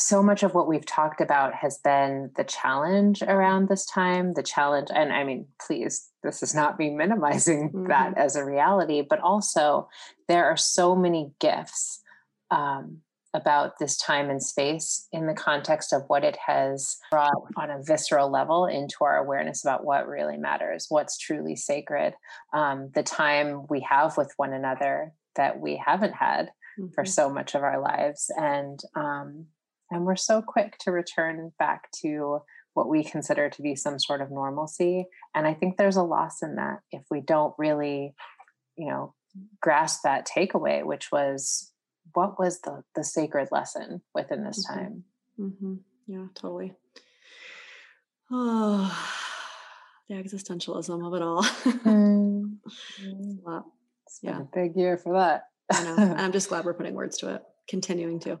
so 0.00 0.22
much 0.22 0.42
of 0.42 0.54
what 0.54 0.66
we've 0.66 0.86
talked 0.86 1.20
about 1.20 1.54
has 1.54 1.78
been 1.78 2.30
the 2.36 2.44
challenge 2.44 3.22
around 3.22 3.68
this 3.68 3.84
time 3.84 4.32
the 4.34 4.42
challenge 4.42 4.88
and 4.94 5.12
i 5.12 5.22
mean 5.22 5.46
please 5.64 6.08
this 6.22 6.42
is 6.42 6.54
not 6.54 6.78
me 6.78 6.90
minimizing 6.90 7.68
mm-hmm. 7.68 7.86
that 7.88 8.16
as 8.16 8.34
a 8.36 8.44
reality 8.44 9.02
but 9.02 9.20
also 9.20 9.88
there 10.28 10.46
are 10.46 10.56
so 10.56 10.96
many 10.96 11.32
gifts 11.40 12.02
um, 12.50 12.98
about 13.32 13.78
this 13.78 13.96
time 13.96 14.28
and 14.28 14.42
space 14.42 15.06
in 15.12 15.26
the 15.26 15.34
context 15.34 15.92
of 15.92 16.02
what 16.08 16.24
it 16.24 16.36
has 16.44 16.96
brought 17.12 17.30
on 17.56 17.70
a 17.70 17.82
visceral 17.82 18.28
level 18.28 18.66
into 18.66 18.96
our 19.02 19.18
awareness 19.18 19.62
about 19.62 19.84
what 19.84 20.08
really 20.08 20.36
matters 20.36 20.86
what's 20.88 21.18
truly 21.18 21.54
sacred 21.54 22.14
um, 22.52 22.90
the 22.94 23.02
time 23.02 23.66
we 23.68 23.80
have 23.80 24.16
with 24.16 24.32
one 24.36 24.52
another 24.52 25.12
that 25.36 25.60
we 25.60 25.76
haven't 25.76 26.14
had 26.14 26.46
mm-hmm. 26.78 26.92
for 26.94 27.04
so 27.04 27.30
much 27.30 27.54
of 27.54 27.62
our 27.62 27.80
lives 27.80 28.30
and 28.36 28.80
um, 28.96 29.46
and 29.90 30.04
we're 30.04 30.16
so 30.16 30.42
quick 30.42 30.78
to 30.78 30.92
return 30.92 31.52
back 31.58 31.90
to 32.02 32.40
what 32.74 32.88
we 32.88 33.02
consider 33.02 33.50
to 33.50 33.62
be 33.62 33.74
some 33.74 33.98
sort 33.98 34.20
of 34.20 34.30
normalcy. 34.30 35.06
And 35.34 35.46
I 35.46 35.54
think 35.54 35.76
there's 35.76 35.96
a 35.96 36.02
loss 36.02 36.42
in 36.42 36.56
that 36.56 36.80
if 36.92 37.02
we 37.10 37.20
don't 37.20 37.54
really, 37.58 38.14
you 38.76 38.88
know, 38.88 39.14
grasp 39.60 40.02
that 40.04 40.26
takeaway, 40.26 40.84
which 40.84 41.10
was 41.10 41.72
what 42.12 42.38
was 42.38 42.60
the 42.60 42.82
the 42.94 43.04
sacred 43.04 43.48
lesson 43.50 44.02
within 44.14 44.44
this 44.44 44.66
mm-hmm. 44.66 44.78
time. 44.78 45.04
Mm-hmm. 45.38 45.74
Yeah, 46.06 46.26
totally. 46.34 46.74
Oh, 48.30 48.88
the 50.08 50.14
existentialism 50.14 51.06
of 51.06 51.14
it 51.14 51.22
all. 51.22 51.42
mm. 51.42 52.56
It's 52.98 53.44
a 53.44 53.48
lot. 53.48 53.64
It's 54.06 54.20
been 54.20 54.34
yeah. 54.34 54.40
a 54.40 54.44
big 54.52 54.76
year 54.76 54.98
for 54.98 55.14
that. 55.14 55.44
I 55.72 55.84
know. 55.84 55.96
And 55.96 56.20
I'm 56.20 56.32
just 56.32 56.48
glad 56.48 56.64
we're 56.64 56.74
putting 56.74 56.94
words 56.94 57.18
to 57.18 57.34
it, 57.34 57.42
continuing 57.68 58.20
to. 58.20 58.40